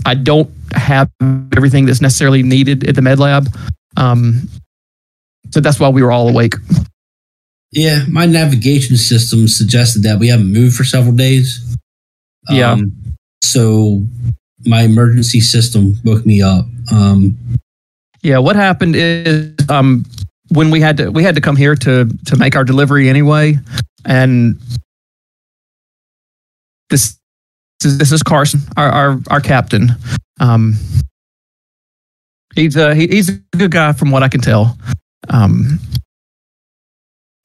I 0.04 0.14
don't 0.14 0.50
have 0.72 1.08
everything 1.56 1.86
that's 1.86 2.00
necessarily 2.00 2.42
needed 2.42 2.88
at 2.88 2.96
the 2.96 3.02
med 3.02 3.20
lab. 3.20 3.48
Um, 3.96 4.48
so 5.50 5.60
that's 5.60 5.78
why 5.78 5.88
we 5.88 6.02
were 6.02 6.10
all 6.10 6.28
awake. 6.28 6.54
Yeah, 7.76 8.04
my 8.08 8.24
navigation 8.24 8.96
system 8.96 9.46
suggested 9.46 10.02
that 10.04 10.18
we 10.18 10.28
haven't 10.28 10.50
moved 10.50 10.76
for 10.76 10.84
several 10.84 11.14
days. 11.14 11.76
Yeah. 12.48 12.72
Um, 12.72 12.90
so 13.42 14.02
my 14.64 14.80
emergency 14.80 15.40
system 15.40 15.94
woke 16.02 16.24
me 16.24 16.40
up. 16.40 16.64
Um, 16.90 17.36
Yeah, 18.22 18.38
what 18.38 18.56
happened 18.56 18.96
is 18.96 19.52
um, 19.68 20.06
when 20.48 20.70
we 20.70 20.80
had 20.80 20.96
to 20.96 21.10
we 21.10 21.22
had 21.22 21.34
to 21.34 21.42
come 21.42 21.54
here 21.54 21.74
to 21.76 22.08
to 22.24 22.36
make 22.36 22.56
our 22.56 22.64
delivery 22.64 23.10
anyway, 23.10 23.58
and 24.06 24.58
this 26.88 27.18
this 27.82 28.10
is, 28.10 28.22
Carson, 28.22 28.60
our 28.78 28.88
our, 28.88 29.18
our 29.28 29.40
captain. 29.40 29.90
Um, 30.40 30.76
he's 32.54 32.74
a 32.74 32.94
he, 32.94 33.06
he's 33.06 33.28
a 33.28 33.32
good 33.58 33.70
guy 33.70 33.92
from 33.92 34.10
what 34.10 34.22
I 34.22 34.28
can 34.28 34.40
tell. 34.40 34.78
Um, 35.28 35.78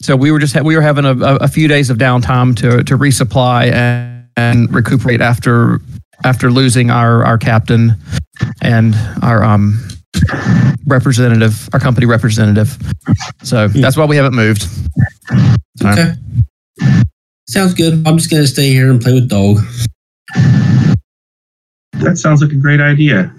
so 0.02 0.16
we 0.16 0.32
were 0.32 0.39
just 0.39 0.54
ha- 0.54 0.62
we 0.62 0.76
were 0.76 0.82
having 0.82 1.06
a, 1.06 1.12
a, 1.12 1.36
a 1.38 1.47
few 1.47 1.68
days 1.68 1.89
of 1.89 1.97
downtime 1.97 2.56
to 2.58 2.84
to 2.84 2.97
resupply 2.97 3.72
and, 3.72 4.28
and 4.36 4.74
recuperate 4.74 5.22
after 5.22 5.80
after 6.24 6.52
losing 6.52 6.89
our 6.89 7.24
our 7.26 7.38
captain 7.38 7.95
and 8.62 8.95
our 9.22 9.43
um 9.43 9.80
representative, 10.88 11.70
our 11.74 11.80
company 11.80 12.06
representative. 12.06 12.78
So 13.43 13.68
that's 13.68 13.97
why 13.97 14.06
we 14.06 14.16
haven't 14.16 14.36
moved. 14.36 14.66
Fine. 15.80 15.99
okay. 15.99 16.14
Sounds 17.47 17.74
good. 17.74 18.08
I'm 18.08 18.18
just 18.18 18.30
going 18.30 18.43
to 18.43 18.47
stay 18.47 18.70
here 18.70 18.89
and 18.89 19.02
play 19.02 19.14
with 19.14 19.30
dog. 19.30 19.58
that 21.93 22.18
sounds 22.18 22.41
like 22.41 22.52
a 22.52 22.56
great 22.56 22.80
idea. 22.80 23.34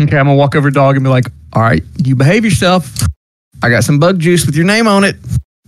Okay, 0.00 0.18
I'm 0.18 0.26
gonna 0.26 0.34
walk 0.34 0.56
over 0.56 0.70
to 0.70 0.74
dog 0.74 0.96
and 0.96 1.04
be 1.04 1.10
like, 1.10 1.26
"All 1.52 1.62
right, 1.62 1.82
you 1.98 2.16
behave 2.16 2.44
yourself. 2.44 2.92
I 3.62 3.70
got 3.70 3.84
some 3.84 4.00
bug 4.00 4.18
juice 4.18 4.44
with 4.44 4.56
your 4.56 4.64
name 4.66 4.88
on 4.88 5.04
it. 5.04 5.14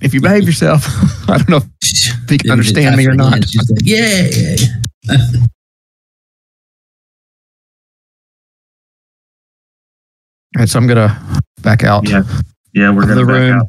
If 0.03 0.13
you 0.13 0.21
behave 0.21 0.45
yourself, 0.45 0.85
I 1.29 1.39
don't 1.39 1.49
know 1.49 1.61
if 1.83 2.29
he 2.29 2.39
can 2.39 2.51
understand 2.51 2.97
me 2.97 3.07
or 3.07 3.15
not." 3.15 3.45
She's 3.49 3.71
like, 3.71 3.81
yeah, 3.83 4.29
yeah, 4.31 4.57
yeah. 4.59 5.47
All 10.57 10.61
right, 10.61 10.69
so 10.69 10.79
I'm 10.79 10.87
gonna 10.87 11.21
back 11.63 11.85
out 11.85 12.09
Yeah. 12.09 12.23
Yeah, 12.73 12.91
we're 12.91 13.03
gonna 13.03 13.17
the 13.17 13.27
back 13.27 13.35
room 13.35 13.61
out. 13.61 13.67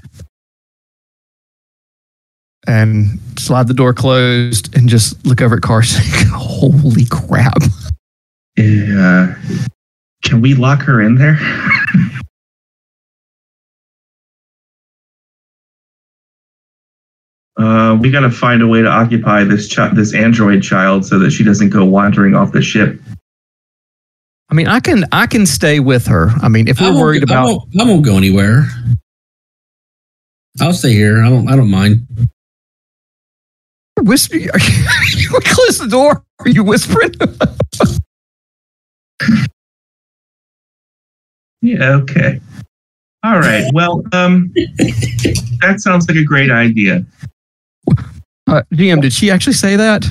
and 2.68 3.20
slide 3.40 3.68
the 3.68 3.74
door 3.74 3.94
closed 3.94 4.76
and 4.76 4.90
just 4.90 5.26
look 5.26 5.42
over 5.42 5.56
at 5.56 5.62
Carson. 5.62 6.04
Holy 6.34 7.06
crap! 7.06 7.62
Uh, 8.58 9.34
can 10.24 10.42
we 10.42 10.54
lock 10.56 10.82
her 10.82 11.02
in 11.02 11.16
there? 11.16 11.38
Uh, 17.58 17.98
we 18.00 18.12
got 18.12 18.20
to 18.20 18.30
find 18.30 18.62
a 18.62 18.68
way 18.68 18.82
to 18.82 18.88
occupy 18.88 19.44
this 19.44 19.74
chi- 19.74 19.92
this 19.94 20.14
android 20.14 20.62
child 20.62 21.06
so 21.06 21.18
that 21.20 21.32
she 21.32 21.44
doesn't 21.44 21.70
go 21.70 21.84
wandering 21.84 22.36
off 22.36 22.52
the 22.52 22.62
ship. 22.62 23.00
I 24.50 24.54
mean, 24.54 24.68
I 24.68 24.80
can 24.80 25.06
I 25.12 25.26
can 25.28 25.46
stay 25.46 25.80
with 25.80 26.06
her. 26.08 26.30
I 26.42 26.50
mean, 26.50 26.68
if 26.68 26.80
we're 26.80 26.94
worried 26.94 27.28
go- 27.28 27.34
I 27.34 27.38
about 27.40 27.46
won't, 27.48 27.82
I 27.82 27.84
won't 27.84 28.06
go 28.06 28.16
anywhere. 28.16 28.68
I'll 30.62 30.74
stay 30.74 30.94
here. 30.94 31.24
I 31.24 31.30
don't. 31.30 31.50
I 31.50 31.56
don't 31.56 31.70
mind. 31.72 32.06
whispering, 34.02 34.50
are 34.52 34.60
you, 34.60 34.86
you 35.18 35.30
close 35.44 35.80
the 35.80 35.88
door. 35.90 36.24
Are 36.40 36.50
you 36.50 36.64
whispering? 36.64 37.12
Yeah. 41.62 41.94
Okay. 41.96 42.40
All 43.24 43.40
right. 43.40 43.66
Well, 43.74 44.04
um, 44.14 44.52
that 44.56 45.78
sounds 45.80 46.08
like 46.08 46.18
a 46.18 46.24
great 46.24 46.52
idea. 46.52 47.04
Uh, 48.48 48.62
GM, 48.74 49.02
did 49.02 49.14
she 49.14 49.30
actually 49.30 49.54
say 49.54 49.76
that? 49.76 50.06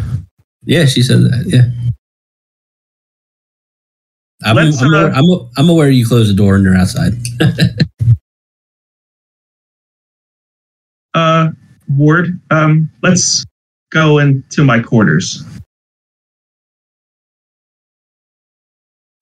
Yeah, 0.65 0.85
she 0.85 1.03
said 1.03 1.21
that. 1.23 1.45
Yeah. 1.47 1.71
I'm, 4.45 4.57
Let's, 4.57 4.83
I'm, 4.83 4.93
uh, 4.93 4.99
aware, 4.99 5.13
I'm, 5.15 5.25
I'm 5.57 5.69
aware 5.71 5.91
you 5.91 6.07
close 6.07 6.29
the 6.29 6.35
door 6.35 6.57
and 6.57 6.65
you're 6.65 6.77
outside. 6.77 7.13
Uh, 11.15 11.49
Ward, 11.89 12.39
um, 12.51 12.91
let's 13.03 13.43
go 13.91 14.19
into 14.19 14.63
my 14.65 14.81
quarters. 14.81 15.43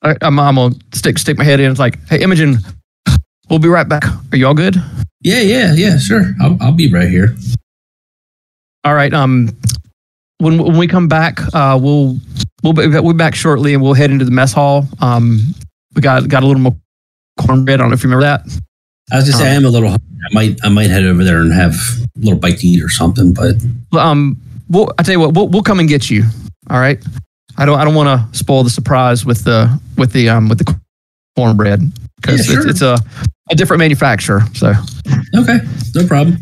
All 0.03 0.11
right, 0.11 0.19
I'm, 0.21 0.41
I'm 0.41 0.57
gonna 0.57 0.75
stick 0.93 1.19
stick 1.19 1.39
my 1.39 1.45
head 1.45 1.61
in. 1.61 1.71
It's 1.71 1.79
like, 1.79 2.05
hey, 2.09 2.21
Imogen, 2.21 2.57
we'll 3.49 3.61
be 3.61 3.69
right 3.69 3.89
back. 3.89 4.05
Are 4.33 4.37
you 4.37 4.45
all 4.45 4.55
good? 4.55 4.75
Yeah, 5.21 5.41
yeah, 5.41 5.73
yeah, 5.75 5.97
sure. 5.97 6.35
I'll, 6.43 6.59
I'll 6.61 6.73
be 6.73 6.93
right 6.93 7.09
here. 7.09 7.37
All 8.85 8.95
right. 8.95 9.13
Um, 9.13 9.57
when 10.39 10.59
when 10.63 10.77
we 10.77 10.87
come 10.87 11.09
back, 11.09 11.41
uh, 11.55 11.79
we'll 11.81 12.19
we'll 12.63 12.73
be, 12.73 12.87
we'll 12.89 13.13
be 13.13 13.17
back 13.17 13.35
shortly, 13.35 13.75
and 13.75 13.83
we'll 13.83 13.95
head 13.95 14.11
into 14.11 14.25
the 14.25 14.31
mess 14.31 14.53
hall. 14.53 14.87
Um, 15.01 15.55
we 15.95 16.03
got 16.03 16.29
got 16.29 16.43
a 16.43 16.47
little 16.47 16.63
more 16.63 16.77
cornbread. 17.41 17.81
I 17.81 17.83
don't 17.83 17.91
know 17.91 17.95
if 17.95 18.03
you 18.03 18.11
remember 18.11 18.25
that. 18.25 18.43
I 19.13 19.17
was 19.17 19.27
just 19.27 19.39
say 19.39 19.51
I 19.51 19.55
am 19.55 19.65
a 19.65 19.69
little. 19.69 19.89
hungry. 19.91 20.07
I 20.31 20.35
might 20.35 20.59
I 20.65 20.69
might 20.69 20.91
head 20.91 21.05
over 21.05 21.23
there 21.25 21.41
and 21.41 21.53
have 21.53 21.75
a 21.75 22.21
little 22.21 22.39
bite 22.39 22.59
to 22.59 22.67
eat 22.67 22.83
or 22.83 22.89
something. 22.89 23.33
But 23.35 23.57
Um, 23.99 24.41
we'll, 24.69 24.91
I 24.99 25.03
tell 25.03 25.13
you 25.13 25.21
what, 25.21 25.35
we'll, 25.35 25.49
we'll 25.49 25.63
come 25.63 25.79
and 25.81 25.89
get 25.89 26.09
you. 26.11 26.25
All 26.71 26.81
right. 26.81 27.03
I 27.57 27.67
don't 27.67 27.79
I 27.79 27.85
don't 27.85 27.95
want 27.95 28.09
to 28.33 28.37
spoil 28.39 28.65
the 28.65 28.71
surprise 28.71 29.25
with 29.25 29.45
the 29.45 29.79
with 29.97 30.13
the 30.13 30.29
um 30.31 30.49
with 30.49 30.59
the 30.59 30.77
cornbread 31.37 31.81
because 32.17 32.49
Yeah, 32.49 32.55
it's, 32.57 32.63
sure. 32.63 32.69
it's 32.71 32.83
a 32.83 32.99
a 33.51 33.55
different 33.55 33.79
manufacturer. 33.81 34.41
So 34.55 34.73
okay, 35.37 35.59
no 35.95 36.07
problem. 36.07 36.39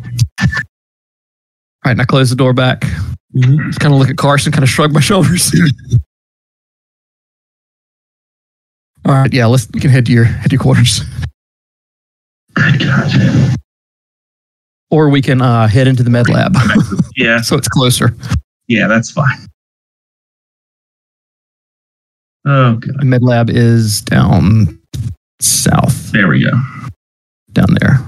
Right, 1.85 1.93
and 1.93 2.01
I 2.01 2.05
close 2.05 2.30
the 2.30 2.37
door 2.37 2.53
back. 2.53 2.83
Mhm. 3.35 3.66
Just 3.68 3.80
kind 3.80 3.93
of 3.95 3.99
look 4.01 4.11
at 4.11 4.16
Carson, 4.16 4.53
kind 4.53 4.62
of 4.62 4.68
shrug 4.70 4.93
my 4.93 5.01
shoulders. 5.11 5.51
All 9.05 9.14
right, 9.14 9.33
yeah, 9.33 9.47
let's 9.47 9.68
we 9.74 9.80
can 9.80 9.91
head 9.91 10.07
to 10.07 10.12
your 10.12 10.24
head 10.24 10.51
to 10.51 10.55
your 10.57 10.62
quarters, 10.62 11.01
God. 12.55 13.57
or 14.91 15.09
we 15.09 15.20
can 15.20 15.43
uh, 15.43 15.66
head 15.66 15.89
into 15.89 16.03
the 16.05 16.11
med 16.11 16.28
lab, 16.28 16.55
Yeah. 17.16 17.41
so 17.41 17.57
it's 17.57 17.66
closer. 17.68 18.14
Yeah, 18.68 18.87
that's 18.87 19.11
fine. 19.11 19.39
Oh, 22.45 22.74
God. 22.74 23.01
The 23.01 23.05
med 23.05 23.22
lab 23.22 23.51
is 23.51 24.03
down 24.03 24.80
south, 25.41 26.12
There 26.12 26.28
we 26.28 26.45
go. 26.45 26.53
down 27.53 27.74
there. 27.80 27.99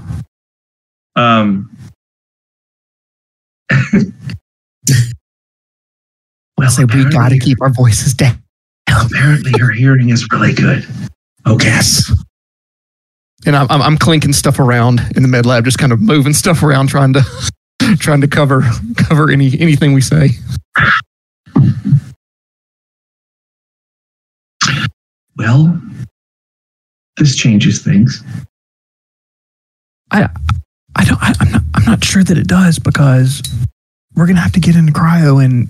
Um, 1.17 1.74
well, 6.57 6.67
I 6.67 6.69
say 6.69 6.85
we 6.85 7.09
got 7.09 7.29
to 7.29 7.39
keep 7.39 7.61
our 7.61 7.69
voices 7.69 8.13
down. 8.13 8.41
Apparently, 8.87 9.51
her 9.59 9.71
hearing 9.71 10.09
is 10.09 10.27
really 10.31 10.53
good. 10.53 10.85
Oh, 11.45 11.57
yes. 11.61 12.11
And 13.45 13.55
I'm, 13.55 13.67
I'm, 13.69 13.81
I'm 13.81 13.97
clinking 13.97 14.33
stuff 14.33 14.59
around 14.59 15.01
in 15.15 15.21
the 15.21 15.27
med 15.27 15.45
lab, 15.45 15.65
just 15.65 15.77
kind 15.77 15.91
of 15.91 16.01
moving 16.01 16.33
stuff 16.33 16.63
around, 16.63 16.87
trying 16.87 17.13
to 17.13 17.21
trying 17.99 18.21
to 18.21 18.27
cover 18.27 18.61
cover 18.97 19.29
any 19.29 19.59
anything 19.59 19.93
we 19.93 20.01
say. 20.01 20.29
Well, 25.37 25.79
this 27.17 27.35
changes 27.35 27.83
things. 27.83 28.23
I 30.95 31.03
don't. 31.03 31.21
I, 31.21 31.33
I'm 31.39 31.51
not. 31.51 31.64
I'm 31.85 31.91
not 31.91 32.03
sure 32.03 32.23
that 32.23 32.37
it 32.37 32.47
does 32.47 32.79
because 32.79 33.41
we're 34.15 34.27
gonna 34.27 34.39
have 34.41 34.53
to 34.53 34.59
get 34.59 34.75
into 34.75 34.91
cryo 34.91 35.43
in 35.43 35.69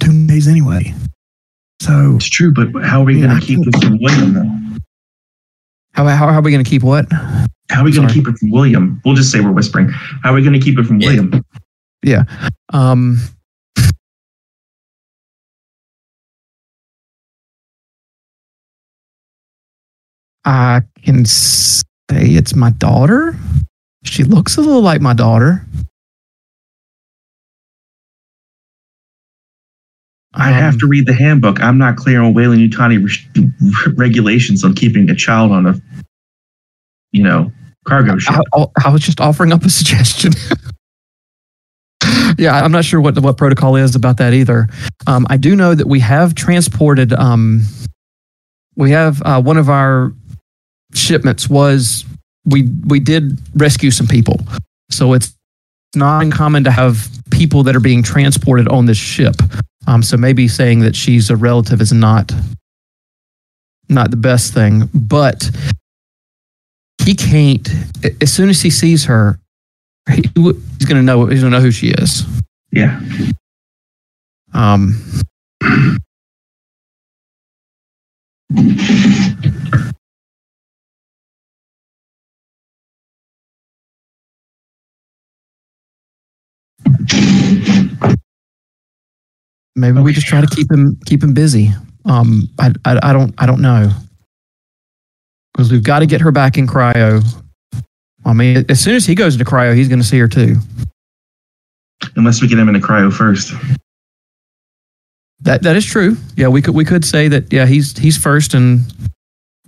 two 0.00 0.26
days 0.26 0.46
anyway. 0.46 0.94
So 1.82 2.14
It's 2.16 2.28
true, 2.28 2.52
but 2.52 2.84
how 2.84 3.02
are 3.02 3.04
we 3.04 3.20
Yeah, 3.20 3.26
going 3.28 3.40
to 3.40 3.46
keep 3.46 3.58
it 3.66 3.84
from 3.84 3.98
William, 4.00 4.32
though? 4.34 4.78
how 5.92 6.06
how, 6.06 6.28
how 6.28 6.38
are 6.38 6.42
we 6.42 6.50
gonna 6.50 6.64
keep 6.64 6.82
what? 6.82 7.06
How 7.68 7.80
are 7.80 7.84
we 7.84 7.92
going 7.92 8.06
to 8.06 8.14
keep 8.14 8.28
it 8.28 8.38
from 8.38 8.50
William? 8.52 9.00
We'll 9.04 9.16
just 9.16 9.30
say 9.32 9.40
we're 9.40 9.50
whispering. 9.52 9.88
How 9.88 10.30
are 10.30 10.34
we 10.34 10.40
going 10.42 10.52
to 10.52 10.60
keep 10.60 10.78
it 10.78 10.84
from 10.84 11.00
Yeah. 11.00 11.08
William? 11.08 11.44
Yeah. 12.04 12.22
Um. 12.72 13.18
I 20.44 20.82
can 21.02 21.24
say 21.24 21.82
it's 22.12 22.54
my 22.54 22.70
daughter. 22.70 23.36
She 24.06 24.24
looks 24.24 24.56
a 24.56 24.60
little 24.60 24.82
like 24.82 25.00
my 25.00 25.12
daughter. 25.14 25.64
I 30.34 30.50
have 30.50 30.74
Um, 30.74 30.80
to 30.80 30.86
read 30.86 31.06
the 31.06 31.14
handbook. 31.14 31.60
I'm 31.62 31.78
not 31.78 31.96
clear 31.96 32.20
on 32.22 32.34
Wayland 32.34 32.60
Utani 32.70 33.02
re- 33.02 33.92
regulations 33.96 34.64
on 34.64 34.74
keeping 34.74 35.08
a 35.08 35.14
child 35.14 35.50
on 35.50 35.66
a, 35.66 35.74
you 37.12 37.22
know, 37.22 37.50
cargo 37.86 38.18
ship. 38.18 38.34
I, 38.54 38.60
I- 38.60 38.66
I 38.86 38.90
was 38.90 39.00
just 39.02 39.20
offering 39.20 39.52
up 39.52 39.64
a 39.64 39.70
suggestion. 39.78 40.32
yeah, 42.38 42.62
I'm 42.62 42.70
not 42.72 42.84
sure 42.84 43.00
what 43.00 43.18
what 43.20 43.38
protocol 43.38 43.76
is 43.76 43.94
about 43.94 44.18
that 44.18 44.34
either. 44.34 44.68
Um, 45.06 45.26
I 45.30 45.38
do 45.38 45.56
know 45.56 45.74
that 45.74 45.86
we 45.86 46.00
have 46.00 46.34
transported. 46.34 47.12
Um, 47.14 47.62
we 48.76 48.90
have 48.90 49.22
uh, 49.24 49.40
one 49.40 49.56
of 49.56 49.70
our 49.70 50.12
shipments 50.94 51.48
was 51.48 52.04
we 52.46 52.68
we 52.86 53.00
did 53.00 53.38
rescue 53.54 53.90
some 53.90 54.06
people, 54.06 54.40
so 54.90 55.12
it's 55.12 55.34
not 55.94 56.22
uncommon 56.22 56.64
to 56.64 56.70
have 56.70 57.08
people 57.30 57.62
that 57.64 57.74
are 57.76 57.80
being 57.80 58.02
transported 58.02 58.68
on 58.68 58.86
this 58.86 58.98
ship. 58.98 59.36
Um, 59.86 60.02
so 60.02 60.16
maybe 60.16 60.48
saying 60.48 60.80
that 60.80 60.96
she's 60.96 61.30
a 61.30 61.36
relative 61.36 61.80
is 61.80 61.92
not 61.92 62.32
not 63.88 64.10
the 64.10 64.16
best 64.16 64.52
thing, 64.52 64.88
but 64.94 65.50
he 67.04 67.14
can't. 67.14 67.68
As 68.20 68.32
soon 68.32 68.48
as 68.48 68.62
he 68.62 68.70
sees 68.70 69.04
her, 69.04 69.38
he, 70.10 70.24
he's 70.34 70.86
gonna 70.86 71.02
know. 71.02 71.26
He's 71.26 71.40
gonna 71.40 71.56
know 71.56 71.62
who 71.62 71.70
she 71.70 71.88
is. 71.90 72.24
yeah. 72.72 73.00
Um, 74.54 74.98
maybe 89.76 90.00
we 90.00 90.12
just 90.12 90.26
try 90.26 90.40
to 90.40 90.46
keep 90.46 90.70
him 90.70 90.98
keep 91.06 91.22
him 91.22 91.34
busy. 91.34 91.70
Um, 92.06 92.48
I, 92.58 92.72
I 92.84 92.98
I 93.02 93.12
don't 93.12 93.34
I 93.38 93.46
don't 93.46 93.60
know 93.60 93.90
because 95.52 95.70
we've 95.70 95.84
got 95.84 96.00
to 96.00 96.06
get 96.06 96.20
her 96.20 96.32
back 96.32 96.58
in 96.58 96.66
cryo. 96.66 97.22
I 98.24 98.32
mean, 98.32 98.64
as 98.68 98.80
soon 98.80 98.96
as 98.96 99.06
he 99.06 99.14
goes 99.14 99.34
into 99.34 99.44
cryo, 99.44 99.76
he's 99.76 99.88
going 99.88 100.00
to 100.00 100.04
see 100.04 100.18
her 100.18 100.28
too. 100.28 100.56
Unless 102.16 102.42
we 102.42 102.48
get 102.48 102.58
him 102.58 102.68
in 102.68 102.74
the 102.74 102.80
cryo 102.80 103.12
first. 103.12 103.52
That 105.40 105.62
that 105.62 105.76
is 105.76 105.84
true. 105.84 106.16
Yeah, 106.36 106.48
we 106.48 106.62
could 106.62 106.74
we 106.74 106.84
could 106.84 107.04
say 107.04 107.28
that. 107.28 107.52
Yeah, 107.52 107.66
he's 107.66 107.96
he's 107.96 108.16
first, 108.16 108.54
and 108.54 108.80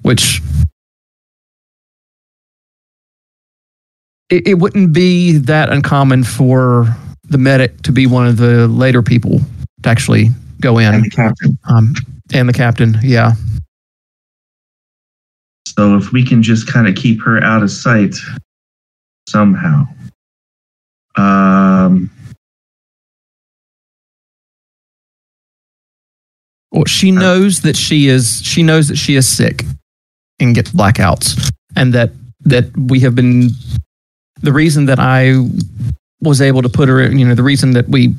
which 0.02 0.40
it, 4.30 4.46
it 4.46 4.54
wouldn't 4.54 4.92
be 4.92 5.38
that 5.38 5.70
uncommon 5.70 6.24
for 6.24 6.86
the 7.24 7.38
medic 7.38 7.82
to 7.82 7.92
be 7.92 8.06
one 8.06 8.26
of 8.26 8.38
the 8.38 8.66
later 8.68 9.02
people 9.02 9.40
to 9.82 9.88
actually 9.88 10.30
go 10.60 10.78
in. 10.78 10.94
And 10.94 11.04
the 11.04 11.10
captain. 11.10 11.58
Um, 11.68 11.94
and 12.32 12.48
the 12.48 12.52
captain, 12.52 12.96
yeah, 13.02 13.32
So 15.78 15.96
if 15.96 16.10
we 16.10 16.24
can 16.24 16.42
just 16.42 16.66
kind 16.66 16.88
of 16.88 16.96
keep 16.96 17.22
her 17.22 17.40
out 17.40 17.62
of 17.62 17.70
sight 17.70 18.16
somehow. 19.28 19.86
Um, 21.16 22.10
well, 26.72 26.84
she 26.86 27.12
knows 27.12 27.60
that 27.60 27.76
she 27.76 28.08
is 28.08 28.42
she 28.42 28.64
knows 28.64 28.88
that 28.88 28.96
she 28.96 29.14
is 29.14 29.28
sick 29.28 29.62
and 30.40 30.52
gets 30.52 30.72
blackouts, 30.72 31.48
and 31.76 31.92
that 31.94 32.10
that 32.40 32.76
we 32.76 32.98
have 32.98 33.14
been 33.14 33.50
the 34.42 34.52
reason 34.52 34.86
that 34.86 34.98
I 34.98 35.48
was 36.20 36.40
able 36.40 36.62
to 36.62 36.68
put 36.68 36.88
her, 36.88 37.00
in, 37.02 37.20
you 37.20 37.24
know, 37.28 37.36
the 37.36 37.44
reason 37.44 37.70
that 37.74 37.88
we 37.88 38.16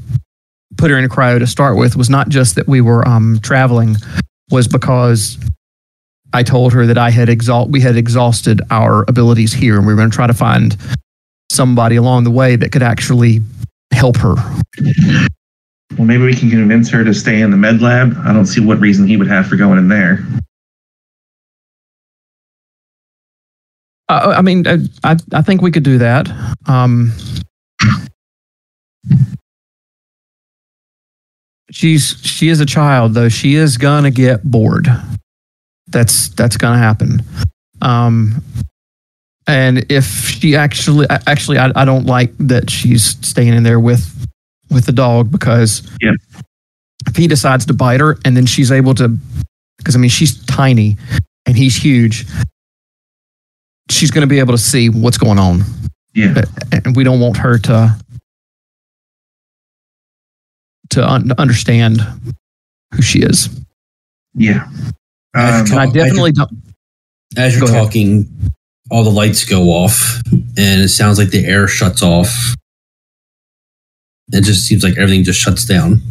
put 0.79 0.89
her 0.89 0.97
in 0.97 1.03
a 1.03 1.09
cryo 1.09 1.37
to 1.37 1.45
start 1.45 1.77
with 1.77 1.95
was 1.95 2.09
not 2.09 2.29
just 2.29 2.55
that 2.55 2.67
we 2.67 2.81
were 2.81 3.07
um, 3.07 3.39
traveling, 3.43 3.97
was 4.49 4.67
because 4.67 5.37
I 6.33 6.41
told 6.41 6.73
her 6.73 6.85
that 6.85 6.97
I 6.97 7.09
had 7.09 7.29
exhaust 7.29 7.69
we 7.69 7.81
had 7.81 7.97
exhausted 7.97 8.61
our 8.71 9.03
abilities 9.07 9.53
here, 9.53 9.77
and 9.77 9.85
we 9.85 9.93
were 9.93 9.97
going 9.97 10.09
to 10.09 10.15
try 10.15 10.27
to 10.27 10.33
find 10.33 10.77
somebody 11.51 11.97
along 11.97 12.23
the 12.23 12.31
way 12.31 12.55
that 12.55 12.71
could 12.71 12.83
actually 12.83 13.41
help 13.91 14.15
her. 14.17 14.35
well, 15.97 16.05
maybe 16.05 16.23
we 16.23 16.33
can 16.33 16.49
convince 16.49 16.89
her 16.89 17.03
to 17.03 17.13
stay 17.13 17.41
in 17.41 17.51
the 17.51 17.57
med 17.57 17.81
lab. 17.81 18.15
I 18.23 18.31
don't 18.31 18.45
see 18.45 18.61
what 18.61 18.79
reason 18.79 19.05
he 19.05 19.17
would 19.17 19.27
have 19.27 19.47
for 19.47 19.57
going 19.57 19.77
in 19.77 19.89
there. 19.89 20.25
Uh, 24.07 24.33
I 24.37 24.41
mean, 24.41 24.65
uh, 24.65 24.77
I 25.03 25.17
I 25.33 25.41
think 25.41 25.61
we 25.61 25.71
could 25.71 25.83
do 25.83 25.97
that. 25.97 26.31
Um, 26.67 27.11
she's 31.71 32.19
she 32.23 32.49
is 32.49 32.59
a 32.59 32.65
child 32.65 33.13
though. 33.13 33.29
She 33.29 33.55
is 33.55 33.77
gonna 33.77 34.11
get 34.11 34.43
bored. 34.43 34.87
That's 35.87 36.29
that's 36.29 36.57
gonna 36.57 36.77
happen. 36.77 37.23
Um, 37.81 38.43
and 39.47 39.85
if 39.91 40.05
she 40.27 40.55
actually 40.55 41.07
actually 41.27 41.57
I, 41.57 41.71
I 41.75 41.85
don't 41.85 42.05
like 42.05 42.33
that 42.39 42.69
she's 42.69 43.17
staying 43.27 43.53
in 43.53 43.63
there 43.63 43.79
with 43.79 44.05
with 44.69 44.85
the 44.85 44.91
dog 44.91 45.31
because 45.31 45.81
Yeah. 46.01 46.11
if 47.07 47.15
he 47.15 47.27
decides 47.27 47.65
to 47.67 47.73
bite 47.73 47.99
her 48.01 48.17
and 48.25 48.35
then 48.37 48.45
she's 48.45 48.71
able 48.71 48.93
to 48.95 49.17
because 49.77 49.95
I 49.95 49.99
mean 49.99 50.09
she's 50.11 50.43
tiny 50.45 50.97
and 51.47 51.57
he's 51.57 51.75
huge 51.75 52.25
she's 53.89 54.11
going 54.11 54.21
to 54.21 54.27
be 54.27 54.37
able 54.39 54.53
to 54.53 54.57
see 54.59 54.89
what's 54.89 55.17
going 55.17 55.39
on 55.39 55.63
Yeah. 56.13 56.43
and 56.71 56.95
we 56.95 57.03
don't 57.03 57.19
want 57.19 57.37
her 57.37 57.57
to 57.57 57.95
to 60.91 61.07
un- 61.07 61.31
understand 61.37 62.01
who 62.93 63.01
she 63.01 63.19
is 63.19 63.49
Yeah. 64.35 64.65
Um, 65.35 65.65
and 65.69 65.73
i 65.73 65.83
I 65.83 65.91
definitely 65.91 66.31
don't 66.31 66.49
As 67.37 67.55
you're 67.55 67.67
Go 67.67 67.73
ahead. 67.73 67.85
talking, 67.85 68.27
all 68.89 69.03
the 69.03 69.11
lights 69.11 69.45
go 69.45 69.65
off, 69.69 70.21
and 70.31 70.81
it 70.81 70.89
sounds 70.89 71.19
like 71.19 71.29
the 71.29 71.45
air 71.45 71.67
shuts 71.67 72.01
off. 72.01 72.33
It 74.31 74.43
just 74.43 74.65
seems 74.67 74.83
like 74.83 74.97
everything 74.97 75.23
just 75.23 75.39
shuts 75.39 75.65
down. 75.65 76.01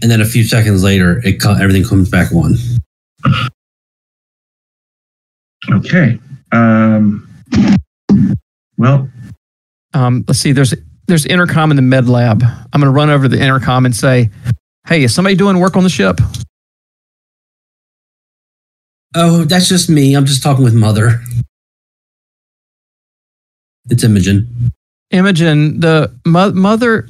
And 0.00 0.10
then 0.10 0.20
a 0.22 0.24
few 0.24 0.44
seconds 0.44 0.82
later, 0.82 1.20
it 1.24 1.40
co- 1.40 1.54
everything 1.54 1.84
comes 1.84 2.08
back 2.08 2.32
on. 2.32 2.54
okay. 5.72 6.18
Um, 6.52 7.28
well, 8.78 9.08
um, 9.94 10.24
let's 10.28 10.40
see 10.40 10.52
there's 10.52 10.74
there's 11.08 11.26
intercom 11.26 11.70
in 11.70 11.76
the 11.76 11.82
med 11.82 12.08
lab 12.08 12.42
i'm 12.42 12.80
going 12.80 12.84
to 12.84 12.90
run 12.90 13.10
over 13.10 13.24
to 13.28 13.28
the 13.36 13.42
intercom 13.42 13.84
and 13.86 13.96
say 13.96 14.30
hey 14.86 15.02
is 15.02 15.14
somebody 15.14 15.34
doing 15.34 15.58
work 15.58 15.76
on 15.76 15.82
the 15.82 15.90
ship 15.90 16.20
Oh, 19.14 19.44
that's 19.44 19.68
just 19.70 19.88
me. 19.88 20.14
I'm 20.14 20.26
just 20.26 20.42
talking 20.42 20.62
with 20.62 20.74
mother. 20.74 21.22
It's 23.88 24.04
Imogen. 24.04 24.70
imogen 25.10 25.80
the 25.80 26.14
mo- 26.26 26.52
mother 26.52 27.08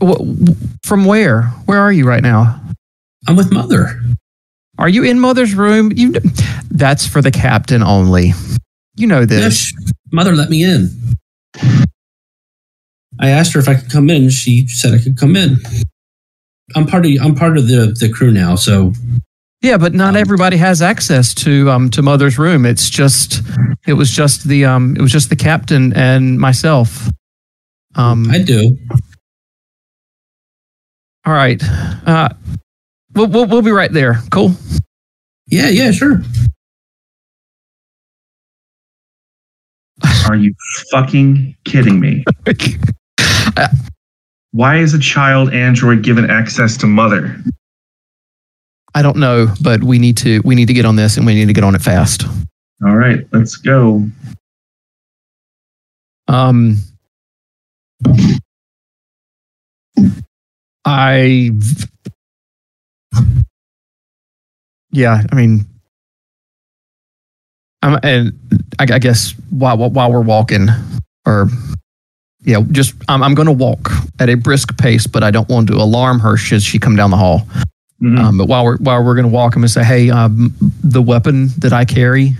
Wh- 0.00 0.22
From 0.84 1.04
where? 1.06 1.42
Where 1.66 1.80
are 1.80 1.92
you 1.92 2.06
right 2.06 2.22
now? 2.22 2.60
I'm 3.26 3.34
with 3.34 3.52
mother. 3.52 4.00
Are 4.78 4.88
you 4.88 5.02
in 5.02 5.18
mother's 5.18 5.54
room? 5.56 5.90
You. 5.94 6.14
That's 6.70 7.04
for 7.04 7.20
the 7.20 7.32
captain 7.32 7.82
only. 7.82 8.32
You 8.96 9.08
know 9.08 9.24
this. 9.24 9.72
Yes, 9.72 9.92
mother 10.12 10.34
let 10.36 10.50
me 10.50 10.62
in. 10.62 10.88
I 13.20 13.30
asked 13.30 13.52
her 13.54 13.60
if 13.60 13.68
I 13.68 13.74
could 13.74 13.90
come 13.90 14.10
in. 14.10 14.28
She 14.30 14.66
said 14.68 14.92
I 14.94 14.98
could 14.98 15.16
come 15.18 15.36
in. 15.36 15.56
I'm 16.74 16.86
part 16.86 17.06
of 17.06 17.12
I'm 17.20 17.34
part 17.34 17.56
of 17.58 17.68
the 17.68 17.94
the 17.98 18.08
crew 18.08 18.30
now, 18.30 18.56
so 18.56 18.92
Yeah, 19.62 19.76
but 19.78 19.94
not 19.94 20.10
Um, 20.10 20.16
everybody 20.16 20.56
has 20.56 20.82
access 20.82 21.34
to 21.34 21.70
um 21.70 21.90
to 21.90 22.02
mother's 22.02 22.38
room. 22.38 22.66
It's 22.66 22.90
just 22.90 23.42
it 23.86 23.94
was 23.94 24.10
just 24.10 24.44
the 24.48 24.64
um 24.64 24.96
it 24.96 25.02
was 25.02 25.12
just 25.12 25.30
the 25.30 25.36
captain 25.36 25.92
and 25.94 26.38
myself. 26.38 27.08
Um 27.94 28.30
I 28.30 28.38
do. 28.38 28.76
all 31.26 31.32
right. 31.34 31.62
Uh 32.06 32.28
we'll, 33.14 33.26
we'll 33.28 33.46
we'll 33.46 33.62
be 33.62 33.70
right 33.70 33.92
there. 33.92 34.20
Cool. 34.30 34.52
Yeah, 35.46 35.68
yeah, 35.68 35.90
sure. 35.92 36.22
Are 40.26 40.34
you 40.36 40.54
fucking 40.90 41.54
kidding 41.64 42.00
me? 42.00 42.24
Why 44.52 44.78
is 44.78 44.94
a 44.94 44.98
child 44.98 45.52
android 45.52 46.02
given 46.02 46.30
access 46.30 46.76
to 46.78 46.86
mother? 46.86 47.36
I 48.94 49.02
don't 49.02 49.16
know, 49.16 49.48
but 49.60 49.82
we 49.82 49.98
need 49.98 50.16
to 50.18 50.40
we 50.44 50.54
need 50.54 50.68
to 50.68 50.74
get 50.74 50.84
on 50.84 50.94
this 50.96 51.16
and 51.16 51.26
we 51.26 51.34
need 51.34 51.46
to 51.46 51.52
get 51.52 51.64
on 51.64 51.74
it 51.74 51.82
fast. 51.82 52.24
All 52.84 52.94
right, 52.94 53.26
let's 53.32 53.56
go. 53.56 54.06
Um 56.28 56.76
I 60.84 61.50
Yeah, 64.92 65.22
I 65.32 65.34
mean 65.34 65.66
I'm 67.82 67.98
and 68.02 68.32
I, 68.78 68.84
I 68.94 68.98
guess 68.98 69.32
while 69.50 69.76
while 69.76 70.12
we're 70.12 70.20
walking 70.20 70.68
or 71.26 71.48
yeah, 72.44 72.60
just 72.70 72.94
I'm 73.08 73.22
I'm 73.22 73.34
going 73.34 73.46
to 73.46 73.52
walk 73.52 73.90
at 74.20 74.28
a 74.28 74.34
brisk 74.34 74.76
pace, 74.78 75.06
but 75.06 75.22
I 75.22 75.30
don't 75.30 75.48
want 75.48 75.68
to 75.68 75.74
alarm 75.74 76.20
her 76.20 76.36
should 76.36 76.62
she 76.62 76.78
come 76.78 76.96
down 76.96 77.10
the 77.10 77.16
hall. 77.16 77.46
Mhm. 78.02 78.18
Um, 78.18 78.38
but 78.38 78.46
while 78.48 78.64
we're 78.64 78.76
while 78.78 79.02
we're 79.02 79.14
going 79.14 79.26
to 79.26 79.32
walk, 79.32 79.54
I'm 79.54 79.62
going 79.62 79.68
to 79.68 79.72
say, 79.72 79.84
"Hey, 79.84 80.10
um, 80.10 80.54
the 80.82 81.00
weapon 81.02 81.48
that 81.58 81.72
I 81.72 81.84
carry 81.84 82.34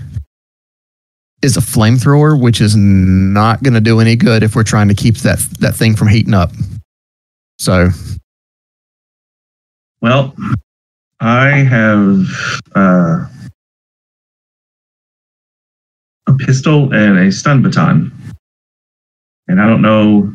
is 1.41 1.57
a 1.57 1.61
flamethrower, 1.61 2.39
which 2.39 2.61
is 2.61 2.75
not 2.75 3.63
going 3.63 3.73
to 3.73 3.81
do 3.81 3.99
any 3.99 4.15
good 4.15 4.43
if 4.43 4.55
we're 4.55 4.63
trying 4.63 4.87
to 4.89 4.93
keep 4.95 5.17
that 5.17 5.39
that 5.59 5.75
thing 5.75 5.95
from 5.95 6.07
heating 6.09 6.33
up." 6.33 6.51
So, 7.57 7.89
Well, 10.01 10.35
I 11.21 11.47
have 11.49 12.27
uh, 12.75 13.25
a 16.27 16.33
pistol 16.37 16.93
and 16.93 17.17
a 17.17 17.31
stun 17.31 17.61
baton, 17.61 18.11
and 19.47 19.61
I 19.61 19.67
don't 19.67 19.81
know. 19.81 20.33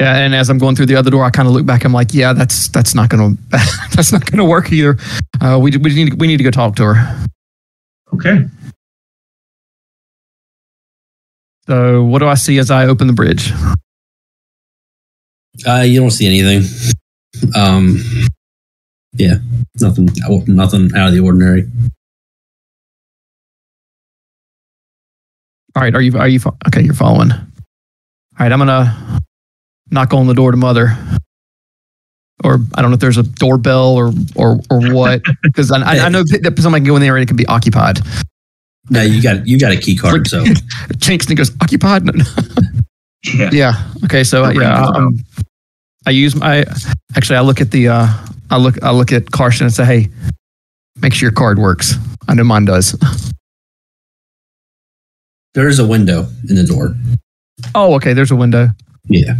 yeah, 0.00 0.16
and 0.18 0.34
as 0.34 0.48
I'm 0.50 0.58
going 0.58 0.76
through 0.76 0.86
the 0.86 0.96
other 0.96 1.10
door, 1.10 1.24
I 1.24 1.30
kind 1.30 1.46
of 1.48 1.54
look 1.54 1.66
back. 1.66 1.84
I'm 1.84 1.92
like, 1.92 2.14
"Yeah, 2.14 2.32
that's 2.32 2.68
that's 2.68 2.94
not 2.94 3.08
going 3.10 3.36
to 3.36 3.42
that's 3.94 4.12
not 4.12 4.24
going 4.24 4.38
to 4.38 4.44
work 4.44 4.72
either. 4.72 4.96
Uh, 5.40 5.58
we 5.60 5.70
we 5.76 5.94
need 5.94 6.20
we 6.20 6.26
need 6.26 6.38
to 6.38 6.44
go 6.44 6.50
talk 6.50 6.76
to 6.76 6.84
her." 6.94 7.24
Okay, 8.14 8.44
So, 11.68 12.02
what 12.02 12.18
do 12.18 12.26
I 12.26 12.34
see 12.34 12.58
as 12.58 12.70
I 12.70 12.86
open 12.86 13.06
the 13.06 13.12
bridge? 13.12 13.52
Uh, 15.64 15.82
you 15.82 16.00
don't 16.00 16.10
see 16.10 16.26
anything. 16.26 16.68
Um, 17.54 18.02
yeah, 19.12 19.36
nothing, 19.80 20.08
nothing 20.48 20.90
out 20.96 21.08
of 21.08 21.14
the 21.14 21.20
ordinary. 21.20 21.68
All 25.76 25.82
right, 25.82 25.94
are 25.94 26.00
you 26.00 26.18
are 26.18 26.28
you 26.28 26.40
okay? 26.68 26.82
You're 26.82 26.94
following. 26.94 27.30
All 27.30 27.38
right, 28.38 28.52
I'm 28.52 28.58
gonna 28.58 29.20
knock 29.90 30.12
on 30.12 30.26
the 30.26 30.34
door 30.34 30.50
to 30.50 30.56
mother, 30.56 30.96
or 32.42 32.58
I 32.74 32.82
don't 32.82 32.90
know 32.90 32.94
if 32.94 33.00
there's 33.00 33.18
a 33.18 33.22
doorbell 33.22 33.94
or 33.94 34.12
or 34.34 34.60
or 34.70 34.92
what, 34.92 35.22
because 35.42 35.70
I, 35.70 35.80
I, 35.80 36.06
I 36.06 36.08
know 36.08 36.22
that 36.24 36.58
somebody 36.58 36.82
can 36.82 36.88
go 36.88 36.96
in 36.96 37.02
there 37.02 37.16
and 37.16 37.22
it 37.22 37.26
can 37.26 37.36
be 37.36 37.46
occupied. 37.46 38.00
No, 38.88 39.02
you 39.02 39.22
got 39.22 39.46
you 39.46 39.58
got 39.58 39.70
a 39.72 39.76
key 39.76 39.96
card, 39.96 40.26
so 40.26 40.44
Chinks 41.00 41.26
and 41.26 41.36
goes 41.36 41.52
occupied. 41.60 42.02
Yeah, 43.34 43.50
Yeah. 43.52 43.74
Okay. 44.04 44.24
So 44.24 44.44
uh, 44.46 44.50
yeah, 44.50 44.82
I, 44.82 44.96
um, 44.96 45.18
I 46.06 46.10
use 46.10 46.34
my. 46.34 46.64
Actually, 47.14 47.36
I 47.36 47.42
look 47.42 47.60
at 47.60 47.70
the. 47.70 47.88
Uh, 47.88 48.08
I 48.50 48.56
look. 48.56 48.82
I 48.82 48.92
look 48.92 49.12
at 49.12 49.30
Carson 49.30 49.66
and 49.66 49.74
say, 49.74 49.84
"Hey, 49.84 50.08
make 51.02 51.12
sure 51.12 51.26
your 51.26 51.34
card 51.34 51.58
works." 51.58 51.96
I 52.28 52.34
know 52.34 52.44
mine 52.44 52.64
does. 52.64 52.96
there 55.54 55.68
is 55.68 55.78
a 55.78 55.86
window 55.86 56.26
in 56.48 56.56
the 56.56 56.64
door. 56.64 56.94
Oh, 57.74 57.94
okay. 57.94 58.12
There's 58.12 58.30
a 58.30 58.36
window. 58.36 58.68
Yeah, 59.04 59.34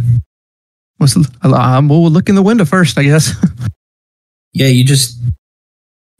What's 0.97 1.15
the? 1.15 1.27
Um, 1.43 1.87
we'll 1.89 2.11
look 2.11 2.29
in 2.29 2.35
the 2.35 2.43
window 2.43 2.65
first, 2.65 2.97
I 2.97 3.03
guess. 3.03 3.33
yeah. 4.53 4.67
You 4.67 4.85
just 4.85 5.19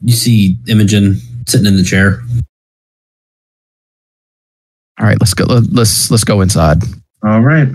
you 0.00 0.12
see 0.12 0.56
Imogen 0.66 1.20
sitting 1.46 1.66
in 1.66 1.76
the 1.76 1.84
chair. 1.84 2.20
All 4.98 5.06
right. 5.06 5.16
Let's 5.20 5.34
go. 5.34 5.44
Let's 5.44 6.10
let's 6.10 6.24
go 6.24 6.40
inside. 6.40 6.78
all 7.24 7.40
right. 7.40 7.68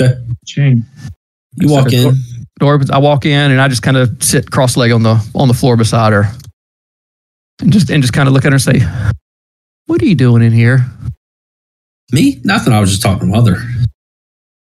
Okay. 0.00 0.14
Ching. 0.46 0.84
You 1.56 1.68
walk 1.68 1.92
in. 1.92 2.14
door 2.58 2.74
opens. 2.74 2.90
I 2.90 2.98
walk 2.98 3.26
in 3.26 3.50
and 3.50 3.60
I 3.60 3.68
just 3.68 3.82
kind 3.82 3.96
of 3.96 4.22
sit 4.22 4.50
cross 4.50 4.76
leg 4.76 4.90
on 4.90 5.02
the 5.02 5.24
on 5.34 5.46
the 5.46 5.54
floor 5.54 5.76
beside 5.76 6.12
her, 6.12 6.24
and 7.60 7.72
just 7.72 7.90
and 7.90 8.02
just 8.02 8.14
kind 8.14 8.26
of 8.26 8.34
look 8.34 8.44
at 8.44 8.52
her 8.52 8.56
and 8.56 8.62
say, 8.62 8.80
"What 9.92 10.00
are 10.02 10.06
you 10.06 10.14
doing 10.14 10.42
in 10.42 10.52
here?" 10.52 10.86
Me? 12.12 12.40
Nothing. 12.44 12.72
I 12.72 12.80
was 12.80 12.90
just 12.90 13.02
talking 13.02 13.20
to 13.30 13.36
mother. 13.36 13.56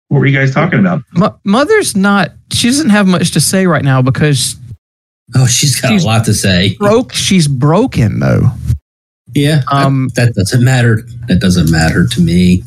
What 0.07 0.19
were 0.19 0.25
you 0.25 0.35
guys 0.35 0.53
talking 0.53 0.79
about? 0.79 1.03
Mo- 1.13 1.39
Mother's 1.43 1.95
not. 1.95 2.31
She 2.51 2.67
doesn't 2.67 2.89
have 2.89 3.05
much 3.07 3.29
to 3.31 3.39
say 3.39 3.67
right 3.67 3.83
now 3.83 4.01
because 4.01 4.55
Oh, 5.35 5.45
she's 5.45 5.79
got 5.79 5.89
She's- 5.89 6.03
a 6.03 6.07
lot 6.07 6.25
to 6.25 6.33
say. 6.33 6.75
broke. 6.79 7.13
She's 7.13 7.47
broken 7.47 8.19
though. 8.19 8.49
Yeah. 9.35 9.61
Um, 9.71 10.09
that, 10.15 10.33
that 10.33 10.41
doesn't 10.41 10.63
matter. 10.63 11.03
That 11.27 11.39
doesn't 11.39 11.69
matter 11.69 12.07
to 12.07 12.21
me. 12.21 12.63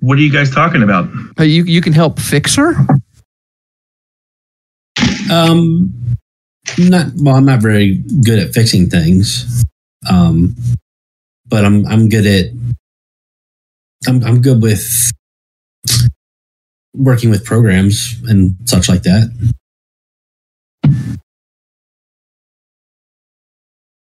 What 0.00 0.18
are 0.18 0.20
you 0.20 0.30
guys 0.30 0.50
talking 0.50 0.82
about? 0.82 1.08
Uh, 1.40 1.44
You 1.44 1.64
you 1.64 1.80
can 1.80 1.94
help 1.94 2.18
fix 2.20 2.54
her. 2.56 2.74
Um, 5.32 5.94
not 6.78 7.06
well. 7.16 7.36
I'm 7.36 7.44
not 7.46 7.60
very 7.62 7.96
good 8.24 8.38
at 8.38 8.52
fixing 8.52 8.88
things. 8.90 9.64
Um, 10.10 10.54
but 11.48 11.64
I'm 11.64 11.86
I'm 11.86 12.08
good 12.08 12.26
at. 12.26 12.46
I'm 14.06 14.22
I'm 14.24 14.40
good 14.40 14.62
with 14.62 14.86
working 16.94 17.30
with 17.30 17.44
programs 17.44 18.16
and 18.28 18.56
such 18.64 18.88
like 18.88 19.02
that. 19.02 19.30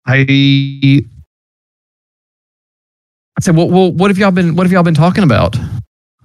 I. 0.06 1.06
I 3.38 3.42
said, 3.42 3.56
well, 3.56 3.70
well, 3.70 3.90
what 3.94 4.12
have 4.12 4.18
y'all 4.18 4.32
been? 4.32 4.58
What 4.58 4.66
have 4.66 4.72
y'all 4.74 4.84
been 4.84 4.94
talking 4.94 5.24
about? 5.24 5.56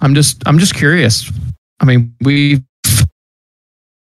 I'm 0.00 0.16
just, 0.16 0.42
I'm 0.46 0.58
just 0.58 0.74
curious. 0.74 1.30
I 1.78 1.84
mean, 1.84 2.12
we've 2.22 2.60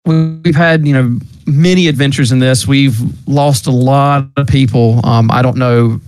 we've 0.05 0.55
had 0.55 0.87
you 0.87 0.93
know 0.93 1.19
many 1.47 1.89
adventures 1.89 2.31
in 2.31 2.39
this. 2.39 2.67
We've 2.67 2.97
lost 3.29 3.67
a 3.67 3.71
lot 3.71 4.29
of 4.37 4.47
people. 4.47 5.05
Um, 5.05 5.31
I 5.31 5.43
don't 5.43 5.57
know. 5.57 6.01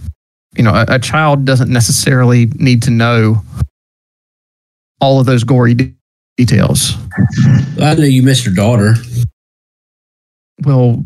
You 0.56 0.62
know, 0.64 0.74
a, 0.74 0.84
a 0.88 0.98
child 0.98 1.44
doesn't 1.44 1.70
necessarily 1.70 2.46
need 2.56 2.82
to 2.84 2.90
know 2.90 3.42
all 5.00 5.20
of 5.20 5.26
those 5.26 5.44
gory 5.44 5.74
de- 5.74 5.94
details. 6.36 6.92
I 7.80 7.94
know 7.94 8.04
you 8.04 8.22
missed 8.22 8.44
your 8.46 8.54
daughter. 8.54 8.94
Well, 10.64 11.04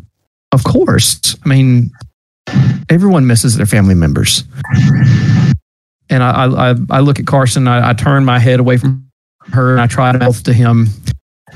of 0.53 0.62
course. 0.64 1.36
I 1.44 1.48
mean, 1.48 1.90
everyone 2.88 3.26
misses 3.26 3.57
their 3.57 3.66
family 3.66 3.94
members. 3.94 4.44
And 6.09 6.22
I, 6.22 6.46
I, 6.46 6.74
I- 6.90 7.01
look 7.01 7.18
at 7.18 7.26
Carson. 7.26 7.66
I, 7.68 7.90
I 7.90 7.92
turn 7.92 8.24
my 8.24 8.38
head 8.38 8.61
away 8.61 8.76
from 8.76 9.09
her, 9.53 9.72
and 9.72 9.80
I 9.80 9.86
try 9.88 10.12
to 10.12 10.18
mouth 10.18 10.42
to 10.44 10.53
him 10.53 10.86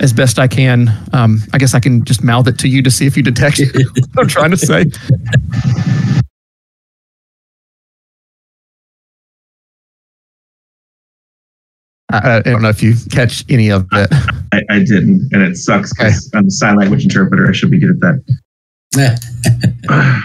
as 0.00 0.12
best 0.12 0.38
I 0.40 0.48
can. 0.48 0.88
Um, 1.12 1.38
I 1.52 1.58
guess 1.58 1.74
I 1.74 1.80
can 1.80 2.04
just 2.04 2.24
mouth 2.24 2.48
it 2.48 2.58
to 2.60 2.68
you 2.68 2.82
to 2.82 2.90
see 2.90 3.06
if 3.06 3.16
you 3.16 3.22
detect 3.22 3.60
what 4.14 4.22
I'm 4.22 4.28
trying 4.28 4.50
to 4.50 4.56
say. 4.56 4.86
I, 12.22 12.36
I 12.38 12.40
don't 12.42 12.62
know 12.62 12.68
if 12.68 12.82
you 12.82 12.94
catch 13.10 13.44
any 13.48 13.70
of 13.70 13.86
it. 13.92 14.08
I, 14.52 14.62
I 14.70 14.78
didn't, 14.80 15.28
and 15.32 15.42
it 15.42 15.56
sucks 15.56 15.92
because 15.92 16.30
I'm 16.34 16.46
a 16.46 16.50
sign 16.50 16.76
language 16.76 17.04
interpreter. 17.04 17.48
I 17.48 17.52
should 17.52 17.70
be 17.70 17.78
good 17.80 18.02
at 18.02 18.20
that. 18.94 20.22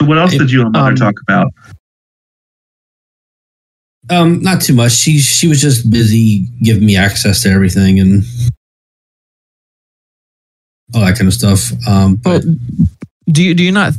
What 0.00 0.18
else 0.18 0.32
did 0.32 0.50
you 0.50 0.62
and 0.62 0.72
mother 0.72 0.90
Um, 0.90 0.96
talk 0.96 1.14
about? 1.28 1.52
Um, 4.10 4.42
not 4.42 4.60
too 4.60 4.74
much. 4.74 4.92
She 4.92 5.18
she 5.20 5.46
was 5.46 5.60
just 5.60 5.88
busy 5.90 6.48
giving 6.62 6.84
me 6.84 6.96
access 6.96 7.42
to 7.42 7.50
everything 7.50 8.00
and 8.00 8.24
all 10.92 11.02
that 11.02 11.16
kind 11.16 11.28
of 11.28 11.34
stuff. 11.34 11.70
Um, 11.86 12.16
but 12.16 12.44
Well, 12.44 12.56
do 13.28 13.42
you 13.44 13.54
do 13.54 13.62
you 13.62 13.70
not 13.72 13.94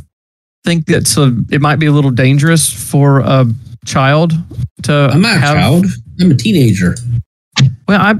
think 0.64 0.86
that 0.86 1.06
so 1.06 1.36
it 1.50 1.60
might 1.60 1.76
be 1.76 1.86
a 1.86 1.92
little 1.92 2.10
dangerous 2.10 2.72
for 2.72 3.20
a 3.20 3.46
child 3.84 4.32
to 4.82 5.08
I'm 5.12 5.20
not 5.20 5.36
a 5.36 5.40
child. 5.40 5.86
I'm 6.20 6.30
a 6.30 6.34
teenager. 6.34 6.96
Well, 7.86 8.00
I 8.00 8.14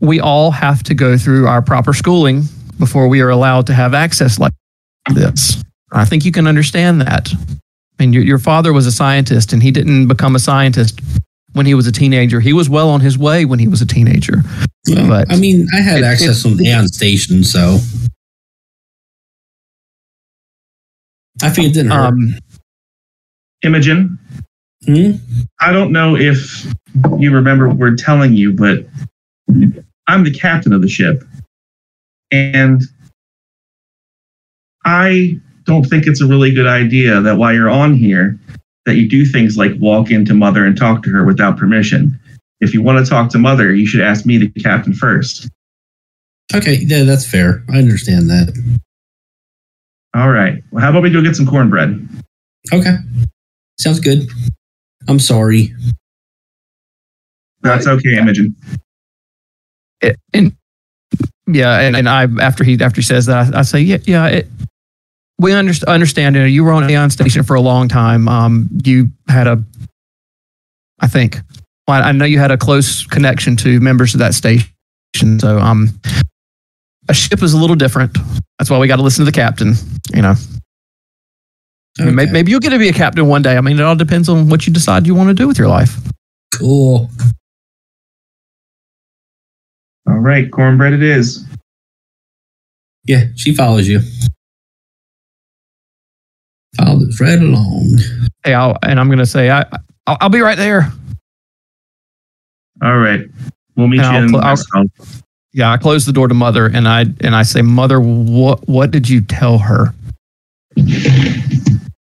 we 0.00 0.20
all 0.20 0.50
have 0.50 0.82
to 0.84 0.94
go 0.94 1.16
through 1.16 1.46
our 1.48 1.62
proper 1.62 1.92
schooling 1.92 2.42
before 2.78 3.08
we 3.08 3.20
are 3.20 3.30
allowed 3.30 3.66
to 3.66 3.74
have 3.74 3.94
access 3.94 4.38
like 4.38 4.52
this. 5.12 5.62
I 5.92 6.04
think 6.04 6.24
you 6.24 6.30
can 6.32 6.46
understand 6.46 7.00
that. 7.00 7.32
I 7.32 8.02
mean, 8.04 8.12
your, 8.12 8.22
your 8.22 8.38
father 8.38 8.72
was 8.72 8.86
a 8.86 8.92
scientist, 8.92 9.52
and 9.52 9.60
he 9.62 9.72
didn't 9.72 10.06
become 10.06 10.36
a 10.36 10.38
scientist 10.38 11.00
when 11.54 11.66
he 11.66 11.74
was 11.74 11.88
a 11.88 11.92
teenager. 11.92 12.38
He 12.38 12.52
was 12.52 12.68
well 12.68 12.90
on 12.90 13.00
his 13.00 13.18
way 13.18 13.44
when 13.44 13.58
he 13.58 13.66
was 13.66 13.80
a 13.82 13.86
teenager. 13.86 14.42
Well, 14.88 15.08
But- 15.08 15.32
I 15.32 15.36
mean, 15.36 15.66
I 15.76 15.80
had 15.80 15.98
It- 16.00 16.04
access 16.04 16.44
it- 16.44 16.48
on 16.52 16.64
Aeon 16.64 16.86
Station, 16.88 17.42
so 17.42 17.78
I 21.42 21.50
think 21.50 21.68
it 21.68 21.74
didn't 21.74 21.92
hurt. 21.92 22.06
Um, 22.06 22.34
Imogen, 23.62 24.18
Hmm? 24.86 25.12
I 25.60 25.72
don't 25.72 25.92
know 25.92 26.16
if 26.16 26.66
you 27.18 27.32
remember 27.32 27.68
what 27.68 27.76
we're 27.76 27.96
telling 27.96 28.34
you, 28.34 28.52
but 28.52 28.86
I'm 30.06 30.24
the 30.24 30.32
captain 30.32 30.72
of 30.72 30.82
the 30.82 30.88
ship. 30.88 31.22
And 32.30 32.82
I 34.84 35.38
don't 35.64 35.84
think 35.84 36.06
it's 36.06 36.20
a 36.20 36.26
really 36.26 36.52
good 36.52 36.66
idea 36.66 37.20
that 37.20 37.36
while 37.36 37.52
you're 37.52 37.70
on 37.70 37.94
here, 37.94 38.38
that 38.86 38.94
you 38.94 39.08
do 39.08 39.26
things 39.26 39.58
like 39.58 39.72
walk 39.78 40.10
into 40.10 40.32
Mother 40.32 40.64
and 40.64 40.76
talk 40.76 41.02
to 41.02 41.10
her 41.10 41.24
without 41.24 41.58
permission. 41.58 42.18
If 42.60 42.72
you 42.72 42.80
want 42.80 43.04
to 43.04 43.08
talk 43.08 43.30
to 43.30 43.38
Mother, 43.38 43.74
you 43.74 43.86
should 43.86 44.00
ask 44.00 44.24
me, 44.24 44.38
the 44.38 44.48
captain, 44.48 44.94
first. 44.94 45.48
Okay, 46.54 46.76
yeah, 46.76 47.02
that's 47.02 47.30
fair. 47.30 47.62
I 47.70 47.78
understand 47.78 48.30
that. 48.30 48.80
All 50.14 50.30
right. 50.30 50.62
Well, 50.70 50.82
how 50.82 50.90
about 50.90 51.02
we 51.02 51.10
go 51.10 51.22
get 51.22 51.36
some 51.36 51.46
cornbread? 51.46 52.08
Okay, 52.72 52.94
sounds 53.78 54.00
good. 54.00 54.26
I'm 55.08 55.18
sorry. 55.18 55.74
That's 57.62 57.86
okay, 57.86 58.16
Imogen. 58.18 58.54
it- 60.00 60.16
and 60.32 60.52
yeah, 61.46 61.80
and, 61.80 61.96
and 61.96 62.08
I 62.08 62.26
after 62.40 62.62
he 62.64 62.78
after 62.80 63.00
he 63.00 63.04
says 63.04 63.26
that, 63.26 63.54
I, 63.54 63.60
I 63.60 63.62
say, 63.62 63.80
yeah, 63.80 63.98
yeah. 64.04 64.26
It, 64.26 64.48
we 65.38 65.52
underst- 65.52 65.86
understand. 65.86 66.36
You 66.36 66.42
know, 66.42 66.46
you 66.48 66.64
were 66.64 66.72
on 66.72 66.88
Aeon 66.90 67.10
Station 67.10 67.42
for 67.42 67.54
a 67.54 67.60
long 67.60 67.88
time. 67.88 68.28
Um, 68.28 68.68
you 68.84 69.10
had 69.28 69.46
a, 69.46 69.62
I 71.00 71.06
think, 71.06 71.38
well, 71.86 72.02
I 72.02 72.12
know 72.12 72.24
you 72.24 72.38
had 72.38 72.50
a 72.50 72.58
close 72.58 73.06
connection 73.06 73.56
to 73.58 73.80
members 73.80 74.14
of 74.14 74.18
that 74.20 74.34
station. 74.34 74.68
So, 75.38 75.58
um, 75.58 75.88
a 77.08 77.14
ship 77.14 77.42
is 77.42 77.52
a 77.54 77.58
little 77.58 77.76
different. 77.76 78.16
That's 78.58 78.70
why 78.70 78.78
we 78.78 78.88
got 78.88 78.96
to 78.96 79.02
listen 79.02 79.24
to 79.24 79.30
the 79.30 79.34
captain. 79.34 79.74
You 80.14 80.22
know, 80.22 80.34
I 82.00 82.04
mean, 82.04 82.14
may- 82.14 82.22
Okay, 82.24 82.32
maybe 82.32 82.50
you'll 82.50 82.60
get 82.60 82.70
to 82.70 82.78
be 82.78 82.88
a 82.88 82.92
captain 82.92 83.26
one 83.26 83.42
day. 83.42 83.56
I 83.56 83.60
mean, 83.60 83.78
it 83.78 83.82
all 83.82 83.94
depends 83.96 84.28
on 84.28 84.48
what 84.48 84.66
you 84.66 84.72
decide 84.72 85.06
you 85.06 85.14
want 85.14 85.28
to 85.28 85.34
do 85.34 85.46
with 85.46 85.58
your 85.58 85.68
life. 85.68 85.96
cool. 86.54 87.08
All 90.08 90.18
right, 90.18 90.50
cornbread 90.50 90.94
it 90.94 91.02
is. 91.02 91.44
Yeah, 93.04 93.24
she 93.36 93.54
follows 93.54 93.86
you. 93.86 94.00
Follows 96.76 97.20
right 97.20 97.38
along. 97.38 97.98
Hey, 98.44 98.54
I'll, 98.54 98.76
and 98.82 98.98
I'm 98.98 99.08
going 99.08 99.18
to 99.18 99.26
say, 99.26 99.50
I, 99.50 99.64
I'll, 100.06 100.16
I'll 100.20 100.28
be 100.30 100.40
right 100.40 100.56
there. 100.56 100.90
All 102.82 102.96
right. 102.98 103.20
We'll 103.76 103.88
meet 103.88 104.00
And 104.00 104.06
you 104.12 104.16
I'll 104.16 104.22
in 104.22 104.28
cl- 104.30 104.42
I'll- 104.42 104.50
mess 104.52 104.66
hall. 104.72 104.84
Yeah, 105.58 105.72
I 105.72 105.76
close 105.76 106.06
the 106.06 106.12
door 106.12 106.28
to 106.28 106.34
mother 106.34 106.66
and 106.66 106.86
I 106.86 107.00
and 107.20 107.34
I 107.34 107.42
say, 107.42 107.62
Mother, 107.62 108.00
what 108.00 108.68
what 108.68 108.92
did 108.92 109.08
you 109.08 109.20
tell 109.20 109.58
her? 109.58 109.92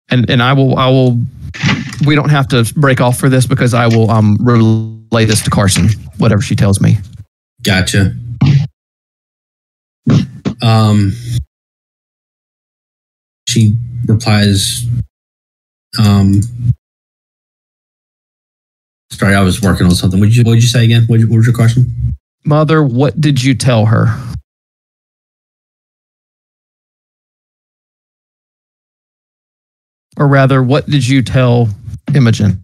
And 0.09 0.27
and 0.27 0.41
I 0.41 0.53
will 0.53 0.75
I 0.75 0.89
will 0.89 1.19
we 2.07 2.15
don't 2.15 2.31
have 2.31 2.47
to 2.47 2.65
break 2.75 2.99
off 2.99 3.19
for 3.19 3.29
this 3.29 3.45
because 3.45 3.75
I 3.75 3.85
will 3.85 4.09
um 4.09 4.37
relay 4.41 5.25
this 5.25 5.43
to 5.43 5.51
Carson, 5.51 5.89
whatever 6.17 6.41
she 6.41 6.55
tells 6.55 6.81
me. 6.81 6.97
Gotcha. 7.61 8.15
Um, 10.63 11.13
she 13.47 13.77
replies, 14.07 14.83
um, 15.99 16.41
sorry, 19.11 19.35
I 19.35 19.43
was 19.43 19.61
working 19.61 19.85
on 19.85 19.91
something. 19.91 20.19
What 20.19 20.31
you, 20.31 20.43
did 20.43 20.55
you 20.55 20.61
say 20.61 20.85
again? 20.85 21.03
What 21.05 21.19
was 21.19 21.45
your 21.45 21.53
question? 21.53 22.02
Mother, 22.45 22.83
what 22.83 23.19
did 23.19 23.43
you 23.43 23.53
tell 23.55 23.85
her? 23.85 24.17
Or 30.17 30.27
rather, 30.27 30.61
what 30.61 30.85
did 30.87 31.07
you 31.07 31.21
tell 31.21 31.69
Imogen? 32.13 32.63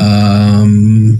Um, 0.00 1.18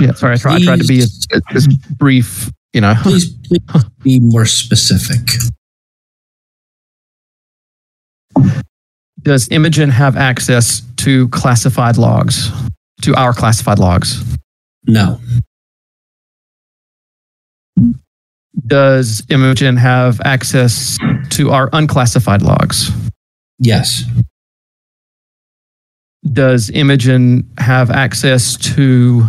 Yeah, 0.00 0.12
sorry, 0.12 0.34
I, 0.34 0.36
try, 0.36 0.54
I 0.56 0.62
tried 0.62 0.80
to 0.80 0.86
be 0.86 0.98
as, 0.98 1.26
as 1.54 1.66
brief, 1.96 2.50
you 2.72 2.80
know. 2.80 2.94
please, 3.02 3.32
please 3.46 3.84
be 4.02 4.20
more 4.20 4.44
specific. 4.44 5.18
Does 9.28 9.46
Imogen 9.50 9.90
have 9.90 10.16
access 10.16 10.80
to 10.96 11.28
classified 11.28 11.98
logs, 11.98 12.50
to 13.02 13.14
our 13.14 13.34
classified 13.34 13.78
logs? 13.78 14.24
No, 14.86 15.20
Does 18.66 19.22
Imogen 19.28 19.76
have 19.76 20.18
access 20.24 20.96
to 21.32 21.50
our 21.50 21.68
unclassified 21.74 22.40
logs? 22.40 22.90
yes, 23.58 24.02
Does 26.32 26.70
Imogen 26.70 27.50
have 27.58 27.90
access 27.90 28.56
to, 28.56 29.26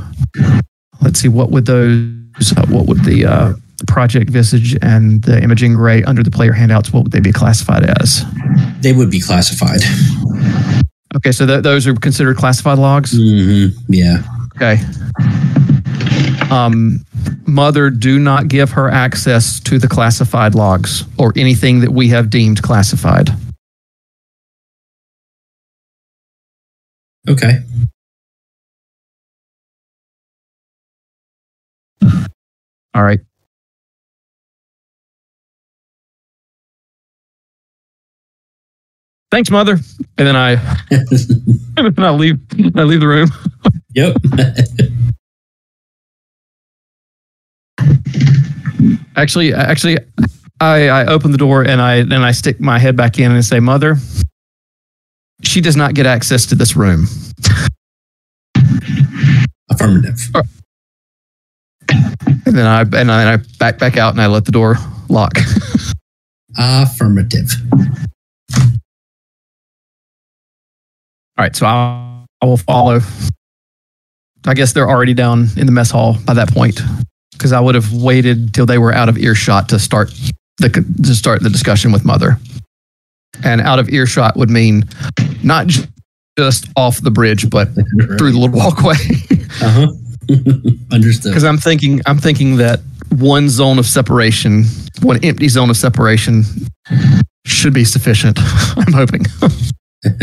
let's 1.02 1.20
see, 1.20 1.28
what 1.28 1.52
would 1.52 1.66
those, 1.66 2.54
what 2.70 2.86
would 2.86 3.04
the 3.04 3.26
uh, 3.26 3.54
Project 3.88 4.30
Visage 4.30 4.77
and 4.82 5.21
the 5.23 5.41
Imogen 5.41 5.75
Gray 5.75 6.03
under 6.03 6.23
the 6.23 6.32
player 6.32 6.51
handouts, 6.53 6.91
what 6.93 7.03
would 7.03 7.11
they 7.11 7.19
be 7.19 7.32
classified 7.32 7.84
as? 8.01 8.23
they 8.82 8.93
would 8.93 9.11
be 9.11 9.19
classified. 9.19 9.82
Okay, 11.15 11.32
so 11.32 11.45
th- 11.45 11.63
those 11.63 11.86
are 11.88 11.93
considered 11.95 12.38
classified 12.38 12.77
logs? 12.77 13.11
hmm 13.13 13.67
Yeah, 13.89 14.23
Okay. 14.55 14.80
Um, 16.51 17.05
mother, 17.45 17.89
do 17.89 18.19
not 18.19 18.47
give 18.47 18.71
her 18.71 18.89
access 18.89 19.59
to 19.61 19.77
the 19.80 19.88
classified 19.88 20.55
logs 20.55 21.03
or 21.17 21.32
anything 21.36 21.80
that 21.82 21.91
we 21.91 22.09
have 22.09 22.30
deemed 22.30 22.61
classified. 22.61 23.30
okay. 27.27 27.59
All 32.95 33.03
right. 33.03 33.19
Thanks, 39.32 39.51
mother. 39.51 39.77
And 40.17 40.27
then 40.27 40.36
I, 40.36 40.51
and 40.91 41.95
then 41.95 42.05
I 42.05 42.09
leave. 42.09 42.39
I 42.75 42.84
leave 42.84 42.99
the 42.99 43.07
room. 43.07 43.30
yep. 43.93 44.15
Actually, 49.15 49.53
actually, 49.53 49.97
I, 50.59 50.88
I 50.88 51.05
open 51.05 51.32
the 51.32 51.38
door 51.38 51.63
and 51.63 51.82
I 51.82 51.95
and 51.95 52.13
I 52.13 52.32
stick 52.32 52.59
my 52.59 52.80
head 52.80 52.95
back 52.95 53.19
in 53.19 53.32
and 53.32 53.45
say, 53.45 53.59
"Mother, 53.59 53.97
she 55.43 55.61
does 55.61 55.75
not 55.75 55.93
get 55.93 56.05
access 56.05 56.45
to 56.47 56.55
this 56.55 56.75
room." 56.75 57.05
Affirmative. 59.69 60.19
Uh, 60.34 60.43
and 62.45 62.57
then 62.57 62.65
I 62.65 62.82
and 62.82 63.11
I, 63.11 63.21
and 63.21 63.30
I 63.30 63.38
back 63.59 63.77
back 63.77 63.97
out 63.97 64.13
and 64.13 64.21
I 64.21 64.27
let 64.27 64.45
the 64.45 64.51
door 64.51 64.77
lock. 65.07 65.34
Affirmative. 66.57 67.51
All 71.40 71.46
right, 71.46 71.56
so 71.56 71.66
I, 71.66 72.26
I 72.42 72.46
will 72.46 72.58
follow. 72.58 73.00
I 74.46 74.54
guess 74.54 74.74
they're 74.74 74.90
already 74.90 75.14
down 75.14 75.48
in 75.56 75.68
the 75.68 75.72
mess 75.72 75.90
hall 75.90 76.18
by 76.26 76.34
that 76.34 76.50
point, 76.50 76.82
because 77.32 77.54
I 77.54 77.62
would 77.62 77.76
have 77.76 77.94
waited 77.94 78.54
till 78.54 78.66
they 78.66 78.78
were 78.78 78.92
out 78.92 79.08
of 79.08 79.18
earshot 79.18 79.70
to 79.70 79.80
start 79.80 80.12
the 80.58 80.68
to 81.02 81.16
start 81.16 81.42
the 81.42 81.50
discussion 81.50 81.94
with 81.94 82.04
mother. 82.04 82.38
And 83.42 83.62
out 83.62 83.80
of 83.80 83.88
earshot 83.88 84.36
would 84.36 84.50
mean 84.50 84.84
not 85.42 85.68
j- 85.68 85.86
just 86.38 86.68
off 86.76 87.00
the 87.00 87.12
bridge, 87.12 87.50
but 87.50 87.70
through 88.18 88.34
the 88.34 88.38
little 88.38 88.58
walkway. 88.58 88.96
Uh 89.62 89.70
huh. 89.70 89.88
Understood. 90.92 91.32
Because 91.32 91.44
I'm 91.44 91.58
thinking, 91.58 92.02
I'm 92.06 92.18
thinking 92.18 92.58
that 92.58 92.82
one 93.18 93.50
zone 93.50 93.80
of 93.80 93.86
separation, 93.86 94.66
one 95.02 95.24
empty 95.24 95.48
zone 95.48 95.70
of 95.70 95.76
separation 95.76 96.44
should 97.46 97.74
be 97.74 97.84
sufficient. 97.84 98.38
I'm 98.78 98.94
hoping. 98.94 99.26
Right, 100.06 100.14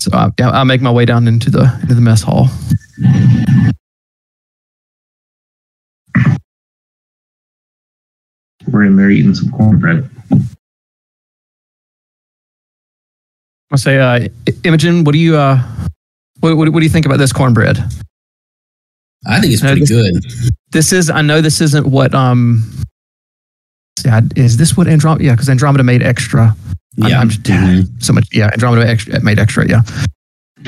so 0.00 0.10
I, 0.12 0.30
yeah, 0.38 0.50
I'll 0.50 0.64
make 0.64 0.80
my 0.82 0.90
way 0.90 1.04
down 1.04 1.26
into 1.26 1.50
the 1.50 1.72
into 1.82 1.94
the 1.94 2.00
mess 2.00 2.22
hall. 2.22 2.48
We're 8.66 8.84
in 8.84 8.96
there 8.96 9.10
eating 9.10 9.34
some 9.34 9.50
cornbread. 9.50 10.08
I 13.72 13.76
say, 13.76 13.98
uh, 13.98 14.28
Imogen, 14.64 15.04
what 15.04 15.12
do 15.12 15.18
you 15.18 15.36
uh, 15.36 15.62
what, 16.40 16.56
what, 16.56 16.68
what 16.70 16.80
do 16.80 16.84
you 16.84 16.90
think 16.90 17.06
about 17.06 17.18
this 17.18 17.32
cornbread? 17.32 17.78
I 19.26 19.40
think 19.40 19.52
it's 19.52 19.62
pretty 19.62 19.80
this- 19.80 19.90
good. 19.90 20.24
This 20.72 20.92
is, 20.92 21.10
I 21.10 21.20
know 21.22 21.40
this 21.40 21.60
isn't 21.60 21.84
what 21.84 22.14
um, 22.14 22.64
yeah, 24.04 24.20
is 24.36 24.56
this 24.56 24.76
what 24.76 24.86
Andromeda? 24.88 25.24
Yeah, 25.24 25.32
because 25.32 25.48
Andromeda 25.48 25.84
made 25.84 26.02
extra. 26.02 26.42
I'm- 27.02 27.10
Yeah. 27.10 27.20
I'm 27.20 27.28
just- 27.28 27.42
Mhm. 27.44 28.02
so 28.02 28.12
much. 28.12 28.28
Yeah, 28.32 28.48
Andromeda 28.52 28.88
extra, 28.88 29.20
made 29.22 29.38
extra. 29.38 29.68
Yeah, 29.68 29.82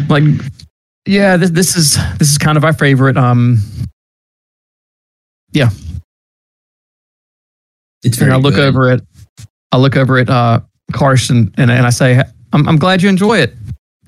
like 0.08 0.24
yeah, 1.06 1.36
this 1.36 1.50
this 1.50 1.76
is 1.76 1.98
this 2.18 2.30
is 2.30 2.38
kind 2.38 2.56
of 2.56 2.64
our 2.64 2.72
favorite. 2.72 3.16
Um, 3.16 3.60
yeah, 5.52 5.70
It's 8.02 8.16
and 8.18 8.26
very 8.26 8.32
I 8.32 8.36
look 8.36 8.54
good. 8.54 8.64
over 8.68 8.90
it. 8.90 9.02
I 9.72 9.78
look 9.78 9.96
over 9.96 10.18
at 10.18 10.28
uh, 10.30 10.60
Carson 10.92 11.52
and 11.56 11.70
and 11.70 11.86
I 11.86 11.90
say, 11.90 12.22
I'm 12.52 12.68
I'm 12.68 12.76
glad 12.76 13.02
you 13.02 13.08
enjoy 13.08 13.38
it, 13.38 13.54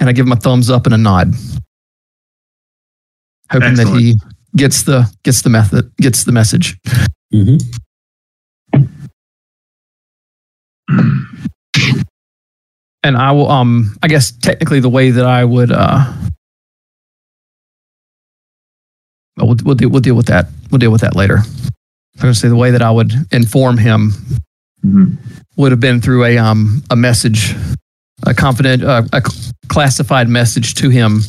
and 0.01 0.09
I 0.09 0.13
give 0.13 0.27
him 0.27 0.33
a 0.33 0.37
thumbs 0.37 0.71
up 0.71 0.87
and 0.87 0.95
a 0.95 0.99
nod, 0.99 1.35
hoping 3.51 3.75
that 3.75 3.89
he 3.89 4.15
gets 4.57 4.83
the 4.85 5.11
gets 5.25 5.43
the 5.43 5.51
method 5.51 5.91
gets 5.97 6.25
the 6.25 6.33
message. 6.33 6.77
Mhm. 7.35 7.61
And 13.03 13.17
I 13.17 13.33
will 13.33 13.51
um 13.51 13.97
I 14.03 14.09
guess 14.09 14.31
technically 14.33 14.81
the 14.81 14.89
way 14.89 15.11
that 15.11 15.25
I 15.27 15.45
would 15.45 15.71
uh 15.73 16.13
we'll 19.37 19.57
we'll 19.65 19.75
deal, 19.75 19.89
we'll 19.91 20.01
deal 20.01 20.15
with 20.15 20.27
that. 20.27 20.47
We'll 20.71 20.79
deal 20.79 20.93
with 20.93 21.03
that 21.03 21.17
later. 21.17 21.39
I'm 21.39 22.21
going 22.23 22.33
to 22.33 22.39
say 22.39 22.49
the 22.49 22.57
way 22.57 22.71
that 22.71 22.83
I 22.83 22.91
would 22.91 23.13
inform 23.33 23.79
him 23.79 24.13
Mhm. 24.85 25.17
would 25.57 25.73
have 25.73 25.81
been 25.81 26.01
through 26.03 26.25
a 26.25 26.37
um 26.39 26.83
a 26.91 26.97
message, 26.97 27.55
a 28.27 28.35
confident 28.35 28.83
uh, 28.85 29.03
a 29.13 29.23
classified 29.69 30.29
message 30.29 30.75
to 30.75 30.91
him 30.91 31.23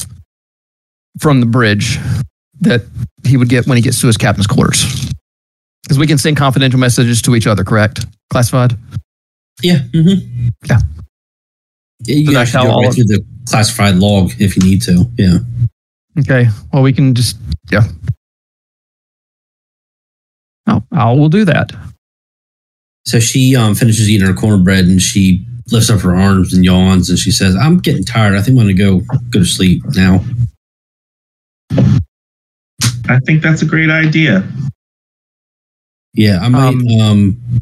from 1.19 1.39
the 1.39 1.45
bridge 1.45 1.97
that 2.59 2.81
he 3.23 3.37
would 3.37 3.47
get 3.49 3.65
when 3.65 3.77
he 3.77 3.81
gets 3.81 3.99
to 4.01 4.07
his 4.07 4.17
captain's 4.17 4.47
quarters. 4.47 5.09
Because 5.83 5.97
we 5.97 6.05
can 6.07 6.17
send 6.17 6.35
confidential 6.35 6.79
messages 6.79 7.21
to 7.23 7.35
each 7.35 7.47
other, 7.47 7.63
correct? 7.63 8.05
Classified. 8.29 8.75
Yeah. 9.61 9.79
mhm. 9.93 10.51
Yeah. 10.67 10.79
Yeah, 12.03 12.15
you 12.15 12.25
So 12.25 12.31
can 12.31 12.33
that's 12.33 12.49
actually 12.55 12.57
how 12.59 12.63
go 12.65 12.71
all 12.73 12.81
right 12.81 12.89
of- 12.89 12.95
through 12.95 13.03
the 13.05 13.25
classified 13.47 13.95
log 13.95 14.31
if 14.39 14.55
you 14.57 14.63
need 14.63 14.81
to. 14.83 15.05
Yeah. 15.17 15.37
Okay. 16.19 16.47
Well, 16.71 16.83
we 16.83 16.93
can 16.93 17.13
just 17.15 17.37
yeah. 17.71 17.83
Oh, 20.67 20.81
I 20.91 21.11
will 21.13 21.29
do 21.29 21.45
that. 21.45 21.71
So 23.05 23.19
she 23.19 23.55
um, 23.55 23.75
finishes 23.75 24.09
eating 24.09 24.25
her 24.27 24.33
cornbread 24.33 24.85
and 24.85 25.01
she 25.01 25.45
lifts 25.71 25.89
up 25.89 26.01
her 26.01 26.15
arms 26.15 26.53
and 26.53 26.65
yawns 26.65 27.09
and 27.09 27.19
she 27.19 27.31
says, 27.31 27.55
"I'm 27.55 27.77
getting 27.77 28.03
tired. 28.03 28.33
I 28.35 28.41
think 28.41 28.57
I'm 28.59 28.65
going 28.65 28.75
to 28.75 28.83
go 28.83 28.99
go 29.29 29.39
to 29.39 29.45
sleep 29.45 29.83
now." 29.95 30.23
I 33.07 33.19
think 33.25 33.43
that's 33.43 33.61
a 33.61 33.65
great 33.65 33.89
idea. 33.91 34.47
Yeah, 36.13 36.39
I 36.41 36.49
might. 36.49 36.67
Um, 36.69 36.87
Um, 37.01 37.61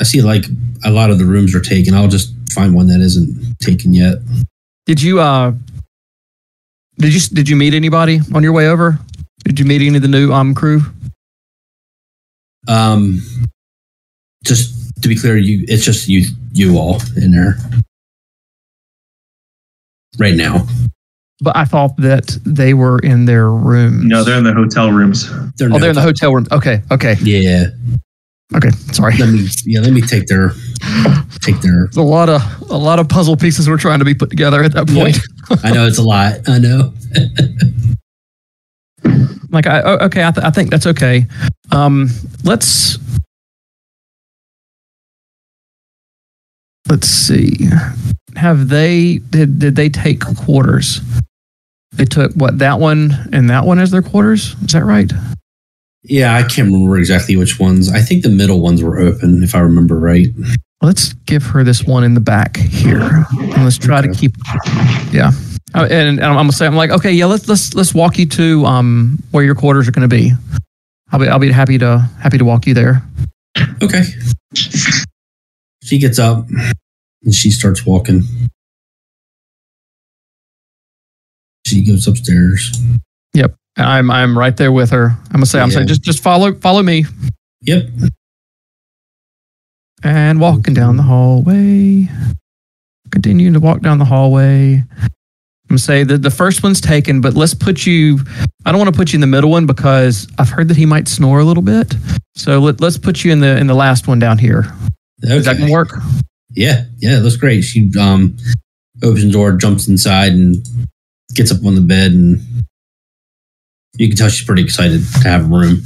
I 0.00 0.04
see 0.04 0.22
like 0.22 0.44
a 0.84 0.90
lot 0.90 1.10
of 1.10 1.18
the 1.18 1.24
rooms 1.24 1.54
are 1.54 1.60
taken. 1.60 1.94
I'll 1.94 2.08
just 2.08 2.34
find 2.52 2.74
one 2.74 2.86
that 2.88 3.00
isn't 3.00 3.58
taken 3.60 3.94
yet. 3.94 4.16
Did 4.86 5.00
you 5.00 5.20
uh 5.20 5.52
did 6.98 7.14
you 7.14 7.20
did 7.34 7.48
you 7.48 7.56
meet 7.56 7.74
anybody 7.74 8.20
on 8.34 8.42
your 8.42 8.52
way 8.52 8.68
over? 8.68 8.98
Did 9.44 9.58
you 9.58 9.64
meet 9.64 9.82
any 9.82 9.96
of 9.96 10.02
the 10.02 10.08
new 10.08 10.32
um 10.32 10.54
crew? 10.54 10.82
Um, 12.66 13.20
just 14.44 14.94
to 15.02 15.08
be 15.08 15.16
clear, 15.16 15.36
you 15.36 15.64
it's 15.68 15.84
just 15.84 16.08
you 16.08 16.26
you 16.52 16.78
all 16.78 17.00
in 17.16 17.32
there 17.32 17.56
right 20.18 20.34
now. 20.34 20.66
But 21.40 21.56
I 21.56 21.64
thought 21.64 21.96
that 21.98 22.38
they 22.46 22.74
were 22.74 22.98
in 23.00 23.24
their 23.24 23.50
rooms. 23.50 24.04
No, 24.04 24.22
they're 24.22 24.38
in 24.38 24.44
the 24.44 24.54
hotel 24.54 24.90
rooms. 24.90 25.28
They're 25.56 25.68
Oh, 25.72 25.78
they're 25.78 25.90
in 25.90 25.96
the 25.96 26.00
hotel 26.00 26.32
room. 26.32 26.46
Okay, 26.52 26.80
okay, 26.90 27.16
Yeah, 27.20 27.66
okay. 28.54 28.70
Sorry. 28.92 29.16
let 29.16 29.28
me 29.30 29.48
yeah 29.64 29.80
let 29.80 29.92
me 29.92 30.00
take 30.00 30.26
their 30.26 30.50
take 31.40 31.60
their. 31.60 31.84
There's 31.84 31.96
a 31.96 32.02
lot 32.02 32.28
of 32.28 32.42
a 32.70 32.76
lot 32.76 32.98
of 32.98 33.08
puzzle 33.08 33.36
pieces 33.36 33.68
we're 33.68 33.78
trying 33.78 33.98
to 34.00 34.04
be 34.04 34.14
put 34.14 34.30
together 34.30 34.62
at 34.62 34.72
that 34.72 34.88
point. 34.88 35.18
I 35.64 35.72
know 35.72 35.86
it's 35.86 35.98
a 35.98 36.02
lot. 36.02 36.48
I 36.48 36.58
know. 36.58 36.92
like 39.50 39.66
I 39.66 39.80
okay, 39.82 40.24
I, 40.24 40.30
th- 40.30 40.44
I 40.44 40.50
think 40.50 40.70
that's 40.70 40.86
okay. 40.86 41.26
Um, 41.72 42.08
let's 42.42 42.98
let's 46.88 47.08
see. 47.08 47.68
Have 48.36 48.68
they 48.68 49.18
did 49.30 49.58
did 49.58 49.76
they 49.76 49.88
take 49.88 50.20
quarters? 50.20 51.00
They 51.92 52.04
took 52.04 52.32
what 52.32 52.58
that 52.58 52.80
one 52.80 53.12
and 53.32 53.48
that 53.50 53.64
one 53.64 53.78
as 53.78 53.92
their 53.92 54.02
quarters. 54.02 54.56
Is 54.64 54.72
that 54.72 54.84
right? 54.84 55.12
Yeah, 56.04 56.34
I 56.36 56.42
can't 56.42 56.70
remember 56.70 56.98
exactly 56.98 57.34
which 57.36 57.58
ones. 57.58 57.90
I 57.90 58.00
think 58.00 58.22
the 58.22 58.28
middle 58.28 58.60
ones 58.60 58.82
were 58.82 58.98
open, 58.98 59.42
if 59.42 59.54
I 59.54 59.60
remember 59.60 59.98
right. 59.98 60.28
Let's 60.82 61.14
give 61.24 61.42
her 61.44 61.64
this 61.64 61.84
one 61.84 62.04
in 62.04 62.12
the 62.12 62.20
back 62.20 62.58
here, 62.58 63.00
and 63.40 63.64
let's 63.64 63.78
try 63.78 64.02
to 64.02 64.12
keep. 64.12 64.32
Yeah, 65.12 65.30
Uh, 65.74 65.88
and, 65.90 66.18
and 66.18 66.24
I'm 66.24 66.34
gonna 66.34 66.52
say 66.52 66.66
I'm 66.66 66.76
like, 66.76 66.90
okay, 66.90 67.10
yeah, 67.12 67.24
let's 67.24 67.48
let's 67.48 67.74
let's 67.74 67.94
walk 67.94 68.18
you 68.18 68.26
to 68.26 68.66
um 68.66 69.18
where 69.30 69.42
your 69.42 69.54
quarters 69.54 69.88
are 69.88 69.92
going 69.92 70.08
to 70.08 70.14
be. 70.14 70.32
I'll 71.10 71.18
be 71.18 71.26
I'll 71.28 71.38
be 71.38 71.50
happy 71.50 71.78
to 71.78 71.98
happy 72.20 72.36
to 72.38 72.44
walk 72.44 72.66
you 72.66 72.74
there. 72.74 73.02
Okay. 73.82 74.02
She 75.82 75.98
gets 75.98 76.18
up 76.18 76.46
and 77.22 77.34
she 77.34 77.50
starts 77.50 77.86
walking. 77.86 78.22
She 81.66 81.84
goes 81.84 82.06
upstairs. 82.06 82.78
I'm 83.76 84.10
I'm 84.10 84.38
right 84.38 84.56
there 84.56 84.72
with 84.72 84.90
her. 84.90 85.10
I'm 85.26 85.32
gonna 85.32 85.46
say 85.46 85.60
I'm 85.60 85.68
Yeah. 85.70 85.76
saying 85.76 85.88
just 85.88 86.02
just 86.02 86.22
follow 86.22 86.54
follow 86.54 86.82
me 86.82 87.04
Yep. 87.62 87.88
and 90.02 90.40
walking 90.40 90.74
down 90.74 90.96
the 90.96 91.02
hallway. 91.02 92.08
Continuing 93.10 93.52
to 93.54 93.60
walk 93.60 93.80
down 93.80 93.98
the 93.98 94.04
hallway. 94.04 94.74
I'm 95.00 95.08
gonna 95.68 95.78
say 95.78 96.04
that 96.04 96.22
the 96.22 96.30
first 96.30 96.62
one's 96.62 96.80
taken, 96.80 97.20
but 97.20 97.34
let's 97.34 97.54
put 97.54 97.86
you. 97.86 98.20
I 98.64 98.70
don't 98.72 98.78
want 98.80 98.92
to 98.92 98.96
put 98.98 99.12
you 99.12 99.16
in 99.16 99.20
the 99.20 99.26
middle 99.26 99.50
one 99.50 99.66
because 99.66 100.28
I've 100.38 100.50
heard 100.50 100.68
that 100.68 100.76
he 100.76 100.86
might 100.86 101.08
snore 101.08 101.40
a 101.40 101.44
little 101.44 101.62
bit. 101.62 101.94
So 102.34 102.58
let, 102.60 102.80
let's 102.80 102.98
put 102.98 103.24
you 103.24 103.32
in 103.32 103.40
the 103.40 103.56
in 103.56 103.66
the 103.66 103.74
last 103.74 104.06
one 104.06 104.18
down 104.18 104.38
here. 104.38 104.72
Is 105.22 105.44
that 105.44 105.52
Okay. 105.52 105.60
gonna 105.60 105.72
work? 105.72 105.90
Yeah, 106.50 106.84
yeah, 106.98 107.16
it 107.16 107.20
looks 107.20 107.36
great. 107.36 107.62
She 107.62 107.90
um 107.98 108.36
opens 109.02 109.24
the 109.24 109.30
door, 109.30 109.52
jumps 109.56 109.88
inside, 109.88 110.32
and 110.32 110.56
gets 111.34 111.50
up 111.50 111.64
on 111.64 111.74
the 111.74 111.80
bed, 111.80 112.12
and 112.12 112.40
you 113.96 114.08
can 114.08 114.16
tell 114.16 114.28
she's 114.28 114.46
pretty 114.46 114.62
excited 114.62 115.00
to 115.22 115.28
have 115.28 115.44
a 115.44 115.48
room. 115.48 115.82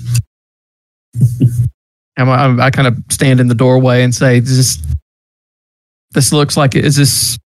And 2.17 2.29
I, 2.31 2.67
I 2.67 2.71
kind 2.71 2.89
of 2.89 2.97
stand 3.11 3.39
in 3.41 3.47
the 3.49 3.55
doorway 3.55 4.03
and 4.03 4.15
say, 4.15 4.39
"Is 4.39 4.57
this 4.57 4.79
this 6.13 6.33
looks 6.33 6.57
like 6.57 6.75
is 6.75 6.97
this 6.97 7.39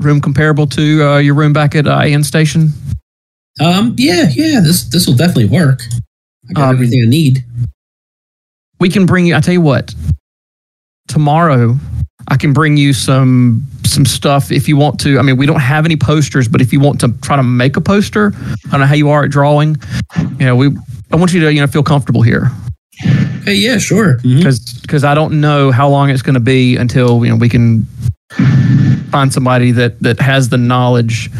room 0.00 0.20
comparable 0.20 0.66
to 0.68 1.02
uh, 1.04 1.18
your 1.18 1.34
room 1.34 1.52
back 1.52 1.74
at 1.74 1.86
uh, 1.86 2.02
Aeon 2.04 2.22
Station?" 2.24 2.70
Um, 3.60 3.94
yeah, 3.98 4.28
yeah, 4.30 4.60
this 4.60 4.84
this 4.84 5.06
will 5.06 5.16
definitely 5.16 5.46
work. 5.46 5.80
I 6.48 6.52
got 6.52 6.68
Um, 6.68 6.76
everything 6.76 7.02
I 7.04 7.08
need. 7.08 7.44
we 8.78 8.88
can 8.88 9.06
bring 9.06 9.26
you 9.26 9.34
i 9.34 9.40
tell 9.40 9.54
you 9.54 9.60
what 9.60 9.92
tomorrow 11.08 11.76
i 12.28 12.36
can 12.36 12.52
bring 12.52 12.76
you 12.76 12.92
some 12.92 13.66
some 13.84 14.04
stuff 14.04 14.50
if 14.50 14.68
you 14.68 14.76
want 14.76 14.98
to. 15.00 15.18
I 15.18 15.22
mean 15.22 15.36
we 15.36 15.46
don't 15.46 15.60
have 15.60 15.84
any 15.84 15.96
posters 15.96 16.48
but 16.48 16.60
if 16.60 16.72
you 16.72 16.80
want 16.80 17.00
to 17.00 17.12
try 17.22 17.36
to 17.36 17.42
make 17.42 17.76
a 17.76 17.80
poster 17.80 18.32
i 18.36 18.70
don't 18.70 18.80
know 18.80 18.86
how 18.86 18.94
you 18.94 19.10
are 19.10 19.24
at 19.24 19.30
drawing. 19.30 19.76
You 20.38 20.46
know 20.46 20.56
we 20.56 20.76
i 21.12 21.16
want 21.16 21.32
you 21.32 21.40
to 21.40 21.52
you 21.52 21.60
know 21.60 21.66
feel 21.66 21.82
comfortable 21.82 22.22
here. 22.22 22.50
Hey, 23.44 23.54
yeah, 23.54 23.78
sure. 23.78 24.18
Mm-hmm. 24.18 24.38
Because 24.38 24.80
because 24.82 25.04
i 25.04 25.14
don't 25.14 25.40
know 25.40 25.70
how 25.70 25.88
long 25.88 26.10
it's 26.10 26.22
going 26.22 26.34
to 26.34 26.40
be 26.40 26.76
until 26.76 27.24
you 27.24 27.30
know 27.30 27.36
we 27.36 27.48
can 27.48 27.86
find 29.10 29.32
somebody 29.32 29.70
that 29.72 30.00
that 30.00 30.18
has 30.20 30.48
the 30.48 30.58
knowledge 30.58 31.30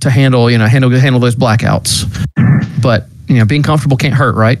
to 0.00 0.10
handle 0.10 0.50
you 0.50 0.58
know 0.58 0.66
handle 0.66 0.90
handle 0.90 1.20
those 1.20 1.36
blackouts. 1.36 2.04
But 2.82 3.06
you 3.26 3.38
know 3.38 3.44
being 3.44 3.62
comfortable 3.62 3.96
can't 3.96 4.14
hurt 4.14 4.34
right 4.34 4.58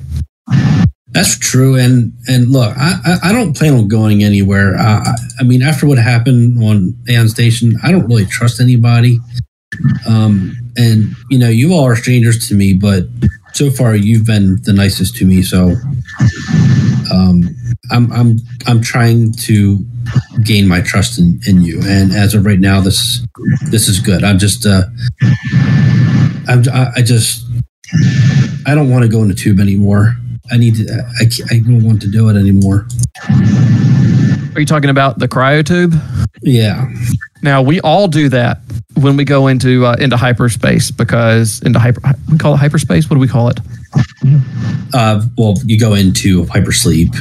That's 1.10 1.38
true, 1.38 1.76
and 1.76 2.12
and 2.26 2.50
look, 2.50 2.74
I 2.76 3.18
I, 3.22 3.32
don't 3.32 3.56
plan 3.56 3.72
on 3.72 3.88
going 3.88 4.22
anywhere. 4.22 4.76
I, 4.76 5.14
I 5.40 5.42
mean, 5.42 5.62
after 5.62 5.86
what 5.86 5.96
happened 5.96 6.62
on 6.62 6.94
Aeon 7.08 7.30
Station, 7.30 7.78
I 7.82 7.92
don't 7.92 8.06
really 8.06 8.26
trust 8.26 8.60
anybody. 8.60 9.18
Um, 10.06 10.54
and 10.76 11.04
you 11.30 11.38
know, 11.38 11.48
you 11.48 11.72
all 11.72 11.84
are 11.84 11.96
strangers 11.96 12.46
to 12.48 12.54
me, 12.54 12.74
but 12.74 13.04
so 13.54 13.70
far 13.70 13.96
you've 13.96 14.26
been 14.26 14.60
the 14.62 14.72
nicest 14.74 15.16
to 15.16 15.24
me. 15.24 15.42
So, 15.42 15.74
um, 17.12 17.42
I'm 17.90 18.12
I'm 18.12 18.36
I'm 18.66 18.82
trying 18.82 19.32
to 19.32 19.84
gain 20.44 20.68
my 20.68 20.82
trust 20.82 21.18
in, 21.18 21.40
in 21.46 21.62
you. 21.62 21.80
And 21.86 22.12
as 22.12 22.34
of 22.34 22.44
right 22.44 22.60
now, 22.60 22.80
this 22.80 23.26
this 23.70 23.88
is 23.88 23.98
good. 24.00 24.24
I'm 24.24 24.38
just 24.38 24.66
uh, 24.66 24.84
I'm 26.48 26.62
I 26.68 26.92
I 26.96 27.02
just 27.02 27.46
I 28.66 28.74
don't 28.74 28.90
want 28.90 29.04
to 29.04 29.08
go 29.08 29.22
in 29.22 29.28
the 29.28 29.34
tube 29.34 29.58
anymore. 29.58 30.16
I 30.50 30.56
need 30.56 30.76
to. 30.76 31.06
I, 31.20 31.24
I 31.50 31.58
don't 31.60 31.84
want 31.84 32.00
to 32.02 32.10
do 32.10 32.28
it 32.28 32.36
anymore. 32.36 32.86
Are 34.54 34.60
you 34.60 34.66
talking 34.66 34.90
about 34.90 35.18
the 35.18 35.28
cryotube? 35.28 35.94
Yeah. 36.42 36.90
Now 37.42 37.62
we 37.62 37.80
all 37.80 38.08
do 38.08 38.28
that 38.30 38.60
when 38.96 39.16
we 39.16 39.24
go 39.24 39.46
into 39.46 39.86
uh, 39.86 39.96
into 40.00 40.16
hyperspace 40.16 40.90
because 40.90 41.62
into 41.62 41.78
hyper 41.78 42.00
we 42.30 42.38
call 42.38 42.54
it 42.54 42.58
hyperspace. 42.58 43.08
What 43.08 43.14
do 43.14 43.20
we 43.20 43.28
call 43.28 43.48
it? 43.48 43.60
Uh, 44.92 45.22
well, 45.36 45.54
you 45.64 45.78
go 45.78 45.94
into 45.94 46.44
hypersleep. 46.44 47.14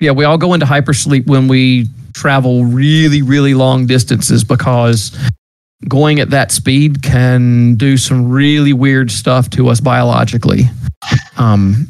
Yeah, 0.00 0.10
we 0.10 0.24
all 0.24 0.38
go 0.38 0.54
into 0.54 0.66
hypersleep 0.66 1.26
when 1.26 1.46
we 1.48 1.88
travel 2.14 2.64
really 2.64 3.22
really 3.22 3.54
long 3.54 3.86
distances 3.86 4.44
because 4.44 5.16
going 5.88 6.20
at 6.20 6.30
that 6.30 6.52
speed 6.52 7.02
can 7.02 7.74
do 7.76 7.96
some 7.96 8.30
really 8.30 8.72
weird 8.72 9.10
stuff 9.10 9.50
to 9.50 9.68
us 9.68 9.80
biologically. 9.80 10.64
Um, 11.38 11.88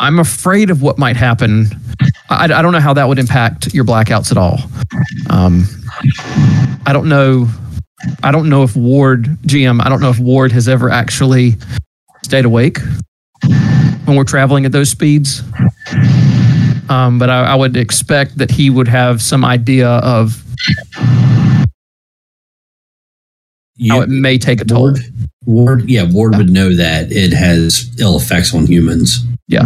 I'm 0.00 0.18
afraid 0.18 0.70
of 0.70 0.80
what 0.80 0.98
might 0.98 1.16
happen. 1.16 1.66
I, 2.30 2.44
I 2.44 2.62
don't 2.62 2.72
know 2.72 2.80
how 2.80 2.94
that 2.94 3.08
would 3.08 3.18
impact 3.18 3.74
your 3.74 3.84
blackouts 3.84 4.30
at 4.30 4.38
all. 4.38 4.58
Um, 5.30 5.64
I 6.86 6.92
don't 6.92 7.08
know. 7.08 7.48
I 8.22 8.30
don't 8.30 8.48
know 8.48 8.62
if 8.62 8.76
Ward 8.76 9.24
GM. 9.46 9.84
I 9.84 9.88
don't 9.88 10.00
know 10.00 10.10
if 10.10 10.18
Ward 10.20 10.52
has 10.52 10.68
ever 10.68 10.88
actually 10.88 11.56
stayed 12.22 12.44
awake 12.44 12.78
when 14.04 14.16
we're 14.16 14.24
traveling 14.24 14.64
at 14.64 14.72
those 14.72 14.88
speeds. 14.88 15.42
Um, 16.88 17.18
but 17.18 17.28
I, 17.28 17.44
I 17.44 17.54
would 17.54 17.76
expect 17.76 18.38
that 18.38 18.50
he 18.50 18.70
would 18.70 18.88
have 18.88 19.20
some 19.20 19.44
idea 19.44 19.88
of 19.88 20.42
You, 23.76 23.92
how 23.92 24.00
it 24.00 24.08
may 24.08 24.38
take 24.38 24.60
a 24.60 24.64
toll. 24.64 24.82
Ward, 24.82 24.98
Ward, 25.48 25.88
yeah, 25.88 26.04
Ward 26.04 26.36
would 26.36 26.50
know 26.50 26.76
that 26.76 27.10
it 27.10 27.32
has 27.32 27.90
ill 27.98 28.18
effects 28.18 28.54
on 28.54 28.66
humans. 28.66 29.24
Yeah. 29.46 29.64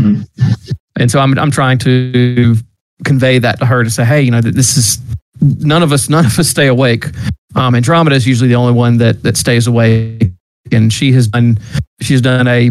And 0.96 1.10
so 1.10 1.18
I'm 1.18 1.36
I'm 1.36 1.50
trying 1.50 1.78
to 1.78 2.54
convey 3.04 3.40
that 3.40 3.58
to 3.58 3.66
her 3.66 3.82
to 3.82 3.90
say, 3.90 4.04
hey, 4.04 4.22
you 4.22 4.30
know, 4.30 4.40
that 4.40 4.54
this 4.54 4.76
is 4.76 5.00
none 5.40 5.82
of 5.82 5.90
us 5.90 6.08
none 6.08 6.24
of 6.24 6.38
us 6.38 6.48
stay 6.48 6.68
awake. 6.68 7.06
Um, 7.56 7.74
Andromeda 7.74 8.14
is 8.14 8.28
usually 8.28 8.48
the 8.48 8.54
only 8.54 8.74
one 8.74 8.98
that 8.98 9.24
that 9.24 9.36
stays 9.36 9.66
awake, 9.66 10.30
and 10.70 10.92
she 10.92 11.10
has 11.14 11.26
done 11.26 11.58
she's 12.00 12.20
done 12.20 12.46
a 12.46 12.70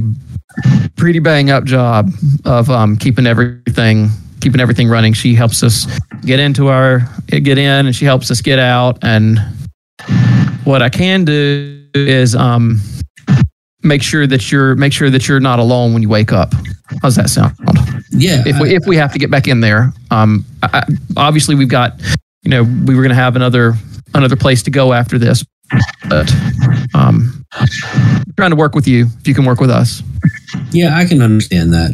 pretty 0.96 1.20
bang 1.20 1.50
up 1.50 1.66
job 1.66 2.12
of 2.46 2.70
um, 2.70 2.96
keeping 2.96 3.28
everything 3.28 4.10
keeping 4.40 4.62
everything 4.62 4.88
running. 4.88 5.12
She 5.12 5.36
helps 5.36 5.64
us 5.64 5.86
get 6.22 6.40
into 6.40 6.70
our 6.70 7.02
get 7.28 7.58
in, 7.58 7.88
and 7.88 7.94
she 7.94 8.06
helps 8.06 8.32
us 8.32 8.40
get 8.40 8.58
out. 8.58 9.00
And 9.02 9.38
what 10.64 10.82
I 10.82 10.88
can 10.88 11.26
do 11.26 11.78
is 11.94 12.36
um, 12.36 12.80
make 13.84 14.02
sure 14.04 14.28
that 14.28 14.52
you're 14.52 14.76
make 14.76 14.94
sure 14.94 15.10
that 15.10 15.28
you're 15.28 15.40
not 15.40 15.60
alone 15.60 15.94
when 15.94 16.02
you 16.02 16.10
wake 16.10 16.32
up. 16.32 16.54
How's 17.02 17.16
that 17.16 17.30
sound? 17.30 17.56
Yeah. 18.12 18.44
if 18.46 18.60
we 18.60 18.76
if 18.76 18.84
we 18.86 18.96
have 18.98 19.12
to 19.14 19.20
get 19.20 19.32
back 19.32 19.48
in 19.48 19.62
there. 19.62 19.92
Um, 20.12 20.46
I, 20.64 20.80
I- 20.80 20.94
obviously 21.18 21.56
we've 21.56 21.70
got, 21.70 22.00
you 22.44 22.50
know, 22.50 22.64
we 22.64 22.96
were 22.96 23.02
going 23.02 23.10
to 23.10 23.16
have 23.16 23.36
another 23.36 23.74
another 24.14 24.36
place 24.36 24.62
to 24.64 24.72
go 24.72 24.92
after 24.94 25.18
this, 25.18 25.44
but 26.10 26.32
um, 26.94 27.46
trying 28.36 28.50
to 28.52 28.56
work 28.58 28.76
with 28.76 28.88
you 28.88 29.08
if 29.22 29.28
you 29.28 29.34
can 29.34 29.46
work 29.46 29.60
with 29.62 29.70
us. 29.72 30.04
yeah, 30.72 30.98
I 30.98 31.06
can 31.06 31.22
understand 31.22 31.72
that. 31.74 31.92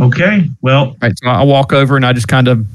Okay. 0.00 0.48
Well, 0.60 0.86
All 0.86 0.96
right, 1.00 1.12
so 1.22 1.28
I 1.28 1.44
walk 1.44 1.72
over 1.72 1.94
and 1.96 2.04
I 2.04 2.12
just 2.12 2.26
kind 2.26 2.48
of 2.48 2.66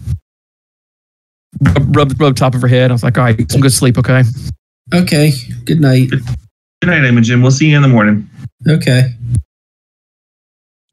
rub, 1.62 1.96
rub 1.96 2.22
rub 2.22 2.36
top 2.38 2.56
of 2.56 2.62
her 2.62 2.68
head. 2.68 2.92
I 2.92 2.94
was 2.94 3.04
like, 3.04 3.18
all 3.18 3.26
right, 3.26 3.38
get 3.38 3.52
some 3.52 3.60
good 3.62 3.74
sleep, 3.74 3.98
okay? 3.98 4.24
Okay. 4.94 5.32
Good 5.66 5.80
night. 5.80 6.10
good 6.10 6.22
night, 6.90 7.04
Imogen. 7.04 7.42
We'll 7.42 7.52
see 7.52 7.70
you 7.70 7.76
in 7.76 7.82
the 7.82 7.88
morning. 7.88 8.30
Okay. 8.68 9.14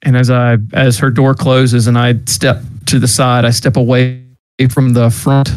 And 0.02 0.16
as 0.16 0.30
I 0.30 0.58
as 0.72 0.98
her 0.98 1.10
door 1.10 1.34
closes 1.34 1.86
and 1.86 1.98
I 1.98 2.14
step 2.26 2.62
to 2.86 2.98
the 2.98 3.08
side, 3.08 3.44
I 3.44 3.50
step 3.50 3.76
away 3.76 4.22
from 4.70 4.92
the 4.92 5.10
front 5.10 5.50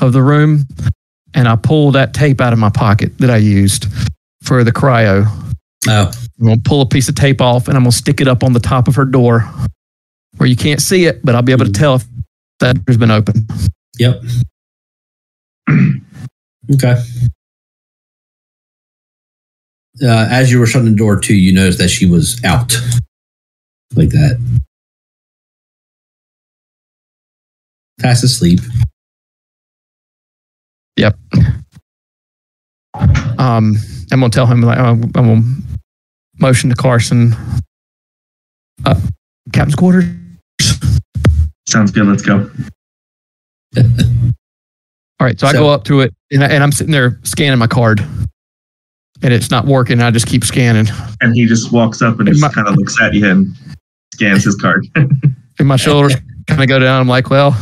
of 0.00 0.12
the 0.12 0.22
room 0.22 0.66
and 1.34 1.48
I 1.48 1.56
pull 1.56 1.92
that 1.92 2.14
tape 2.14 2.40
out 2.40 2.52
of 2.52 2.58
my 2.58 2.70
pocket 2.70 3.16
that 3.18 3.30
I 3.30 3.36
used 3.36 3.86
for 4.42 4.64
the 4.64 4.72
cryo. 4.72 5.26
Oh, 5.88 6.12
I'm 6.40 6.46
gonna 6.46 6.60
pull 6.64 6.80
a 6.80 6.86
piece 6.86 7.08
of 7.08 7.14
tape 7.14 7.40
off 7.40 7.68
and 7.68 7.76
I'm 7.76 7.84
gonna 7.84 7.92
stick 7.92 8.20
it 8.20 8.28
up 8.28 8.42
on 8.42 8.52
the 8.52 8.60
top 8.60 8.88
of 8.88 8.96
her 8.96 9.04
door 9.04 9.48
where 10.36 10.48
you 10.48 10.56
can't 10.56 10.80
see 10.80 11.04
it, 11.04 11.24
but 11.24 11.34
I'll 11.34 11.42
be 11.42 11.52
able 11.52 11.66
to 11.66 11.72
tell 11.72 11.96
if 11.96 12.04
that 12.60 12.76
has 12.88 12.96
been 12.96 13.10
open. 13.10 13.46
yep. 13.98 14.22
okay. 16.74 16.96
Uh, 20.00 20.28
as 20.30 20.50
you 20.50 20.58
were 20.58 20.66
shutting 20.66 20.90
the 20.90 20.96
door 20.96 21.18
too, 21.18 21.34
you 21.34 21.52
noticed 21.52 21.78
that 21.78 21.88
she 21.88 22.06
was 22.06 22.42
out 22.44 22.72
like 23.94 24.08
that. 24.10 24.40
Fast 28.00 28.24
asleep. 28.24 28.60
Yep. 30.96 31.16
Um, 33.38 33.76
I'm 34.10 34.20
gonna 34.20 34.30
tell 34.30 34.46
him 34.46 34.62
like 34.62 34.78
I'm 34.78 35.00
gonna 35.10 35.42
motion 36.38 36.70
to 36.70 36.76
Carson. 36.76 37.34
Uh, 38.84 39.00
captain's 39.52 39.74
quarters. 39.74 40.04
Sounds 41.68 41.90
good. 41.90 42.06
Let's 42.06 42.22
go. 42.22 42.50
All 45.20 45.26
right, 45.26 45.38
so, 45.38 45.46
I 45.46 45.52
go 45.52 45.68
up 45.70 45.84
to 45.84 46.00
it 46.00 46.12
and, 46.32 46.42
I, 46.42 46.48
and 46.48 46.62
I'm 46.64 46.72
sitting 46.72 46.90
there 46.92 47.20
scanning 47.22 47.58
my 47.58 47.68
card, 47.68 48.04
and 49.22 49.32
it's 49.32 49.50
not 49.50 49.64
working. 49.66 50.00
I 50.00 50.10
just 50.10 50.26
keep 50.26 50.44
scanning, 50.44 50.86
And 51.20 51.34
he 51.34 51.46
just 51.46 51.72
walks 51.72 52.02
up 52.02 52.18
and 52.18 52.28
In 52.28 52.34
just 52.34 52.54
kind 52.54 52.66
of 52.68 52.76
looks 52.76 53.00
at 53.00 53.14
you 53.14 53.28
and 53.30 53.54
scans 54.14 54.44
his 54.44 54.56
card. 54.56 54.86
and 54.96 55.68
my 55.68 55.76
shoulders 55.76 56.14
kind 56.48 56.60
of 56.62 56.68
go 56.68 56.78
down. 56.78 57.00
I'm 57.00 57.08
like, 57.08 57.30
well, 57.30 57.56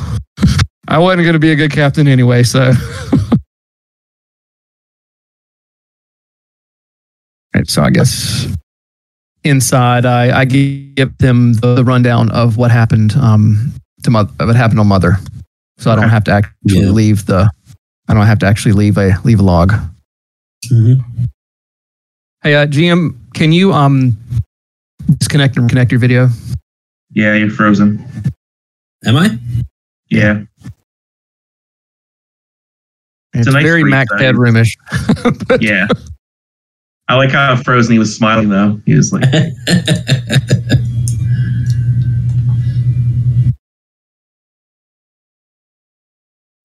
I 0.89 0.99
wasn't 0.99 1.23
going 1.23 1.35
to 1.35 1.39
be 1.39 1.53
a 1.53 1.57
good 1.57 1.70
captain 1.73 2.09
anyway, 2.09 2.43
so. 2.43 2.73
Right, 7.55 7.69
so 7.69 7.82
I 7.82 7.91
guess 7.91 8.47
inside, 9.43 10.07
I, 10.07 10.41
I 10.41 10.45
give 10.45 11.16
them 11.19 11.55
the, 11.55 11.74
the 11.74 11.85
rundown 11.85 12.31
of 12.31 12.57
what 12.57 12.70
happened 12.70 13.15
um, 13.16 13.74
to 14.05 14.11
mother, 14.11 14.31
what 14.47 14.55
happened 14.55 14.78
on 14.78 14.87
mother, 14.87 15.16
so 15.77 15.91
I 15.91 15.97
don't 15.97 16.11
have 16.11 16.23
to 16.24 16.31
actually 16.31 16.53
Yeah. 16.81 16.91
leave 16.91 17.27
the, 17.27 17.51
I 18.09 18.15
don't 18.15 18.27
have 18.27 18.39
to 18.41 18.47
actually 18.47 18.73
leave 18.73 18.97
a 18.99 19.15
leave 19.24 19.41
a 19.41 19.43
log. 19.43 19.73
Mhm. 20.70 21.01
Hey, 22.43 22.55
uh, 22.55 22.67
GM, 22.67 23.17
can 23.35 23.53
you 23.53 23.73
um 23.73 24.17
disconnect 25.19 25.57
and 25.59 25.69
connect 25.69 25.91
your 25.93 26.01
video? 26.01 26.29
yeah, 27.12 27.35
you're 27.35 27.51
frozen. 27.51 28.05
Am 29.05 29.17
I? 29.17 29.39
Yeah. 30.11 30.43
It's, 33.33 33.47
a 33.47 33.53
nice 33.53 33.62
very 33.62 33.85
Mac 33.85 34.09
time. 34.09 34.19
bedroomish. 34.21 34.77
Yeah. 35.61 35.87
I 37.09 37.17
like 37.17 37.31
how 37.31 37.57
frozen 37.57 37.93
he 37.93 37.99
was 37.99 38.15
smiling 38.15 38.49
though. 38.51 38.81
He 38.87 38.95
was 38.95 39.12
like, 39.12 39.25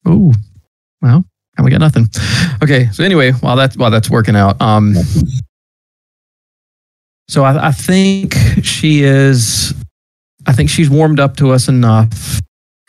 Oh, 0.06 0.34
well, 1.02 1.24
and 1.58 1.66
we 1.66 1.72
got 1.72 1.80
nothing. 1.80 2.08
Okay, 2.64 2.90
so 2.92 3.04
anyway, 3.04 3.32
while 3.32 3.56
that's 3.56 3.76
while 3.76 3.90
that's 3.90 4.10
working 4.10 4.36
out, 4.36 4.62
um, 4.62 4.94
so 7.28 7.44
I, 7.44 7.68
I 7.68 7.72
think 7.72 8.34
she 8.64 9.04
is, 9.04 9.74
I 10.46 10.54
think 10.54 10.70
she's 10.70 10.90
warmed 10.90 11.20
up 11.20 11.38
to 11.38 11.52
us 11.52 11.68
enough 11.68 12.40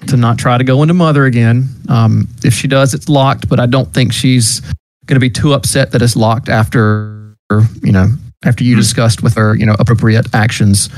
to 0.09 0.17
not 0.17 0.39
try 0.39 0.59
to 0.59 0.65
go 0.65 0.83
into 0.83 0.95
mother 0.95 1.25
again. 1.25 1.69
Um, 1.89 2.29
if 2.45 2.53
she 2.55 2.69
does, 2.69 2.95
it's 2.95 3.09
locked, 3.09 3.49
but 3.49 3.59
I 3.59 3.67
don't 3.67 3.93
think 3.95 4.13
she's 4.13 4.61
going 5.07 5.17
to 5.17 5.21
be 5.21 5.31
too 5.31 5.53
upset 5.53 5.93
that 5.93 6.03
it's 6.03 6.17
locked 6.17 6.49
after 6.49 7.35
you 7.83 7.93
know 7.93 8.09
after 8.45 8.65
you 8.65 8.75
Hmm. 8.75 8.81
discussed 8.81 9.23
with 9.23 9.35
her, 9.37 9.57
you 9.57 9.65
know, 9.65 9.75
appropriate 9.79 10.27
actions 10.35 10.91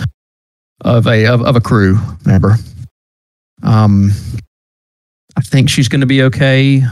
of 0.83 1.07
a 1.07 1.27
of, 1.27 1.43
of 1.43 1.57
a 1.57 1.61
crew 1.61 1.99
member. 2.27 2.57
Um, 3.63 4.11
I 5.37 5.41
think 5.43 5.71
she's 5.71 5.89
going 5.89 6.01
to 6.01 6.07
be 6.07 6.23
okay. 6.25 6.83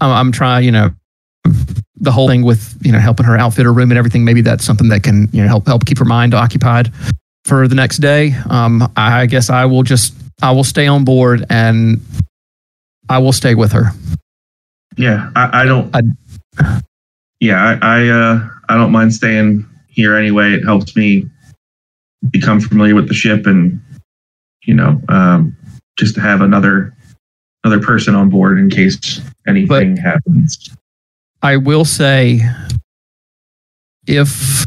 I'm, 0.00 0.10
I'm 0.10 0.32
trying, 0.32 0.64
you 0.64 0.72
know, 0.72 0.90
the 2.02 2.12
whole 2.12 2.28
thing 2.28 2.42
with 2.42 2.76
you 2.84 2.92
know 2.92 2.98
helping 2.98 3.24
her 3.24 3.38
outfit 3.38 3.64
her 3.64 3.72
room 3.72 3.90
and 3.90 3.98
everything. 3.98 4.24
Maybe 4.24 4.42
that's 4.42 4.64
something 4.64 4.88
that 4.88 5.02
can 5.02 5.28
you 5.32 5.42
know 5.42 5.48
help 5.48 5.66
help 5.66 5.86
keep 5.86 5.98
her 5.98 6.04
mind 6.04 6.34
occupied 6.34 6.92
for 7.44 7.66
the 7.66 7.74
next 7.74 7.98
day. 7.98 8.34
Um, 8.50 8.92
I 8.96 9.26
guess 9.26 9.48
I 9.48 9.64
will 9.64 9.82
just 9.82 10.14
I 10.42 10.50
will 10.50 10.64
stay 10.64 10.86
on 10.86 11.04
board 11.04 11.46
and 11.48 12.00
I 13.08 13.18
will 13.18 13.32
stay 13.32 13.54
with 13.54 13.72
her. 13.72 13.92
Yeah, 14.96 15.30
I, 15.34 15.62
I 15.62 15.64
don't. 15.64 15.94
I- 15.96 16.80
yeah, 17.40 17.78
I 17.82 18.02
I, 18.02 18.08
uh, 18.08 18.48
I 18.68 18.76
don't 18.76 18.92
mind 18.92 19.12
staying 19.14 19.68
here 19.88 20.14
anyway. 20.16 20.52
It 20.52 20.64
helps 20.64 20.94
me 20.94 21.26
become 22.30 22.60
familiar 22.60 22.94
with 22.94 23.08
the 23.08 23.14
ship, 23.14 23.46
and 23.46 23.80
you 24.64 24.74
know, 24.74 25.00
um, 25.08 25.56
just 25.98 26.14
to 26.14 26.20
have 26.20 26.40
another 26.40 26.94
another 27.64 27.82
person 27.82 28.14
on 28.14 28.28
board 28.28 28.58
in 28.58 28.70
case 28.70 29.20
anything 29.48 29.96
happens. 29.96 30.70
I 31.42 31.56
will 31.56 31.84
say, 31.84 32.40
if 34.06 34.64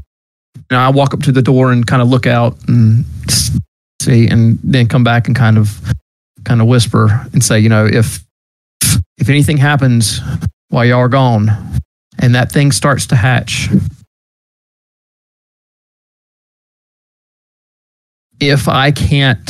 you 0.55 0.63
know, 0.71 0.79
I 0.79 0.89
walk 0.89 1.13
up 1.13 1.21
to 1.21 1.31
the 1.31 1.41
door 1.41 1.71
and 1.71 1.85
kind 1.85 2.01
of 2.01 2.09
look 2.09 2.27
out 2.27 2.57
and 2.67 3.05
see, 4.01 4.27
and 4.27 4.59
then 4.63 4.87
come 4.87 5.03
back 5.03 5.27
and 5.27 5.35
kind 5.35 5.57
of, 5.57 5.79
kind 6.43 6.61
of 6.61 6.67
whisper 6.67 7.27
and 7.33 7.43
say, 7.43 7.59
you 7.59 7.69
know, 7.69 7.85
if 7.85 8.23
if 9.17 9.29
anything 9.29 9.57
happens 9.57 10.19
while 10.69 10.85
y'all 10.85 10.99
are 10.99 11.09
gone, 11.09 11.49
and 12.19 12.35
that 12.35 12.51
thing 12.51 12.71
starts 12.71 13.07
to 13.07 13.15
hatch, 13.15 13.69
if 18.39 18.67
I 18.67 18.91
can't, 18.91 19.49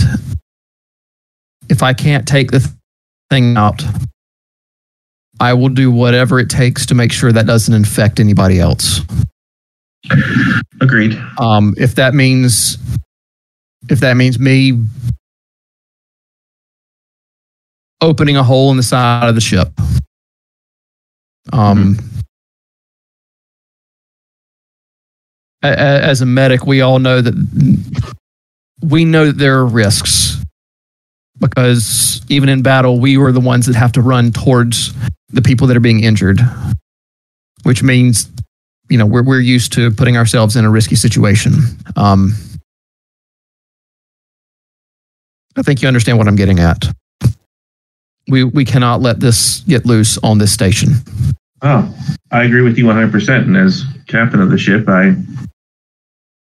if 1.70 1.82
I 1.82 1.94
can't 1.94 2.28
take 2.28 2.52
the 2.52 2.72
thing 3.30 3.58
out, 3.58 3.84
I 5.40 5.54
will 5.54 5.70
do 5.70 5.92
whatever 5.92 6.40
it 6.40 6.50
takes 6.50 6.86
to 6.88 6.96
make 6.96 7.12
sure 7.12 7.32
that 7.32 7.46
doesn't 7.46 7.74
infect 7.74 8.20
anybody 8.20 8.60
else. 8.60 9.02
Agreed. 10.82 11.20
Um, 11.40 11.74
if 11.78 11.96
that 11.96 12.14
means, 12.14 12.78
if 13.90 14.00
that 14.00 14.16
means 14.16 14.40
me 14.40 14.84
opening 18.02 18.38
a 18.38 18.44
hole 18.44 18.72
in 18.72 18.78
the 18.78 18.84
side 18.84 19.28
of 19.28 19.36
the 19.36 19.42
ship, 19.42 19.70
um, 21.54 21.98
a- 25.64 25.68
a- 25.68 26.02
as 26.04 26.22
a 26.22 26.26
medic, 26.26 26.66
we 26.66 26.82
all 26.82 27.00
know 27.00 27.22
that 27.22 27.34
we 28.82 29.04
know 29.06 29.26
that 29.28 29.38
there 29.38 29.58
are 29.58 29.66
risks 29.66 30.35
because 31.40 32.22
even 32.30 32.50
in 32.50 32.62
battle, 32.62 33.00
we 33.00 33.18
were 33.18 33.32
the 33.32 33.40
ones 33.40 33.66
that 33.66 33.76
have 33.76 33.92
to 33.94 34.02
run 34.02 34.32
towards 34.32 34.94
the 35.30 35.42
people 35.42 35.68
that 35.68 35.78
are 35.78 35.82
being 35.82 36.04
injured, 36.04 36.40
which 37.64 37.84
means, 37.84 38.30
you 38.90 38.98
know, 38.98 39.06
we're, 39.06 39.24
we're 39.24 39.40
used 39.40 39.74
to 39.74 39.92
putting 39.92 40.18
ourselves 40.18 40.56
in 40.56 40.66
a 40.66 40.70
risky 40.70 40.96
situation. 40.96 41.54
Um, 41.96 42.34
I 45.58 45.62
think 45.62 45.82
you 45.82 45.88
understand 45.88 46.18
what 46.18 46.28
I'm 46.28 46.36
getting 46.36 46.60
at. 46.60 46.86
We, 48.28 48.44
we 48.44 48.66
cannot 48.66 49.02
let 49.02 49.20
this 49.20 49.60
get 49.62 49.86
loose 49.86 50.18
on 50.20 50.38
this 50.38 50.52
station. 50.52 50.94
Oh, 51.62 51.96
I 52.32 52.44
agree 52.44 52.62
with 52.62 52.78
you 52.78 52.86
100%. 52.86 53.30
And 53.44 53.58
as 53.58 53.84
captain 54.08 54.42
of 54.42 54.50
the 54.50 54.58
ship, 54.58 54.90
I 54.90 55.16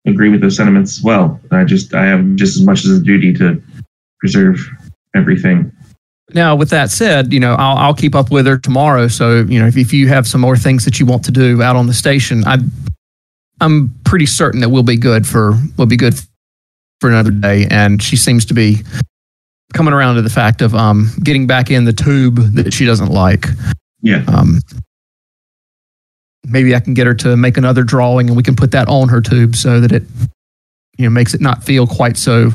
agree 0.06 0.30
with 0.30 0.40
those 0.40 0.56
sentiments 0.56 0.98
as 0.98 1.04
well. 1.04 1.40
I 1.50 1.64
just, 1.64 1.94
I 1.94 2.06
have 2.06 2.36
just 2.36 2.56
as 2.56 2.64
much 2.64 2.84
as 2.84 2.98
a 2.98 3.02
duty 3.02 3.32
to 3.34 3.62
preserve 4.20 4.58
everything. 5.14 5.72
Now, 6.34 6.56
with 6.56 6.70
that 6.70 6.90
said, 6.90 7.32
you 7.32 7.40
know, 7.40 7.54
I'll, 7.54 7.76
I'll 7.76 7.94
keep 7.94 8.14
up 8.14 8.30
with 8.30 8.46
her 8.46 8.56
tomorrow. 8.56 9.08
So, 9.08 9.42
you 9.42 9.60
know, 9.60 9.66
if, 9.66 9.76
if 9.76 9.92
you 9.92 10.08
have 10.08 10.26
some 10.26 10.40
more 10.40 10.56
things 10.56 10.84
that 10.84 10.98
you 10.98 11.06
want 11.06 11.24
to 11.26 11.32
do 11.32 11.62
out 11.62 11.76
on 11.76 11.86
the 11.86 11.94
station, 11.94 12.42
I, 12.46 12.58
I'm 13.60 13.94
pretty 14.04 14.26
certain 14.26 14.60
that 14.60 14.70
we'll 14.70 14.82
be 14.82 14.96
good 14.96 15.26
for 15.26 15.52
we'll 15.76 15.86
be 15.86 15.96
good 15.96 16.14
for 17.00 17.10
another 17.10 17.30
day. 17.30 17.66
And 17.70 18.02
she 18.02 18.16
seems 18.16 18.46
to 18.46 18.54
be 18.54 18.78
coming 19.74 19.92
around 19.92 20.16
to 20.16 20.22
the 20.22 20.30
fact 20.30 20.62
of 20.62 20.74
um, 20.74 21.10
getting 21.22 21.46
back 21.46 21.70
in 21.70 21.84
the 21.84 21.92
tube 21.92 22.36
that 22.54 22.72
she 22.72 22.84
doesn't 22.84 23.10
like. 23.10 23.46
Yeah. 24.00 24.24
Um, 24.28 24.60
maybe 26.44 26.74
I 26.74 26.80
can 26.80 26.94
get 26.94 27.06
her 27.06 27.14
to 27.14 27.36
make 27.36 27.56
another 27.56 27.82
drawing, 27.82 28.28
and 28.28 28.36
we 28.36 28.42
can 28.42 28.56
put 28.56 28.70
that 28.72 28.88
on 28.88 29.08
her 29.08 29.20
tube 29.20 29.54
so 29.56 29.80
that 29.80 29.92
it, 29.92 30.02
you 30.98 31.04
know, 31.04 31.10
makes 31.10 31.34
it 31.34 31.40
not 31.40 31.62
feel 31.62 31.86
quite 31.86 32.16
so 32.16 32.50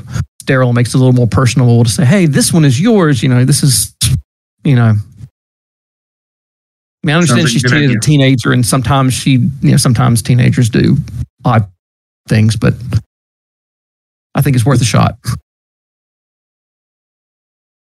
sterile. 0.48 0.72
Makes 0.72 0.94
it 0.94 0.96
a 0.96 1.00
little 1.00 1.14
more 1.14 1.28
personable 1.28 1.84
to 1.84 1.90
say, 1.90 2.06
"Hey, 2.06 2.26
this 2.26 2.54
one 2.54 2.64
is 2.64 2.80
yours." 2.80 3.22
You 3.22 3.28
know, 3.28 3.44
this 3.44 3.64
is, 3.64 3.94
you 4.64 4.76
know. 4.76 4.94
I 7.04 7.06
mean, 7.06 7.14
I 7.14 7.18
understand 7.18 7.44
like 7.44 7.52
she's 7.52 7.62
treated 7.62 7.90
idea. 7.90 7.98
a 7.98 8.02
teenager, 8.02 8.54
and 8.54 8.66
sometimes 8.66 9.14
she, 9.14 9.32
you 9.62 9.72
know, 9.72 9.78
sometimes 9.78 10.22
teenagers 10.22 10.70
do 10.70 10.98
odd 11.44 11.70
things, 12.28 12.56
but 12.56 12.74
I 14.36 14.42
think 14.42 14.56
it's 14.56 14.66
worth 14.66 14.82
a 14.82 14.86
shot. 14.86 15.18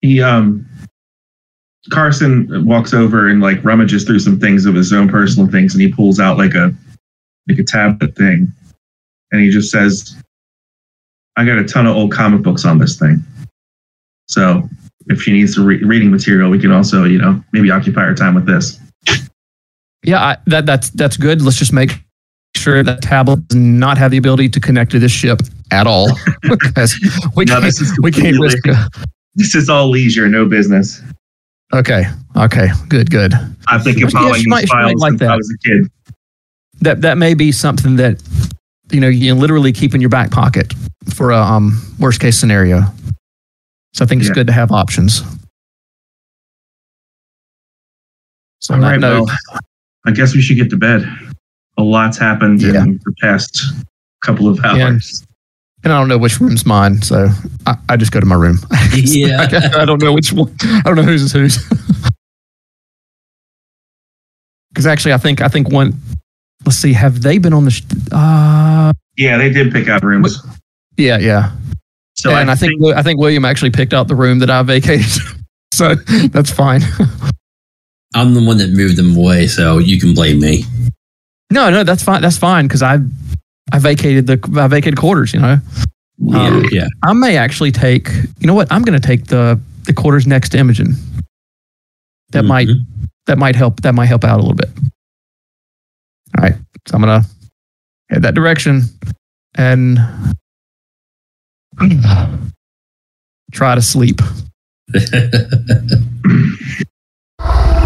He, 0.02 0.22
um, 0.22 0.68
Carson 1.92 2.66
walks 2.66 2.94
over 2.94 3.30
and 3.30 3.42
like 3.42 3.64
rummages 3.64 4.04
through 4.04 4.20
some 4.20 4.40
things 4.40 4.66
of 4.66 4.76
his 4.76 4.94
own 4.94 5.08
personal 5.08 5.50
things 5.50 5.74
and 5.74 5.82
he 5.82 5.92
pulls 5.92 6.20
out 6.20 6.38
like 6.38 6.54
a, 6.54 6.74
like 7.50 7.58
a 7.58 7.64
tablet 7.64 8.16
thing. 8.16 8.52
And 9.32 9.42
he 9.42 9.50
just 9.50 9.72
says, 9.72 10.16
I 11.38 11.46
got 11.46 11.58
a 11.58 11.64
ton 11.64 11.86
of 11.88 11.96
old 11.96 12.12
comic 12.12 12.42
books 12.42 12.66
on 12.66 12.78
this 12.78 12.98
thing. 12.98 13.24
So 14.28 14.68
if 15.08 15.22
she 15.22 15.34
needs 15.34 15.54
some 15.56 15.66
re- 15.66 15.84
reading 15.84 16.10
material, 16.12 16.50
we 16.50 16.60
can 16.60 16.72
also, 16.72 17.04
you 17.04 17.18
know, 17.20 17.44
maybe 17.52 17.70
occupy 17.72 18.02
her 18.02 18.16
time 18.16 18.36
with 18.36 18.46
this. 18.46 18.80
Yeah, 20.04 20.22
I, 20.24 20.38
that 20.48 20.66
that's 20.66 20.92
that's 20.92 21.18
good. 21.18 21.42
Let's 21.42 21.58
just 21.58 21.74
make 21.74 21.92
sure 22.56 22.84
that 22.84 23.02
tablet 23.02 23.48
does 23.48 23.58
not 23.58 23.98
have 23.98 24.12
the 24.12 24.18
ability 24.18 24.50
to 24.50 24.60
connect 24.60 24.92
to 24.92 25.00
this 25.00 25.12
ship 25.12 25.42
at 25.72 25.88
all, 25.88 26.08
because 26.44 26.96
we 27.36 27.46
No, 27.46 27.54
can't 27.56 27.64
this 27.66 27.82
is 27.82 27.98
we 28.02 28.12
can't 28.12 28.40
risk. 28.40 28.66
A, 28.68 28.88
This 29.34 29.56
is 29.56 29.68
all 29.68 29.90
leisure, 29.90 30.28
no 30.30 30.46
business. 30.46 31.02
okay, 31.74 32.04
okay, 32.38 32.68
good, 32.88 33.10
good. 33.10 33.34
I 33.68 33.80
think 33.80 33.98
Yeah, 33.98 34.06
of 34.06 34.12
following 34.12 34.42
she 34.44 34.48
might- 34.50 34.62
these 34.62 34.70
might 34.72 34.84
files 34.84 35.02
like 35.02 35.12
since 35.14 35.22
I 35.24 35.36
was 35.36 35.54
a 35.54 35.68
kid. 35.68 35.92
That 36.82 37.02
that 37.02 37.18
may 37.18 37.34
be 37.34 37.52
something 37.52 37.96
that 37.96 38.22
you 38.92 39.00
know 39.00 39.08
you 39.08 39.32
can 39.32 39.40
literally 39.42 39.72
keep 39.72 39.94
in 39.96 40.02
your 40.02 40.10
back 40.10 40.32
pocket 40.32 40.74
for 41.14 41.32
a 41.32 41.38
um, 41.38 41.82
worst 42.00 42.20
case 42.20 42.38
scenario. 42.38 42.82
So 43.94 44.04
I 44.04 44.08
think 44.08 44.22
it's 44.22 44.30
Yeah. 44.30 44.36
good 44.36 44.48
to 44.48 44.54
have 44.54 44.72
options. 44.72 45.22
So 48.60 48.74
on 48.74 48.80
All 48.84 48.86
that 48.90 48.92
right, 48.94 49.00
note, 49.00 49.28
well, 49.28 49.60
I 50.06 50.12
guess 50.12 50.34
we 50.36 50.42
should 50.42 50.58
get 50.58 50.70
to 50.72 50.78
bed. 50.78 51.04
A 51.78 51.84
lot's 51.84 52.18
happened 52.18 52.62
Yeah. 52.62 52.84
in 52.84 53.00
the 53.06 53.14
past 53.22 53.64
couple 54.24 54.48
of 54.48 54.58
Yeah. 54.64 54.88
hours. 54.90 55.24
and 55.84 55.94
I 55.94 56.00
don't 56.00 56.08
know 56.08 56.18
which 56.18 56.40
room's 56.42 56.66
mine, 56.66 57.02
so 57.04 57.30
I, 57.68 57.76
I 57.90 57.96
just 57.98 58.12
go 58.12 58.20
to 58.20 58.26
my 58.26 58.34
room. 58.36 58.58
Yeah. 58.96 59.48
I 59.76 59.86
don't 59.86 60.02
know 60.02 60.14
which 60.14 60.34
one. 60.34 60.52
I 60.64 60.82
don't 60.84 60.96
know 60.96 61.04
whose 61.04 61.22
is 61.22 61.32
whose. 61.32 61.58
Because 64.70 64.88
actually, 64.88 65.14
I 65.14 65.18
think 65.18 65.40
I 65.42 65.48
think 65.48 65.70
one. 65.72 65.98
Let's 66.66 66.78
see. 66.78 66.94
Have 66.94 67.22
they 67.22 67.38
been 67.38 67.54
on 67.54 67.66
the? 67.66 67.72
Sh- 67.72 67.84
uh, 68.12 68.92
Yeah, 69.18 69.38
they 69.38 69.50
did 69.50 69.72
pick 69.72 69.88
out 69.88 70.04
rooms. 70.04 70.44
yeah, 70.98 71.18
yeah. 71.20 71.52
So 72.18 72.32
and 72.34 72.50
I, 72.50 72.56
think, 72.56 72.72
I 72.96 73.04
think 73.04 73.20
William 73.20 73.44
actually 73.46 73.72
picked 73.72 73.94
out 73.94 74.08
the 74.08 74.16
room 74.16 74.40
that 74.40 74.50
I 74.50 74.62
vacated, 74.64 75.06
so 75.74 75.96
that's 76.30 76.50
fine. 76.50 76.82
I'm 78.16 78.34
the 78.34 78.42
one 78.44 78.58
that 78.60 78.70
moved 78.72 78.96
them 78.96 79.16
away, 79.18 79.48
so 79.48 79.78
you 79.78 80.00
can 80.00 80.14
blame 80.14 80.40
me. 80.40 80.64
no, 81.52 81.70
no, 81.70 81.84
that's 81.84 82.02
fine. 82.04 82.22
That's 82.22 82.38
fine 82.38 82.66
because 82.68 82.82
I 82.82 83.00
I 83.74 83.80
vacated 83.80 84.28
the 84.28 84.40
I 84.62 84.68
vacated 84.68 84.98
quarters. 84.98 85.34
You 85.34 85.42
know, 85.42 85.58
Yeah, 86.18 86.48
Um, 86.48 86.66
yeah. 86.72 86.88
I 87.04 87.12
may 87.14 87.36
actually 87.38 87.72
take. 87.74 88.10
You 88.40 88.48
know 88.48 88.54
what? 88.56 88.72
I'm 88.72 88.82
going 88.84 89.00
to 89.00 89.06
take 89.06 89.26
the 89.28 89.60
the 89.84 89.94
quarters 89.94 90.26
next 90.26 90.50
to 90.50 90.58
Imogen. 90.58 90.96
That 92.32 92.44
might 92.46 92.70
Mhm. 92.70 92.86
that 93.28 93.38
might 93.38 93.56
help 93.56 93.82
that 93.82 93.94
might 93.94 94.06
help 94.08 94.24
out 94.24 94.40
a 94.40 94.42
little 94.42 94.56
bit 94.56 94.70
all 94.70 94.74
right 94.75 94.75
so 96.88 96.96
i'm 96.96 97.02
gonna 97.02 97.24
head 98.10 98.24
that 98.24 98.36
direction 98.36 98.82
and 99.56 100.00
try 103.52 103.76
to 103.76 103.82
sleep 103.82 104.22